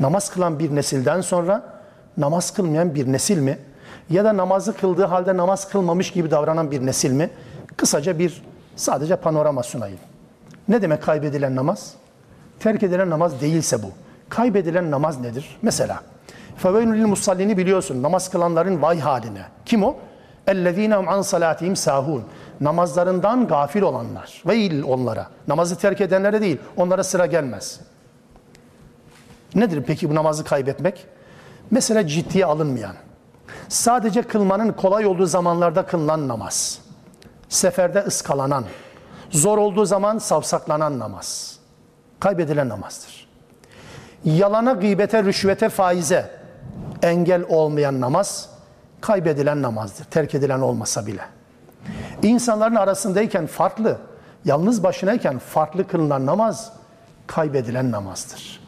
Namaz 0.01 0.31
kılan 0.31 0.59
bir 0.59 0.75
nesilden 0.75 1.21
sonra 1.21 1.63
namaz 2.17 2.55
kılmayan 2.55 2.95
bir 2.95 3.13
nesil 3.13 3.39
mi? 3.39 3.59
Ya 4.10 4.26
da 4.26 4.38
namazı 4.38 4.78
kıldığı 4.78 5.06
halde 5.06 5.38
namaz 5.38 5.70
kılmamış 5.70 6.12
gibi 6.12 6.32
davranan 6.32 6.72
bir 6.72 6.86
nesil 6.86 7.12
mi? 7.12 7.30
Kısaca 7.78 8.20
bir 8.20 8.44
sadece 8.76 9.16
panorama 9.16 9.64
sunayım. 9.64 10.00
Ne 10.68 10.82
demek 10.82 11.04
kaybedilen 11.04 11.56
namaz? 11.56 11.94
Terk 12.60 12.84
edilen 12.84 13.10
namaz 13.10 13.42
değilse 13.42 13.84
bu. 13.84 13.88
Kaybedilen 14.30 14.92
namaz 14.92 15.20
nedir? 15.20 15.58
Mesela 15.62 16.02
فَوَيْنُ 16.64 17.06
musallini 17.06 17.58
biliyorsun. 17.58 18.04
Namaz 18.04 18.30
kılanların 18.30 18.82
vay 18.82 19.00
haline. 19.00 19.42
Kim 19.66 19.84
o? 19.84 19.96
اَلَّذ۪ينَ 20.48 20.94
هُمْ 20.94 21.06
عَنْ 21.06 21.20
صَلَاتِهِمْ 21.20 21.76
سَاهُونَ 21.76 22.22
Namazlarından 22.62 23.48
gafil 23.48 23.82
olanlar. 23.82 24.44
Veil 24.48 24.84
onlara. 24.84 25.28
Namazı 25.48 25.76
terk 25.76 26.02
edenlere 26.02 26.42
değil. 26.42 26.58
Onlara 26.78 27.04
sıra 27.04 27.26
gelmez. 27.26 27.80
Nedir 29.56 29.84
peki 29.88 30.10
bu 30.10 30.16
namazı 30.16 30.44
kaybetmek? 30.44 31.06
Mesela 31.72 32.08
ciddiye 32.08 32.46
alınmayan, 32.46 32.96
sadece 33.69 34.23
kılmanın 34.23 34.73
kolay 34.73 35.07
olduğu 35.07 35.27
zamanlarda 35.27 35.87
kılınan 35.87 36.29
namaz, 36.29 36.79
seferde 37.49 38.01
ıskalanan, 38.01 38.65
zor 39.31 39.59
olduğu 39.59 39.85
zaman 39.85 40.19
savsaklanan 40.19 40.99
namaz, 40.99 41.59
kaybedilen 42.21 42.69
namazdır. 42.69 43.29
Yalana, 44.25 44.73
gıybete, 44.73 45.25
rüşvete, 45.25 45.69
faize 45.69 46.31
engel 47.03 47.45
olmayan 47.49 48.01
namaz, 48.01 48.49
kaybedilen 49.01 49.63
namazdır. 49.63 50.05
Terk 50.05 50.35
edilen 50.35 50.61
olmasa 50.61 51.07
bile. 51.07 51.23
İnsanların 52.23 52.75
arasındayken 52.75 53.47
farklı, 53.47 53.99
yalnız 54.45 54.83
başınayken 54.83 55.39
farklı 55.39 55.89
kılınan 55.89 56.27
namaz, 56.27 56.73
kaybedilen 57.27 57.91
namazdır. 57.91 58.61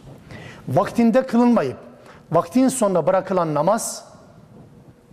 Vaktinde 0.68 1.26
kılınmayıp, 1.26 1.76
vaktin 2.32 2.68
sonunda 2.68 3.06
bırakılan 3.06 3.54
namaz, 3.54 4.04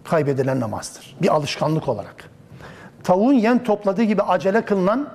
kaybedilen 0.03 0.59
namazdır. 0.59 1.15
Bir 1.21 1.33
alışkanlık 1.35 1.87
olarak. 1.87 2.29
Tavuğun 3.03 3.33
yem 3.33 3.63
topladığı 3.63 4.03
gibi 4.03 4.21
acele 4.21 4.65
kılınan, 4.65 5.09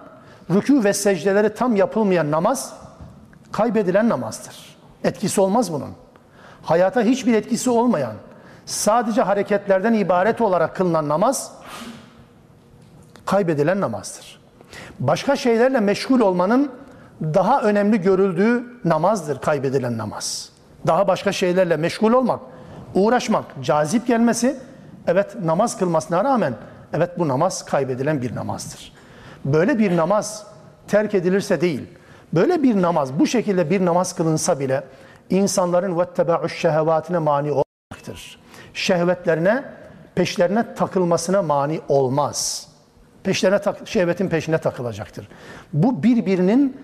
rükû 0.51 0.85
ve 0.85 0.93
secdeleri 0.93 1.55
tam 1.55 1.77
yapılmayan 1.77 2.31
namaz, 2.31 2.75
kaybedilen 3.53 4.09
namazdır. 4.09 4.77
Etkisi 5.05 5.41
olmaz 5.41 5.73
bunun. 5.73 5.91
Hayata 6.63 7.03
hiçbir 7.03 7.35
etkisi 7.35 7.71
olmayan, 7.71 8.15
sadece 8.67 9.23
hareketlerden 9.23 9.93
ibaret 9.93 10.41
olarak 10.41 10.77
kılınan 10.77 11.09
namaz, 11.09 11.53
kaybedilen 13.27 13.81
namazdır. 13.81 14.41
Başka 15.01 15.37
şeylerle 15.37 15.81
meşgul 15.81 16.21
olmanın 16.21 16.73
daha 17.23 17.63
önemli 17.63 18.01
görüldüğü 18.01 18.65
namazdır 18.85 19.41
kaybedilen 19.41 19.99
namaz. 19.99 20.53
Daha 20.87 21.09
başka 21.09 21.33
şeylerle 21.33 21.77
meşgul 21.77 22.13
olmak, 22.13 22.41
uğraşmak, 22.95 23.45
cazip 23.63 24.07
gelmesi, 24.07 24.57
evet 25.09 25.37
namaz 25.45 25.79
kılmasına 25.79 26.25
rağmen, 26.25 26.55
evet 26.93 27.19
bu 27.19 27.29
namaz 27.29 27.65
kaybedilen 27.65 28.23
bir 28.23 28.35
namazdır. 28.35 28.93
Böyle 29.45 29.79
bir 29.79 29.97
namaz 29.97 30.47
terk 30.89 31.15
edilirse 31.15 31.61
değil, 31.61 31.83
böyle 32.33 32.63
bir 32.63 32.83
namaz, 32.83 33.19
bu 33.19 33.27
şekilde 33.27 33.71
bir 33.71 33.85
namaz 33.85 34.15
kılınsa 34.15 34.61
bile 34.61 34.85
insanların 35.31 35.99
vettebe'uş 35.99 36.59
şehevatine 36.59 37.19
mani 37.19 37.53
olacaktır. 37.53 38.39
Şehvetlerine, 38.75 39.65
peşlerine 40.15 40.75
takılmasına 40.75 41.43
mani 41.43 41.81
olmaz. 41.89 42.69
Peşlerine 43.23 43.59
tak, 43.59 43.89
şehvetin 43.89 44.29
peşine 44.29 44.59
takılacaktır. 44.59 45.29
Bu 45.73 46.03
birbirinin 46.03 46.77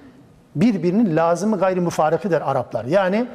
birbirinin 0.55 1.17
lazımı 1.17 1.59
gayri 1.59 1.81
müfarıkıdır 1.81 2.41
Araplar. 2.41 2.85
Yani 2.85 3.27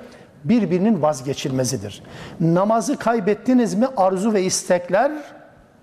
birbirinin 0.44 1.02
vazgeçilmezidir. 1.02 2.02
Namazı 2.40 2.96
kaybettiniz 2.96 3.74
mi 3.74 3.86
arzu 3.96 4.32
ve 4.32 4.42
istekler 4.42 5.12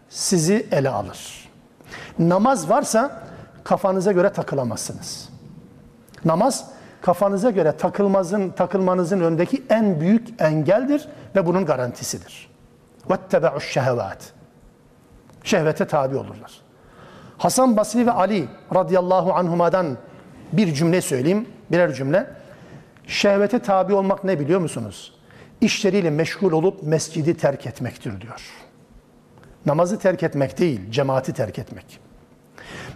sizi 0.10 0.68
ele 0.72 0.90
alır. 0.90 1.50
Namaz 2.20 2.70
varsa 2.70 3.22
kafanıza 3.64 4.12
göre 4.12 4.34
takılamazsınız. 4.34 5.30
Namaz 6.26 6.66
kafanıza 7.02 7.50
göre 7.50 7.72
takılmazın, 7.78 8.50
takılmanızın 8.50 9.20
öndeki 9.20 9.64
en 9.70 10.00
büyük 10.00 10.42
engeldir 10.42 11.08
ve 11.36 11.46
bunun 11.46 11.66
garantisidir. 11.66 12.52
وَاتَّبَعُ 13.10 13.62
şehvat. 13.62 14.18
Şehvete 15.44 15.88
tabi 15.88 16.16
olurlar. 16.16 16.62
Hasan 17.38 17.78
Basri 17.78 18.08
ve 18.08 18.12
Ali 18.12 18.48
radıyallahu 18.76 19.34
anhumadan 19.34 19.98
bir 20.54 20.74
cümle 20.74 21.02
söyleyeyim, 21.02 21.48
birer 21.72 21.94
cümle. 21.94 22.28
Şehvete 23.07 23.59
tabi 23.59 23.95
olmak 23.95 24.25
ne 24.25 24.41
biliyor 24.41 24.61
musunuz? 24.61 25.15
İşleriyle 25.61 26.11
meşgul 26.11 26.53
olup 26.53 26.83
mescidi 26.83 27.37
terk 27.37 27.67
etmektir 27.67 28.21
diyor. 28.21 28.41
Namazı 29.67 29.99
terk 29.99 30.23
etmek 30.23 30.59
değil, 30.59 30.81
cemaati 30.91 31.33
terk 31.33 31.59
etmek. 31.59 32.01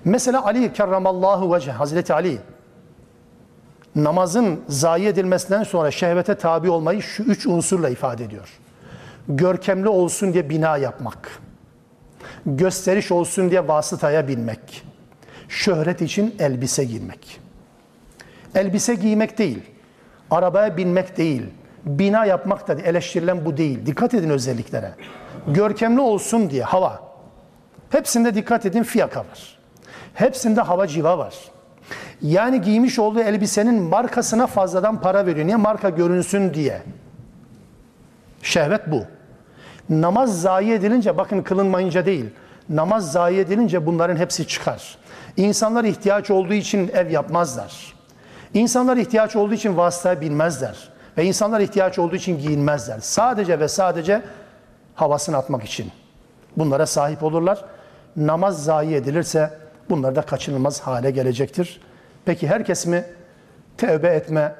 Mesela 0.04 0.44
Ali 0.44 0.72
kerramallahu 0.72 1.54
vecih, 1.54 1.72
Hazreti 1.72 2.14
Ali 2.14 2.38
namazın 3.94 4.61
zayi 4.68 5.06
edilmesinden 5.06 5.62
sonra 5.62 5.90
şehvete 5.90 6.34
tabi 6.34 6.70
olmayı 6.70 7.02
şu 7.02 7.22
üç 7.22 7.46
unsurla 7.46 7.88
ifade 7.88 8.24
ediyor. 8.24 8.48
Görkemli 9.28 9.88
olsun 9.88 10.32
diye 10.32 10.50
bina 10.50 10.76
yapmak, 10.76 11.40
gösteriş 12.46 13.12
olsun 13.12 13.50
diye 13.50 13.68
vasıtaya 13.68 14.28
binmek, 14.28 14.82
şöhret 15.48 16.02
için 16.02 16.34
elbise 16.38 16.84
giymek. 16.84 17.40
Elbise 18.54 18.94
giymek 18.94 19.38
değil, 19.38 19.62
arabaya 20.31 20.76
binmek 20.76 21.16
değil, 21.16 21.43
bina 21.85 22.24
yapmak 22.24 22.68
da 22.68 22.74
eleştirilen 22.74 23.45
bu 23.45 23.57
değil. 23.57 23.87
Dikkat 23.87 24.14
edin 24.14 24.31
özelliklere. 24.31 24.95
Görkemli 25.47 26.01
olsun 26.01 26.51
diye 26.51 26.62
hava. 26.62 27.01
Hepsinde 27.91 28.35
dikkat 28.35 28.66
edin 28.66 28.83
fiyaka 28.83 29.20
var. 29.20 29.59
Hepsinde 30.14 30.61
hava 30.61 30.87
civa 30.87 31.18
var. 31.18 31.35
Yani 32.22 32.61
giymiş 32.61 32.99
olduğu 32.99 33.20
elbisenin 33.20 33.83
markasına 33.83 34.47
fazladan 34.47 35.01
para 35.01 35.26
veriyor. 35.26 35.46
Niye? 35.46 35.57
Marka 35.57 35.88
görünsün 35.88 36.54
diye. 36.54 36.83
Şehvet 38.42 38.91
bu. 38.91 39.03
Namaz 39.88 40.42
zayi 40.42 40.72
edilince 40.72 41.18
bakın 41.18 41.42
kılınmayınca 41.42 42.07
değil. 42.07 42.26
Namaz 42.68 43.13
zayi 43.13 43.38
edilince 43.38 43.87
bunların 43.87 44.17
hepsi 44.17 44.46
çıkar. 44.46 44.99
İnsanlar 45.37 45.84
ihtiyaç 45.84 46.30
olduğu 46.30 46.54
için 46.54 46.91
ev 46.95 47.11
yapmazlar. 47.11 48.00
İnsanlar 48.55 48.97
ihtiyaç 48.97 49.37
olduğu 49.37 49.55
için 49.55 49.77
vasıtaya 49.77 50.21
binmezler. 50.21 50.89
Ve 51.18 51.25
insanlar 51.25 51.61
ihtiyaç 51.61 51.99
olduğu 51.99 52.17
için 52.17 52.39
giyinmezler. 52.39 52.99
Sadece 53.01 53.61
ve 53.61 53.68
sadece 53.68 54.22
havasını 54.95 55.37
atmak 55.37 55.64
için. 55.64 55.93
Bunlara 56.57 56.87
sahip 56.87 57.22
olurlar. 57.22 57.64
Namaz 58.17 58.64
zayi 58.64 58.95
edilirse 58.95 59.59
bunlar 59.91 60.17
da 60.17 60.22
kaçınılmaz 60.22 60.81
hale 60.81 61.11
gelecektir. 61.11 61.81
Peki 62.25 62.49
herkes 62.49 62.87
mi 62.87 63.05
tevbe 63.77 64.09
etme, 64.09 64.55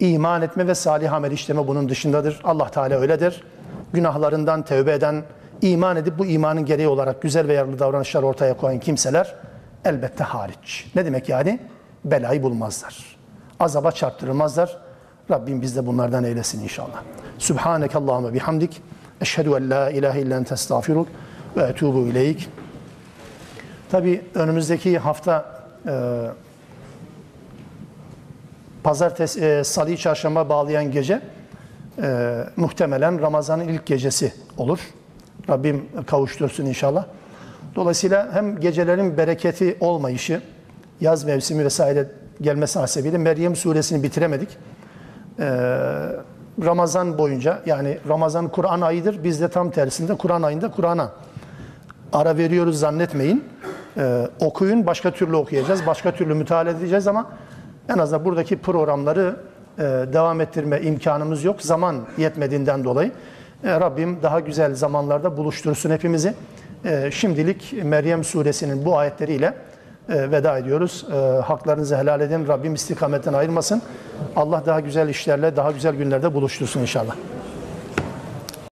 iman 0.00 0.42
etme 0.42 0.66
ve 0.66 0.74
salih 0.74 1.12
amel 1.12 1.32
işleme 1.32 1.68
bunun 1.68 1.88
dışındadır? 1.88 2.40
Allah 2.44 2.68
Teala 2.68 3.00
öyledir. 3.00 3.42
Günahlarından 3.92 4.62
tevbe 4.62 4.92
eden, 4.92 5.22
iman 5.62 5.96
edip 5.96 6.18
bu 6.18 6.26
imanın 6.26 6.64
gereği 6.64 6.88
olarak 6.88 7.22
güzel 7.22 7.48
ve 7.48 7.52
yararlı 7.52 7.78
davranışlar 7.78 8.22
ortaya 8.22 8.56
koyan 8.56 8.80
kimseler 8.80 9.34
elbette 9.84 10.24
hariç. 10.24 10.90
Ne 10.94 11.06
demek 11.06 11.28
yani? 11.28 11.60
Belayı 12.04 12.42
bulmazlar. 12.42 13.11
Azaba 13.62 13.92
çarptırılmazlar. 13.92 14.78
Rabbim 15.30 15.62
biz 15.62 15.76
de 15.76 15.86
bunlardan 15.86 16.24
eylesin 16.24 16.62
inşallah. 16.62 17.02
Subhaneke 17.38 17.98
Allahümme 17.98 18.34
bihamdik. 18.34 18.82
Eşhedü 19.20 19.48
en 19.48 19.70
la 19.70 19.90
ilahe 19.90 20.20
illa 20.20 20.36
ente 20.36 20.54
estağfiruk 20.54 21.08
ve 21.56 21.62
etubu 21.62 22.06
ileyk. 22.06 22.48
Tabi 23.90 24.24
önümüzdeki 24.34 24.98
hafta 24.98 25.64
e, 25.86 25.92
pazartesi, 28.82 29.40
e, 29.40 29.64
salı, 29.64 29.96
çarşamba 29.96 30.48
bağlayan 30.48 30.90
gece 30.90 31.20
e, 32.02 32.38
muhtemelen 32.56 33.20
Ramazan'ın 33.20 33.68
ilk 33.68 33.86
gecesi 33.86 34.32
olur. 34.56 34.78
Rabbim 35.48 35.88
kavuştursun 36.06 36.66
inşallah. 36.66 37.04
Dolayısıyla 37.74 38.34
hem 38.34 38.60
gecelerin 38.60 39.16
bereketi 39.16 39.76
olmayışı, 39.80 40.42
yaz 41.00 41.24
mevsimi 41.24 41.64
vesaire 41.64 42.21
gelmesi 42.42 42.78
hasebiyle 42.78 43.18
Meryem 43.18 43.56
suresini 43.56 44.02
bitiremedik. 44.02 44.48
Ee, 45.38 45.44
Ramazan 46.64 47.18
boyunca 47.18 47.62
yani 47.66 47.98
Ramazan 48.08 48.48
Kur'an 48.48 48.80
ayıdır. 48.80 49.24
Biz 49.24 49.40
de 49.40 49.48
tam 49.48 49.70
tersinde 49.70 50.14
Kur'an 50.14 50.42
ayında 50.42 50.70
Kur'an'a 50.70 51.10
ara 52.12 52.36
veriyoruz 52.36 52.78
zannetmeyin. 52.78 53.44
Ee, 53.96 54.28
okuyun, 54.40 54.86
başka 54.86 55.10
türlü 55.10 55.36
okuyacağız, 55.36 55.86
başka 55.86 56.12
türlü 56.12 56.34
müteala 56.34 56.70
edeceğiz 56.70 57.06
ama 57.06 57.26
en 57.88 57.98
azından 57.98 58.24
buradaki 58.24 58.58
programları 58.58 59.36
e, 59.78 59.82
devam 60.12 60.40
ettirme 60.40 60.80
imkanımız 60.80 61.44
yok. 61.44 61.62
Zaman 61.62 61.96
yetmediğinden 62.18 62.84
dolayı. 62.84 63.12
E, 63.64 63.80
Rabbim 63.80 64.18
daha 64.22 64.40
güzel 64.40 64.74
zamanlarda 64.74 65.36
buluştursun 65.36 65.90
hepimizi. 65.90 66.34
E, 66.84 67.10
şimdilik 67.10 67.74
Meryem 67.84 68.24
suresinin 68.24 68.84
bu 68.84 68.98
ayetleriyle 68.98 69.54
veda 70.08 70.58
ediyoruz. 70.58 71.06
E, 71.12 71.16
haklarınızı 71.40 71.96
helal 71.96 72.20
edin. 72.20 72.48
Rabbim 72.48 72.74
istikametten 72.74 73.32
ayırmasın. 73.32 73.82
Allah 74.36 74.62
daha 74.66 74.80
güzel 74.80 75.08
işlerle, 75.08 75.56
daha 75.56 75.70
güzel 75.72 75.94
günlerde 75.94 76.34
buluştursun 76.34 76.80
inşallah. 76.80 77.14